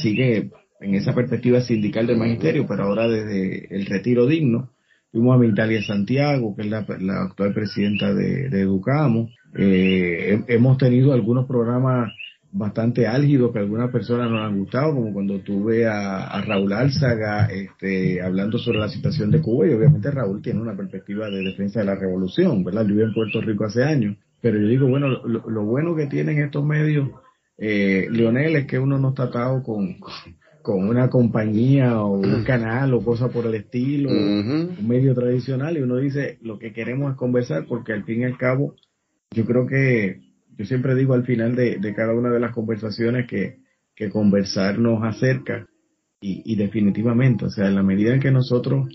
sigue 0.02 0.50
en 0.82 0.94
esa 0.94 1.14
perspectiva 1.14 1.60
sindical 1.60 2.06
del 2.06 2.18
magisterio, 2.18 2.66
pero 2.66 2.84
ahora 2.84 3.08
desde 3.08 3.74
el 3.74 3.86
retiro 3.86 4.26
digno. 4.26 4.70
Fuimos 5.12 5.36
a 5.36 5.40
Vitalia 5.40 5.82
Santiago, 5.82 6.56
que 6.56 6.62
es 6.62 6.68
la, 6.68 6.78
actual 6.78 7.52
presidenta 7.52 8.14
de, 8.14 8.46
Educamos. 8.46 9.30
Eh, 9.54 10.40
hemos 10.48 10.78
tenido 10.78 11.12
algunos 11.12 11.46
programas 11.46 12.10
bastante 12.52 13.06
álgidos 13.06 13.50
que 13.50 13.58
a 13.58 13.62
algunas 13.62 13.90
personas 13.90 14.30
nos 14.30 14.40
han 14.40 14.58
gustado, 14.58 14.94
como 14.94 15.12
cuando 15.12 15.40
tuve 15.40 15.86
a, 15.86 16.40
Raúl 16.42 16.72
Álzaga 16.72 17.46
este, 17.46 18.20
hablando 18.20 18.58
sobre 18.58 18.78
la 18.78 18.88
situación 18.88 19.30
de 19.30 19.40
Cuba, 19.40 19.66
y 19.66 19.72
obviamente 19.72 20.10
Raúl 20.10 20.42
tiene 20.42 20.60
una 20.60 20.76
perspectiva 20.76 21.30
de 21.30 21.42
defensa 21.42 21.80
de 21.80 21.86
la 21.86 21.94
revolución, 21.94 22.62
¿verdad? 22.62 22.82
Yo 22.82 22.88
viví 22.88 23.02
en 23.02 23.14
Puerto 23.14 23.40
Rico 23.40 23.64
hace 23.64 23.82
años, 23.82 24.16
pero 24.40 24.60
yo 24.60 24.68
digo, 24.68 24.86
bueno, 24.86 25.08
lo, 25.08 25.64
bueno 25.64 25.96
que 25.96 26.06
tienen 26.06 26.38
estos 26.38 26.64
medios, 26.64 27.08
eh, 27.56 28.06
Leonel, 28.10 28.56
es 28.56 28.66
que 28.66 28.78
uno 28.78 28.98
no 28.98 29.10
está 29.10 29.24
atado 29.24 29.62
con, 29.62 29.96
con 30.60 30.88
una 30.88 31.08
compañía 31.08 32.02
o 32.02 32.18
un 32.18 32.44
canal 32.44 32.92
o 32.92 33.02
cosa 33.02 33.28
por 33.28 33.46
el 33.46 33.54
estilo, 33.54 34.10
un 34.10 34.76
medio 34.86 35.14
tradicional, 35.14 35.78
y 35.78 35.80
uno 35.80 35.96
dice, 35.96 36.38
lo 36.42 36.58
que 36.58 36.74
queremos 36.74 37.12
es 37.12 37.16
conversar, 37.16 37.64
porque 37.66 37.94
al 37.94 38.04
fin 38.04 38.20
y 38.20 38.24
al 38.24 38.36
cabo, 38.36 38.74
yo 39.30 39.46
creo 39.46 39.66
que, 39.66 40.20
yo 40.56 40.64
siempre 40.64 40.94
digo 40.94 41.14
al 41.14 41.24
final 41.24 41.54
de, 41.54 41.94
cada 41.94 42.14
una 42.14 42.30
de 42.30 42.40
las 42.40 42.52
conversaciones 42.54 43.26
que, 43.26 43.58
que 43.94 44.10
conversar 44.10 44.78
nos 44.78 45.02
acerca, 45.02 45.66
y, 46.20 46.42
y 46.44 46.56
definitivamente, 46.56 47.46
o 47.46 47.50
sea, 47.50 47.68
en 47.68 47.74
la 47.74 47.82
medida 47.82 48.14
en 48.14 48.20
que 48.20 48.30
nosotros 48.30 48.88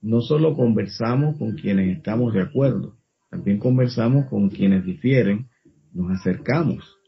no 0.00 0.20
solo 0.22 0.54
conversamos 0.54 1.36
con 1.38 1.56
quienes 1.56 1.96
estamos 1.96 2.32
de 2.32 2.42
acuerdo, 2.42 2.96
también 3.30 3.58
conversamos 3.58 4.26
con 4.30 4.48
quienes 4.48 4.84
difieren, 4.84 5.48
nos 5.92 6.10
acercamos 6.10 6.99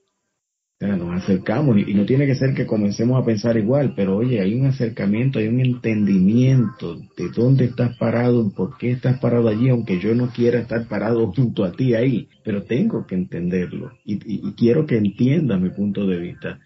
nos 0.88 1.22
acercamos 1.22 1.78
y, 1.78 1.94
no 1.94 2.04
tiene 2.04 2.26
que 2.26 2.34
ser 2.34 2.54
que 2.54 2.66
comencemos 2.66 3.20
a 3.20 3.24
pensar 3.24 3.56
igual, 3.56 3.94
pero 3.94 4.16
oye, 4.16 4.40
hay 4.40 4.54
un 4.54 4.66
acercamiento, 4.66 5.38
hay 5.38 5.48
un 5.48 5.60
entendimiento 5.60 6.96
de 7.16 7.28
dónde 7.34 7.66
estás 7.66 7.96
parado, 7.98 8.50
por 8.50 8.76
qué 8.78 8.92
estás 8.92 9.18
parado 9.20 9.48
allí, 9.48 9.68
aunque 9.68 10.00
yo 10.00 10.14
no 10.14 10.30
quiera 10.30 10.60
estar 10.60 10.86
parado 10.88 11.32
junto 11.32 11.64
a 11.64 11.72
ti 11.72 11.94
ahí, 11.94 12.28
pero 12.44 12.64
tengo 12.64 13.06
que 13.06 13.14
entenderlo 13.14 13.92
y, 14.04 14.18
quiero 14.54 14.86
que 14.86 14.96
entienda 14.96 15.56
mi 15.56 15.70
punto 15.70 16.06
de 16.06 16.18
vista 16.18 16.58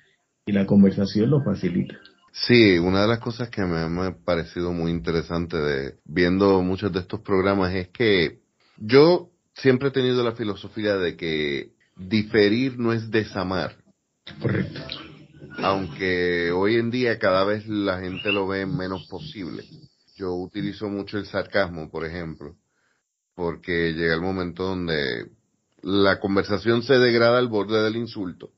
y 0.45 0.53
la 0.53 0.67
conversación 0.67 1.31
lo 1.31 1.43
facilita. 1.43 1.97
Sí, 2.33 2.79
una 2.79 3.03
de 3.03 3.09
las 3.09 3.19
cosas 3.19 3.49
que 3.49 3.63
me 3.65 3.79
ha 3.79 4.17
parecido 4.25 4.73
muy 4.73 4.91
interesante 4.91 5.57
de 5.57 5.95
viendo 6.05 6.63
muchos 6.63 6.93
de 6.93 7.01
estos 7.01 7.21
programas 7.21 7.75
es 7.75 7.89
que 7.89 8.41
yo 8.77 9.31
siempre 9.55 9.89
he 9.89 9.93
tenido 9.93 10.23
la 10.23 10.33
filosofía 10.33 10.97
de 10.97 11.17
que 11.17 11.71
diferir 11.97 12.79
no 12.79 12.93
es 12.93 13.11
desamar, 13.11 13.77
Correcto. 14.41 14.81
Aunque 15.59 16.53
hoy 16.53 16.77
en 16.77 16.91
día 16.91 17.19
cada 17.19 17.45
vez 17.45 17.67
la 17.67 18.01
gente 18.01 18.33
lo 18.33 18.47
ve 18.47 18.67
menos 18.67 19.07
posible. 19.07 19.65
Yo 20.17 20.35
utilizo 20.35 20.89
mucho 20.89 21.19
el 21.19 21.27
sarcasmo, 21.27 21.91
por 21.91 22.05
ejemplo, 22.05 22.57
porque 23.35 23.93
llega 23.93 24.15
el 24.15 24.21
momento 24.21 24.65
donde 24.65 25.31
la 25.83 26.19
conversación 26.21 26.83
se 26.83 26.95
degrada 26.99 27.39
al 27.39 27.49
borde 27.49 27.83
del 27.83 27.97
insulto. 27.97 28.51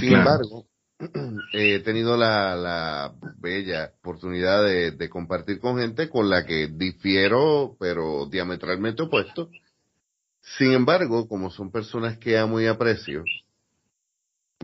Sin 0.00 0.12
embargo, 0.14 0.66
he 1.52 1.80
tenido 1.80 2.16
la, 2.16 2.54
la 2.56 3.14
bella 3.38 3.92
oportunidad 4.00 4.64
de, 4.64 4.90
de, 4.92 5.08
compartir 5.08 5.60
con 5.60 5.78
gente 5.78 6.08
con 6.08 6.28
la 6.28 6.44
que 6.44 6.68
difiero, 6.68 7.76
pero 7.78 8.26
diametralmente 8.26 9.02
opuesto. 9.02 9.48
Sin 10.58 10.72
embargo, 10.72 11.28
como 11.28 11.50
son 11.50 11.70
personas 11.70 12.18
que 12.18 12.36
amo 12.36 12.60
y 12.60 12.66
aprecio, 12.66 13.24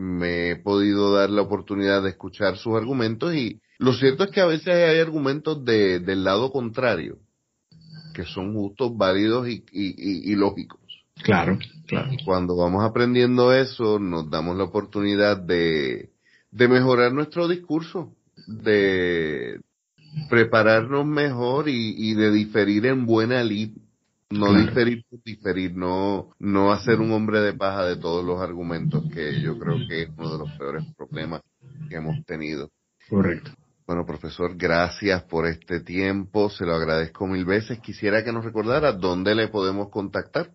me 0.01 0.51
he 0.51 0.55
podido 0.55 1.13
dar 1.13 1.29
la 1.29 1.41
oportunidad 1.41 2.03
de 2.03 2.09
escuchar 2.09 2.57
sus 2.57 2.75
argumentos 2.75 3.33
y 3.33 3.59
lo 3.79 3.93
cierto 3.93 4.23
es 4.23 4.31
que 4.31 4.41
a 4.41 4.45
veces 4.45 4.67
hay 4.67 4.99
argumentos 4.99 5.63
de, 5.63 5.99
del 5.99 6.23
lado 6.23 6.51
contrario 6.51 7.17
que 8.13 8.25
son 8.25 8.53
justos, 8.55 8.97
válidos 8.97 9.47
y, 9.47 9.63
y, 9.71 10.31
y, 10.31 10.35
lógicos. 10.35 10.79
Claro, 11.21 11.59
claro. 11.85 12.09
Cuando 12.25 12.55
vamos 12.55 12.83
aprendiendo 12.83 13.53
eso, 13.53 13.99
nos 13.99 14.27
damos 14.31 14.57
la 14.57 14.63
oportunidad 14.63 15.37
de, 15.37 16.09
de 16.49 16.67
mejorar 16.67 17.13
nuestro 17.13 17.47
discurso, 17.47 18.15
de 18.47 19.61
prepararnos 20.31 21.05
mejor 21.05 21.69
y, 21.69 21.93
y 21.95 22.15
de 22.15 22.31
diferir 22.31 22.87
en 22.87 23.05
buena 23.05 23.43
lid 23.43 23.69
no 24.29 24.53
diferir 24.53 25.03
diferir, 25.23 25.75
no, 25.75 26.31
no 26.39 26.71
hacer 26.71 26.99
un 26.99 27.11
hombre 27.11 27.39
de 27.41 27.53
paja 27.53 27.85
de 27.85 27.95
todos 27.95 28.25
los 28.25 28.41
argumentos, 28.41 29.03
que 29.13 29.41
yo 29.41 29.57
creo 29.57 29.77
que 29.87 30.03
es 30.03 30.09
uno 30.17 30.33
de 30.33 30.39
los 30.39 30.51
peores 30.57 30.83
problemas 30.95 31.41
que 31.89 31.95
hemos 31.95 32.23
tenido. 32.25 32.69
Correcto. 33.09 33.51
Bueno, 33.85 34.05
profesor, 34.05 34.57
gracias 34.57 35.23
por 35.23 35.45
este 35.47 35.79
tiempo, 35.79 36.49
se 36.49 36.65
lo 36.65 36.75
agradezco 36.75 37.25
mil 37.25 37.45
veces. 37.45 37.79
Quisiera 37.79 38.23
que 38.23 38.33
nos 38.33 38.43
recordara 38.43 38.91
dónde 38.91 39.33
le 39.33 39.47
podemos 39.47 39.89
contactar. 39.89 40.51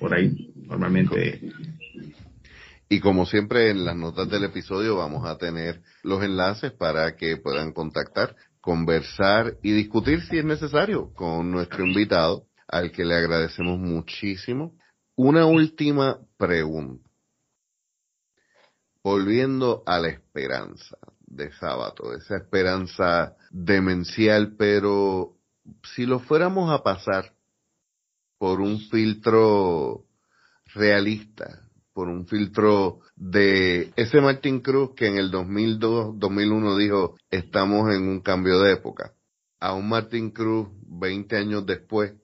Por 0.00 0.14
ahí 0.14 0.52
normalmente 0.66 1.40
y 2.92 2.98
como 2.98 3.24
siempre 3.24 3.70
en 3.70 3.84
las 3.84 3.94
notas 3.94 4.28
del 4.28 4.42
episodio 4.42 4.96
vamos 4.96 5.24
a 5.24 5.38
tener 5.38 5.80
los 6.02 6.24
enlaces 6.24 6.72
para 6.72 7.14
que 7.14 7.36
puedan 7.36 7.72
contactar, 7.72 8.34
conversar 8.60 9.54
y 9.62 9.70
discutir 9.70 10.22
si 10.22 10.38
es 10.38 10.44
necesario 10.44 11.12
con 11.14 11.52
nuestro 11.52 11.86
invitado, 11.86 12.48
al 12.66 12.90
que 12.90 13.04
le 13.04 13.14
agradecemos 13.14 13.78
muchísimo. 13.78 14.76
Una 15.14 15.46
última 15.46 16.18
pregunta. 16.36 17.08
Volviendo 19.04 19.84
a 19.86 20.00
la 20.00 20.08
esperanza 20.08 20.98
de 21.20 21.52
sábado, 21.52 22.12
esa 22.12 22.38
esperanza 22.38 23.36
demencial, 23.50 24.56
pero 24.58 25.36
si 25.94 26.06
lo 26.06 26.18
fuéramos 26.18 26.72
a 26.72 26.82
pasar 26.82 27.32
por 28.36 28.60
un 28.60 28.80
filtro 28.80 30.06
realista, 30.74 31.69
por 32.00 32.08
un 32.08 32.26
filtro 32.26 33.00
de 33.14 33.92
ese 33.94 34.22
Martin 34.22 34.60
Cruz 34.60 34.94
que 34.96 35.06
en 35.06 35.18
el 35.18 35.30
2002, 35.30 36.18
2001 36.18 36.78
dijo, 36.78 37.14
estamos 37.30 37.94
en 37.94 38.08
un 38.08 38.22
cambio 38.22 38.58
de 38.58 38.72
época, 38.72 39.12
a 39.60 39.74
un 39.74 39.86
Martin 39.86 40.30
Cruz 40.30 40.68
20 40.86 41.36
años 41.36 41.66
después, 41.66 42.14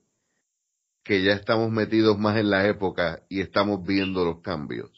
que 1.04 1.22
ya 1.22 1.34
estamos 1.34 1.70
metidos 1.70 2.18
más 2.18 2.38
en 2.38 2.48
la 2.48 2.66
época 2.66 3.22
y 3.28 3.42
estamos 3.42 3.84
viendo 3.84 4.24
los 4.24 4.40
cambios. 4.40 4.90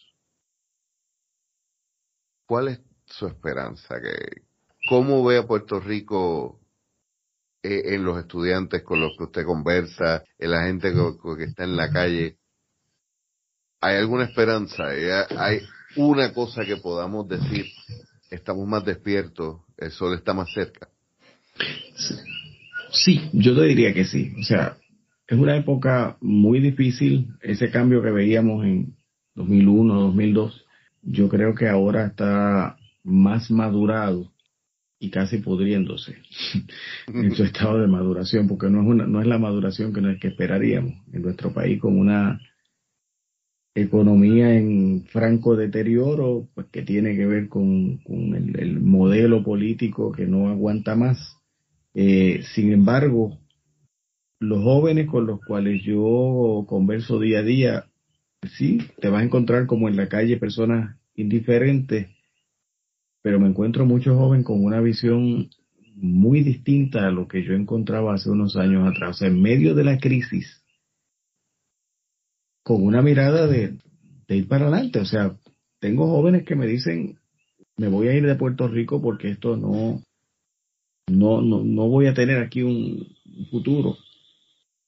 ¿Cuál 2.46 2.68
es 2.68 2.80
su 3.06 3.26
esperanza? 3.26 3.96
¿Cómo 4.88 5.24
ve 5.24 5.38
a 5.38 5.46
Puerto 5.48 5.80
Rico 5.80 6.60
eh, 7.64 7.96
en 7.96 8.04
los 8.04 8.16
estudiantes 8.16 8.84
con 8.84 9.00
los 9.00 9.16
que 9.18 9.24
usted 9.24 9.44
conversa, 9.44 10.22
en 10.38 10.52
la 10.52 10.66
gente 10.66 10.92
que 10.92 11.42
está 11.42 11.64
en 11.64 11.76
la 11.76 11.90
calle? 11.90 12.37
¿Hay 13.80 13.96
alguna 13.96 14.24
esperanza? 14.24 14.84
¿Hay 14.88 15.60
una 15.96 16.32
cosa 16.32 16.64
que 16.64 16.76
podamos 16.76 17.28
decir? 17.28 17.66
Estamos 18.30 18.66
más 18.66 18.84
despiertos, 18.84 19.60
el 19.76 19.90
sol 19.90 20.14
está 20.14 20.34
más 20.34 20.52
cerca. 20.52 20.88
Sí, 22.90 23.30
yo 23.32 23.54
te 23.54 23.62
diría 23.64 23.94
que 23.94 24.04
sí. 24.04 24.32
O 24.38 24.42
sea, 24.42 24.76
es 25.26 25.38
una 25.38 25.56
época 25.56 26.16
muy 26.20 26.60
difícil. 26.60 27.28
Ese 27.40 27.70
cambio 27.70 28.02
que 28.02 28.10
veíamos 28.10 28.64
en 28.64 28.96
2001, 29.34 29.94
2002, 29.94 30.64
yo 31.02 31.28
creo 31.28 31.54
que 31.54 31.68
ahora 31.68 32.06
está 32.06 32.76
más 33.04 33.50
madurado 33.50 34.32
y 34.98 35.10
casi 35.10 35.38
pudriéndose 35.38 36.16
en 37.06 37.34
su 37.34 37.44
estado 37.44 37.78
de 37.78 37.86
maduración, 37.86 38.48
porque 38.48 38.68
no 38.68 38.82
es, 38.82 38.86
una, 38.88 39.06
no 39.06 39.20
es 39.20 39.26
la 39.28 39.38
maduración 39.38 39.92
que, 39.92 40.18
que 40.18 40.28
esperaríamos 40.28 40.94
en 41.12 41.22
nuestro 41.22 41.52
país 41.52 41.80
con 41.80 41.98
una 41.98 42.40
economía 43.80 44.54
en 44.54 45.04
franco 45.06 45.56
deterioro, 45.56 46.48
pues 46.54 46.66
que 46.68 46.82
tiene 46.82 47.16
que 47.16 47.26
ver 47.26 47.48
con, 47.48 48.00
el, 48.06 48.80
modelo 48.80 49.42
político 49.42 50.12
que 50.12 50.26
no 50.26 50.48
aguanta 50.48 50.94
más. 50.94 51.36
Eh, 51.94 52.42
sin 52.54 52.72
embargo, 52.72 53.38
los 54.40 54.62
jóvenes 54.62 55.06
con 55.06 55.26
los 55.26 55.40
cuales 55.44 55.82
yo 55.82 56.64
converso 56.68 57.18
día 57.18 57.40
a 57.40 57.42
día, 57.42 57.84
sí, 58.56 58.78
te 59.00 59.08
vas 59.08 59.22
a 59.22 59.24
encontrar 59.24 59.66
como 59.66 59.88
en 59.88 59.96
la 59.96 60.08
calle 60.08 60.36
personas 60.36 60.96
indiferentes, 61.14 62.08
pero 63.22 63.40
me 63.40 63.48
encuentro 63.48 63.84
muchos 63.84 64.16
jóvenes 64.16 64.46
con 64.46 64.64
una 64.64 64.80
visión 64.80 65.50
muy 65.96 66.42
distinta 66.42 67.06
a 67.06 67.10
lo 67.10 67.26
que 67.26 67.42
yo 67.42 67.54
encontraba 67.54 68.14
hace 68.14 68.30
unos 68.30 68.56
años 68.56 68.88
atrás. 68.88 69.10
O 69.10 69.18
sea, 69.18 69.28
en 69.28 69.42
medio 69.42 69.74
de 69.74 69.84
la 69.84 69.98
crisis, 69.98 70.62
con 72.68 72.84
una 72.84 73.00
mirada 73.00 73.46
de, 73.46 73.78
ir 74.28 74.46
para 74.46 74.66
adelante. 74.66 74.98
O 74.98 75.06
sea, 75.06 75.34
tengo 75.80 76.06
jóvenes 76.06 76.44
que 76.44 76.54
me 76.54 76.66
dicen, 76.66 77.18
me 77.78 77.88
voy 77.88 78.08
a 78.08 78.14
ir 78.14 78.26
de 78.26 78.34
Puerto 78.34 78.68
Rico 78.68 79.00
porque 79.00 79.30
esto 79.30 79.56
no, 79.56 80.02
no, 81.06 81.40
no, 81.40 81.64
no 81.64 81.88
voy 81.88 82.08
a 82.08 82.14
tener 82.14 82.42
aquí 82.42 82.62
un, 82.62 83.08
futuro. 83.50 83.96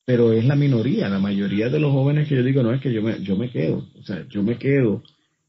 Pero 0.04 0.34
es 0.34 0.44
la 0.44 0.56
minoría, 0.56 1.08
la 1.08 1.20
mayoría 1.20 1.70
de 1.70 1.80
los 1.80 1.92
jóvenes 1.92 2.28
que 2.28 2.36
yo 2.36 2.42
digo, 2.42 2.62
no 2.62 2.74
es 2.74 2.82
que 2.82 2.92
yo 2.92 3.00
me, 3.00 3.22
yo 3.22 3.36
me 3.36 3.50
quedo, 3.50 3.86
o 3.98 4.02
sea, 4.02 4.26
yo 4.28 4.42
me 4.42 4.58
quedo. 4.58 5.02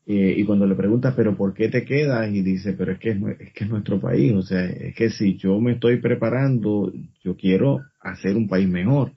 Eh, 0.05 0.35
y 0.37 0.45
cuando 0.45 0.65
le 0.65 0.75
preguntas, 0.75 1.13
pero 1.17 1.35
¿por 1.35 1.53
qué 1.53 1.67
te 1.67 1.83
quedas? 1.83 2.31
Y 2.31 2.43
dice, 2.43 2.73
pero 2.73 2.93
es 2.93 2.99
que 2.99 3.09
es 3.09 3.53
que 3.53 3.65
es 3.65 3.69
nuestro 3.69 3.99
país, 3.99 4.31
o 4.33 4.41
sea, 4.41 4.63
es 4.63 4.95
que 4.95 5.09
si 5.09 5.35
yo 5.37 5.59
me 5.59 5.73
estoy 5.73 5.97
preparando, 5.97 6.93
yo 7.23 7.35
quiero 7.35 7.81
hacer 7.99 8.37
un 8.37 8.47
país 8.47 8.69
mejor. 8.69 9.11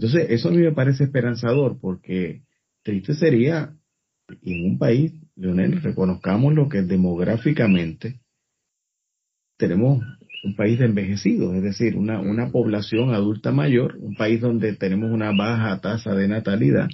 Entonces, 0.00 0.30
eso 0.30 0.48
a 0.48 0.52
mí 0.52 0.56
me 0.56 0.72
parece 0.72 1.04
esperanzador 1.04 1.78
porque 1.78 2.40
triste 2.82 3.12
sería 3.12 3.76
en 4.40 4.64
un 4.64 4.78
país, 4.78 5.12
Leonel, 5.36 5.82
reconozcamos 5.82 6.54
lo 6.54 6.70
que 6.70 6.80
demográficamente 6.80 8.18
tenemos 9.58 10.02
un 10.42 10.56
país 10.56 10.78
de 10.78 10.86
envejecidos, 10.86 11.54
es 11.54 11.62
decir, 11.62 11.96
una, 11.96 12.18
una 12.18 12.50
población 12.50 13.12
adulta 13.12 13.52
mayor, 13.52 13.98
un 13.98 14.14
país 14.14 14.40
donde 14.40 14.74
tenemos 14.74 15.12
una 15.12 15.32
baja 15.32 15.78
tasa 15.82 16.14
de 16.14 16.28
natalidad 16.28 16.88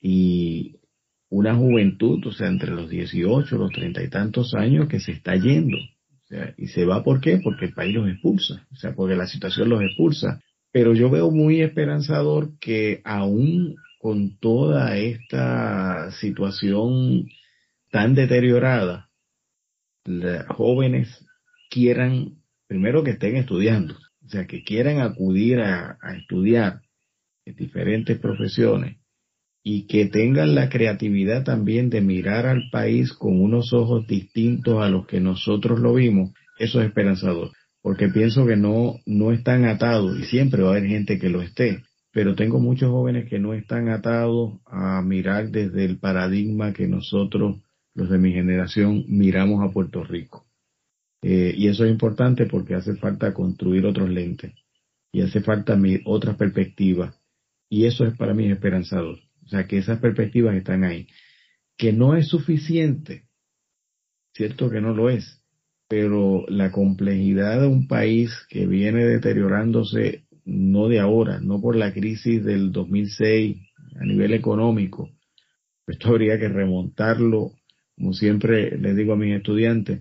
y 0.00 0.76
una 1.28 1.56
juventud, 1.56 2.24
o 2.24 2.30
sea, 2.30 2.46
entre 2.46 2.70
los 2.70 2.88
18, 2.88 3.58
los 3.58 3.72
treinta 3.72 4.00
y 4.00 4.08
tantos 4.08 4.54
años 4.54 4.86
que 4.86 5.00
se 5.00 5.10
está 5.10 5.34
yendo. 5.34 5.76
O 5.76 6.26
sea, 6.28 6.54
y 6.56 6.68
se 6.68 6.84
va 6.84 7.02
¿por 7.02 7.20
qué? 7.20 7.40
Porque 7.42 7.64
el 7.64 7.72
país 7.72 7.96
los 7.96 8.08
expulsa, 8.08 8.64
o 8.70 8.76
sea, 8.76 8.94
porque 8.94 9.16
la 9.16 9.26
situación 9.26 9.70
los 9.70 9.82
expulsa. 9.82 10.40
Pero 10.72 10.94
yo 10.94 11.10
veo 11.10 11.30
muy 11.30 11.60
esperanzador 11.60 12.58
que 12.58 13.02
aún 13.04 13.76
con 14.00 14.38
toda 14.38 14.96
esta 14.96 16.10
situación 16.12 17.28
tan 17.90 18.14
deteriorada, 18.14 19.10
los 20.04 20.46
jóvenes 20.46 21.24
quieran, 21.70 22.38
primero 22.66 23.04
que 23.04 23.12
estén 23.12 23.36
estudiando, 23.36 23.94
o 24.24 24.28
sea, 24.28 24.46
que 24.46 24.64
quieran 24.64 25.00
acudir 25.00 25.60
a, 25.60 25.98
a 26.00 26.16
estudiar 26.16 26.80
en 27.44 27.54
diferentes 27.54 28.18
profesiones 28.18 28.96
y 29.62 29.86
que 29.86 30.06
tengan 30.06 30.54
la 30.54 30.70
creatividad 30.70 31.44
también 31.44 31.90
de 31.90 32.00
mirar 32.00 32.46
al 32.46 32.70
país 32.72 33.12
con 33.12 33.40
unos 33.40 33.72
ojos 33.72 34.06
distintos 34.06 34.82
a 34.82 34.88
los 34.88 35.06
que 35.06 35.20
nosotros 35.20 35.78
lo 35.78 35.94
vimos, 35.94 36.32
eso 36.58 36.80
es 36.80 36.88
esperanzador 36.88 37.52
porque 37.82 38.08
pienso 38.08 38.46
que 38.46 38.56
no, 38.56 39.00
no 39.04 39.32
están 39.32 39.64
atados 39.64 40.18
y 40.18 40.24
siempre 40.24 40.62
va 40.62 40.68
a 40.68 40.76
haber 40.76 40.88
gente 40.88 41.18
que 41.18 41.28
lo 41.28 41.42
esté, 41.42 41.82
pero 42.12 42.34
tengo 42.34 42.60
muchos 42.60 42.90
jóvenes 42.90 43.28
que 43.28 43.40
no 43.40 43.54
están 43.54 43.88
atados 43.88 44.60
a 44.66 45.02
mirar 45.02 45.50
desde 45.50 45.84
el 45.84 45.98
paradigma 45.98 46.72
que 46.72 46.86
nosotros, 46.86 47.60
los 47.94 48.08
de 48.08 48.18
mi 48.18 48.32
generación, 48.32 49.04
miramos 49.08 49.62
a 49.62 49.72
Puerto 49.72 50.04
Rico. 50.04 50.46
Eh, 51.22 51.54
y 51.56 51.68
eso 51.68 51.84
es 51.84 51.90
importante 51.90 52.46
porque 52.46 52.74
hace 52.74 52.96
falta 52.96 53.34
construir 53.34 53.84
otros 53.86 54.08
lentes 54.10 54.52
y 55.12 55.22
hace 55.22 55.40
falta 55.40 55.78
otras 56.04 56.36
perspectivas. 56.36 57.14
Y 57.68 57.86
eso 57.86 58.04
es 58.06 58.16
para 58.16 58.34
mí 58.34 58.50
esperanzador. 58.50 59.18
O 59.44 59.48
sea, 59.48 59.66
que 59.66 59.78
esas 59.78 59.98
perspectivas 59.98 60.56
están 60.56 60.84
ahí. 60.84 61.08
Que 61.76 61.92
no 61.92 62.16
es 62.16 62.28
suficiente, 62.28 63.24
cierto 64.34 64.70
que 64.70 64.80
no 64.80 64.94
lo 64.94 65.10
es, 65.10 65.41
pero 65.92 66.46
la 66.48 66.72
complejidad 66.72 67.60
de 67.60 67.66
un 67.66 67.86
país 67.86 68.32
que 68.48 68.66
viene 68.66 69.04
deteriorándose 69.04 70.24
no 70.46 70.88
de 70.88 71.00
ahora, 71.00 71.38
no 71.38 71.60
por 71.60 71.76
la 71.76 71.92
crisis 71.92 72.42
del 72.42 72.72
2006 72.72 73.58
a 74.00 74.04
nivel 74.06 74.32
económico, 74.32 75.10
esto 75.86 76.08
habría 76.08 76.38
que 76.38 76.48
remontarlo, 76.48 77.52
como 77.94 78.14
siempre 78.14 78.78
les 78.78 78.96
digo 78.96 79.12
a 79.12 79.16
mis 79.16 79.36
estudiantes, 79.36 80.00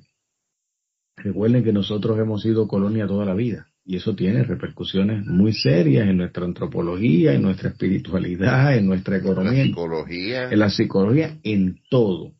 recuerden 1.18 1.62
que 1.62 1.74
nosotros 1.74 2.18
hemos 2.18 2.42
sido 2.42 2.70
colonia 2.70 3.06
toda 3.06 3.26
la 3.26 3.34
vida 3.34 3.68
y 3.84 3.98
eso 3.98 4.16
tiene 4.16 4.44
repercusiones 4.46 5.26
muy 5.26 5.52
serias 5.52 6.08
en 6.08 6.16
nuestra 6.16 6.46
antropología, 6.46 7.34
en 7.34 7.42
nuestra 7.42 7.68
espiritualidad, 7.68 8.78
en 8.78 8.86
nuestra 8.86 9.18
economía, 9.18 9.64
en 9.64 9.72
la 9.72 9.76
psicología, 9.76 10.52
en, 10.52 10.60
la 10.60 10.70
psicología, 10.70 11.38
en 11.44 11.82
todo. 11.89 12.32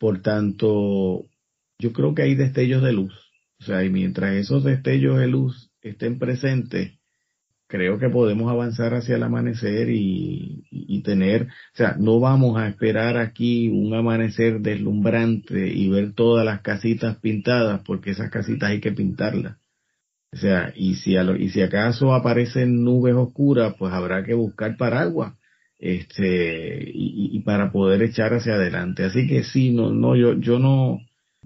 Por 0.00 0.20
tanto, 0.20 1.26
yo 1.82 1.92
creo 1.92 2.14
que 2.14 2.22
hay 2.22 2.36
destellos 2.36 2.82
de 2.82 2.92
luz. 2.92 3.12
O 3.60 3.64
sea, 3.64 3.84
y 3.84 3.90
mientras 3.90 4.34
esos 4.34 4.62
destellos 4.62 5.18
de 5.18 5.26
luz 5.26 5.70
estén 5.82 6.18
presentes, 6.18 6.92
creo 7.66 7.98
que 7.98 8.08
podemos 8.08 8.50
avanzar 8.50 8.94
hacia 8.94 9.16
el 9.16 9.22
amanecer 9.22 9.88
y, 9.90 10.64
y, 10.70 11.02
tener, 11.02 11.44
o 11.44 11.76
sea, 11.76 11.96
no 11.98 12.20
vamos 12.20 12.58
a 12.58 12.68
esperar 12.68 13.16
aquí 13.16 13.68
un 13.68 13.94
amanecer 13.94 14.60
deslumbrante 14.60 15.68
y 15.68 15.88
ver 15.88 16.12
todas 16.12 16.44
las 16.44 16.60
casitas 16.60 17.16
pintadas, 17.16 17.82
porque 17.84 18.10
esas 18.10 18.30
casitas 18.30 18.70
hay 18.70 18.80
que 18.80 18.92
pintarlas. 18.92 19.56
O 20.32 20.36
sea, 20.36 20.72
y 20.76 20.94
si, 20.96 21.16
y 21.16 21.48
si 21.50 21.62
acaso 21.62 22.14
aparecen 22.14 22.84
nubes 22.84 23.14
oscuras, 23.14 23.74
pues 23.78 23.92
habrá 23.92 24.24
que 24.24 24.34
buscar 24.34 24.76
paraguas 24.76 25.34
este 25.78 26.90
y, 26.94 27.30
y, 27.36 27.40
para 27.40 27.72
poder 27.72 28.02
echar 28.02 28.32
hacia 28.34 28.54
adelante. 28.54 29.04
Así 29.04 29.26
que 29.26 29.42
sí, 29.42 29.72
no, 29.72 29.90
no, 29.90 30.14
yo, 30.14 30.34
yo 30.34 30.60
no, 30.60 31.00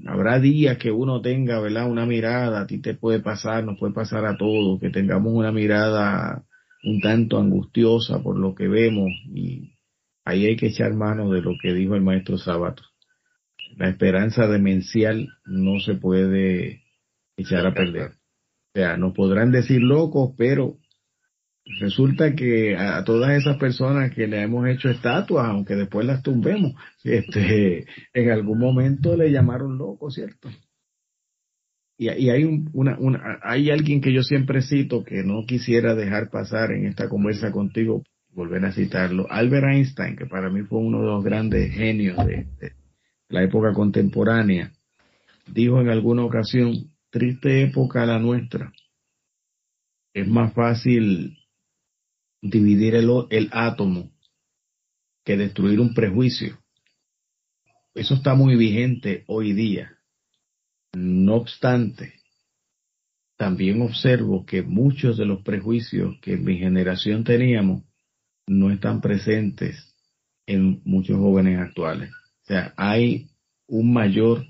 Habrá 0.05 0.39
días 0.41 0.77
que 0.77 0.91
uno 0.91 1.23
tenga, 1.23 1.61
¿verdad? 1.61 1.91
Una 1.91 2.05
mirada, 2.05 2.61
a 2.61 2.67
ti 2.67 2.79
te 2.79 2.95
puede 2.95 3.21
pasar, 3.21 3.65
nos 3.65 3.79
puede 3.79 3.95
pasar 3.95 4.27
a 4.27 4.37
todos, 4.37 4.79
que 4.79 4.91
tengamos 4.91 5.33
una 5.33 5.53
mirada 5.53 6.45
un 6.85 7.01
tanto 7.01 7.39
angustiosa 7.39 8.23
por 8.23 8.39
lo 8.39 8.55
que 8.55 8.69
vemos 8.69 9.11
y 9.35 9.73
ahí 10.25 10.47
hay 10.47 10.57
que 10.57 10.69
echar 10.69 10.95
mano 10.95 11.31
de 11.31 11.41
lo 11.41 11.53
que 11.61 11.75
dijo 11.75 11.95
el 11.95 12.03
maestro 12.03 12.39
Sábato. 12.39 12.83
La 13.77 13.89
esperanza 13.89 14.47
demencial 14.47 15.29
no 15.45 15.81
se 15.81 15.95
puede 15.95 16.83
echar 17.37 17.67
a 17.67 17.75
perder. 17.75 18.13
O 18.75 18.79
sea, 18.79 18.97
nos 18.97 19.15
podrán 19.15 19.51
decir 19.51 19.83
locos, 19.83 20.35
pero 20.37 20.79
resulta 21.81 22.35
que 22.35 22.77
a 22.77 23.03
todas 23.05 23.33
esas 23.33 23.57
personas 23.59 24.15
que 24.15 24.27
le 24.27 24.43
hemos 24.43 24.69
hecho 24.69 24.89
estatuas, 24.89 25.47
aunque 25.49 25.75
después 25.75 26.07
las 26.07 26.23
tumbemos, 26.23 26.75
este, 27.03 27.87
en 28.15 28.31
algún 28.31 28.59
momento 28.59 29.17
le 29.17 29.31
llamaron 29.31 29.77
loco, 29.77 30.11
¿cierto? 30.11 30.49
Y, 31.99 32.09
hay 32.09 32.45
una, 32.75 32.99
una, 32.99 33.39
hay 33.43 33.71
alguien 33.71 34.03
que 34.03 34.13
yo 34.13 34.23
siempre 34.23 34.61
cito 34.61 35.03
que 35.03 35.23
no 35.25 35.45
quisiera 35.47 35.95
dejar 35.95 36.29
pasar 36.31 36.73
en 36.73 36.87
esta 36.87 37.09
conversa 37.09 37.51
contigo, 37.51 38.03
volver 38.33 38.65
a 38.67 38.73
citarlo, 38.73 39.27
Albert 39.31 39.67
Einstein, 39.73 40.15
que 40.15 40.27
para 40.27 40.51
mí 40.51 40.61
fue 40.63 40.79
uno 40.79 41.01
de 41.01 41.07
los 41.07 41.25
grandes 41.25 41.73
genios 41.73 42.19
de 42.27 42.47
la 43.31 43.43
época 43.43 43.73
contemporánea, 43.73 44.73
dijo 45.47 45.81
en 45.81 45.89
alguna 45.89 46.25
ocasión, 46.25 46.91
triste 47.09 47.63
época 47.63 48.05
la 48.05 48.19
nuestra, 48.19 48.73
es 50.13 50.29
más 50.29 50.53
fácil 50.53 51.39
dividir 52.51 52.95
el, 52.95 53.11
el 53.31 53.49
átomo 53.53 54.13
que 55.25 55.37
destruir 55.37 55.81
un 55.81 55.95
prejuicio. 55.95 56.59
Eso 57.95 58.15
está 58.15 58.35
muy 58.35 58.57
vigente 58.57 59.25
hoy 59.27 59.53
día. 59.53 59.99
No 60.95 61.35
obstante, 61.35 62.15
también 63.37 63.83
observo 63.83 64.47
que 64.47 64.63
muchos 64.63 65.19
de 65.19 65.27
los 65.27 65.43
prejuicios 65.43 66.19
que 66.21 66.35
en 66.35 66.45
mi 66.45 66.59
generación 66.59 67.25
teníamos 67.25 67.83
no 68.47 68.71
están 68.71 69.01
presentes 69.01 69.95
en 70.47 70.81
muchos 70.85 71.19
jóvenes 71.19 71.59
actuales. 71.59 72.11
O 72.11 72.47
sea, 72.47 72.73
hay 72.77 73.29
un 73.67 73.93
mayor, 73.93 74.47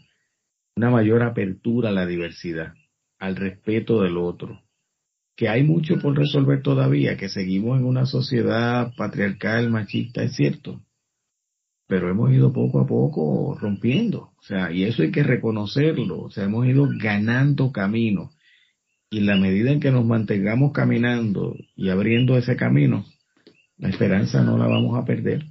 una 0.77 0.91
mayor 0.91 1.23
apertura 1.23 1.89
a 1.89 1.93
la 1.93 2.07
diversidad, 2.07 2.75
al 3.19 3.37
respeto 3.37 4.03
del 4.03 4.19
otro, 4.19 4.63
que 5.37 5.49
hay 5.49 5.63
mucho 5.63 5.99
por 5.99 6.17
resolver 6.17 6.63
todavía, 6.63 7.17
que 7.17 7.29
seguimos 7.29 7.79
en 7.79 7.85
una 7.85 8.07
sociedad 8.07 8.93
patriarcal, 8.97 9.71
machista, 9.71 10.23
es 10.23 10.35
cierto, 10.35 10.81
pero 11.87 12.11
hemos 12.11 12.33
ido 12.33 12.53
poco 12.53 12.81
a 12.81 12.87
poco 12.87 13.57
rompiendo, 13.61 14.33
o 14.39 14.43
sea, 14.43 14.73
y 14.73 14.85
eso 14.85 15.03
hay 15.03 15.11
que 15.11 15.23
reconocerlo, 15.23 16.23
o 16.23 16.31
sea, 16.31 16.45
hemos 16.45 16.67
ido 16.67 16.89
ganando 16.99 17.71
camino. 17.71 18.31
Y 19.09 19.21
la 19.21 19.37
medida 19.37 19.71
en 19.71 19.79
que 19.79 19.93
nos 19.93 20.05
mantengamos 20.05 20.73
caminando 20.73 21.55
y 21.77 21.91
abriendo 21.91 22.37
ese 22.37 22.57
camino, 22.57 23.07
la 23.79 23.89
esperanza 23.89 24.43
no 24.43 24.59
la 24.59 24.67
vamos 24.67 24.99
a 24.99 25.05
perder. 25.05 25.45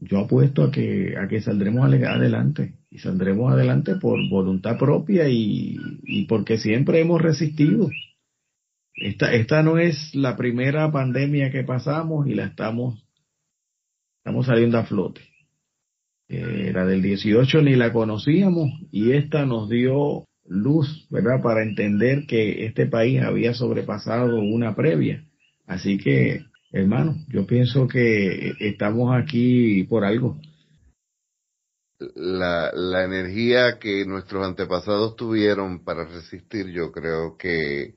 Yo 0.00 0.20
apuesto 0.20 0.62
a 0.62 0.70
que, 0.70 1.14
a 1.18 1.28
que 1.28 1.42
saldremos 1.42 1.84
adelante 1.84 2.76
y 2.90 2.98
saldremos 2.98 3.52
adelante 3.52 3.96
por 3.96 4.18
voluntad 4.30 4.78
propia 4.78 5.28
y, 5.28 5.76
y 6.04 6.24
porque 6.24 6.56
siempre 6.56 7.00
hemos 7.00 7.20
resistido. 7.20 7.90
Esta, 8.96 9.32
esta 9.32 9.62
no 9.62 9.78
es 9.78 10.14
la 10.14 10.36
primera 10.36 10.90
pandemia 10.92 11.50
que 11.50 11.64
pasamos 11.64 12.28
y 12.28 12.34
la 12.34 12.44
estamos, 12.44 13.04
estamos 14.18 14.46
saliendo 14.46 14.78
a 14.78 14.84
flote. 14.84 15.20
Eh, 16.28 16.70
la 16.72 16.86
del 16.86 17.02
18 17.02 17.62
ni 17.62 17.74
la 17.74 17.92
conocíamos 17.92 18.70
y 18.90 19.12
esta 19.12 19.44
nos 19.44 19.68
dio 19.68 20.24
luz, 20.46 21.06
¿verdad? 21.10 21.42
Para 21.42 21.62
entender 21.62 22.26
que 22.26 22.66
este 22.66 22.86
país 22.86 23.20
había 23.20 23.52
sobrepasado 23.52 24.36
una 24.40 24.74
previa. 24.74 25.24
Así 25.66 25.98
que, 25.98 26.44
hermano, 26.72 27.16
yo 27.28 27.46
pienso 27.46 27.88
que 27.88 28.54
estamos 28.60 29.14
aquí 29.14 29.84
por 29.84 30.04
algo. 30.04 30.38
La, 32.14 32.70
la 32.74 33.04
energía 33.04 33.78
que 33.78 34.04
nuestros 34.06 34.46
antepasados 34.46 35.16
tuvieron 35.16 35.84
para 35.84 36.04
resistir, 36.04 36.68
yo 36.68 36.92
creo 36.92 37.36
que 37.36 37.94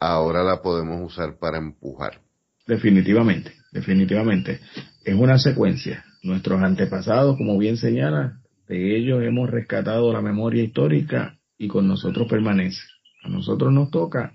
ahora 0.00 0.42
la 0.42 0.62
podemos 0.62 1.00
usar 1.00 1.38
para 1.38 1.58
empujar. 1.58 2.20
Definitivamente, 2.66 3.52
definitivamente. 3.72 4.60
Es 5.04 5.14
una 5.14 5.38
secuencia. 5.38 6.04
Nuestros 6.22 6.60
antepasados, 6.62 7.36
como 7.36 7.56
bien 7.58 7.76
señala, 7.76 8.40
de 8.68 8.96
ellos 8.96 9.22
hemos 9.22 9.48
rescatado 9.48 10.12
la 10.12 10.20
memoria 10.20 10.64
histórica 10.64 11.38
y 11.56 11.68
con 11.68 11.86
nosotros 11.86 12.26
permanece. 12.28 12.82
A 13.22 13.28
nosotros 13.28 13.72
nos 13.72 13.90
toca 13.90 14.32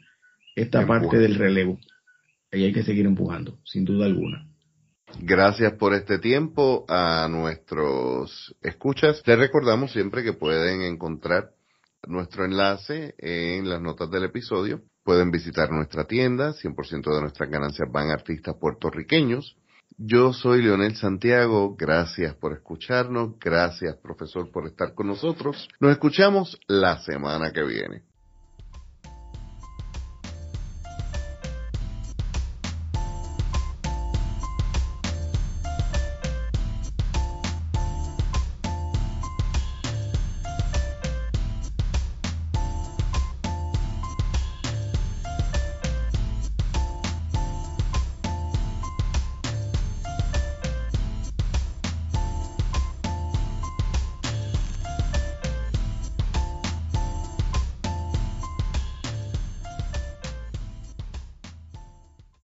esta 0.55 0.85
parte 0.85 1.17
del 1.17 1.35
relevo. 1.35 1.77
Y 2.51 2.63
hay 2.63 2.73
que 2.73 2.83
seguir 2.83 3.05
empujando, 3.05 3.59
sin 3.63 3.85
duda 3.85 4.05
alguna. 4.05 4.47
Gracias 5.19 5.73
por 5.73 5.93
este 5.93 6.19
tiempo 6.19 6.85
a 6.87 7.27
nuestros 7.29 8.55
escuchas. 8.61 9.21
Les 9.25 9.37
recordamos 9.37 9.91
siempre 9.91 10.23
que 10.23 10.33
pueden 10.33 10.81
encontrar 10.81 11.51
nuestro 12.07 12.45
enlace 12.45 13.15
en 13.17 13.69
las 13.69 13.81
notas 13.81 14.09
del 14.09 14.23
episodio. 14.25 14.81
Pueden 15.03 15.31
visitar 15.31 15.71
nuestra 15.71 16.05
tienda, 16.05 16.53
100% 16.53 17.13
de 17.13 17.21
nuestras 17.21 17.49
ganancias 17.49 17.89
van 17.91 18.09
a 18.09 18.13
artistas 18.13 18.55
puertorriqueños. 18.59 19.57
Yo 19.97 20.33
soy 20.33 20.61
Leonel 20.61 20.95
Santiago, 20.95 21.75
gracias 21.75 22.35
por 22.35 22.53
escucharnos, 22.53 23.37
gracias 23.39 23.97
profesor 23.97 24.51
por 24.51 24.67
estar 24.67 24.93
con 24.93 25.07
nosotros. 25.07 25.67
Nos 25.79 25.91
escuchamos 25.91 26.59
la 26.67 26.99
semana 26.99 27.51
que 27.51 27.63
viene. 27.63 28.10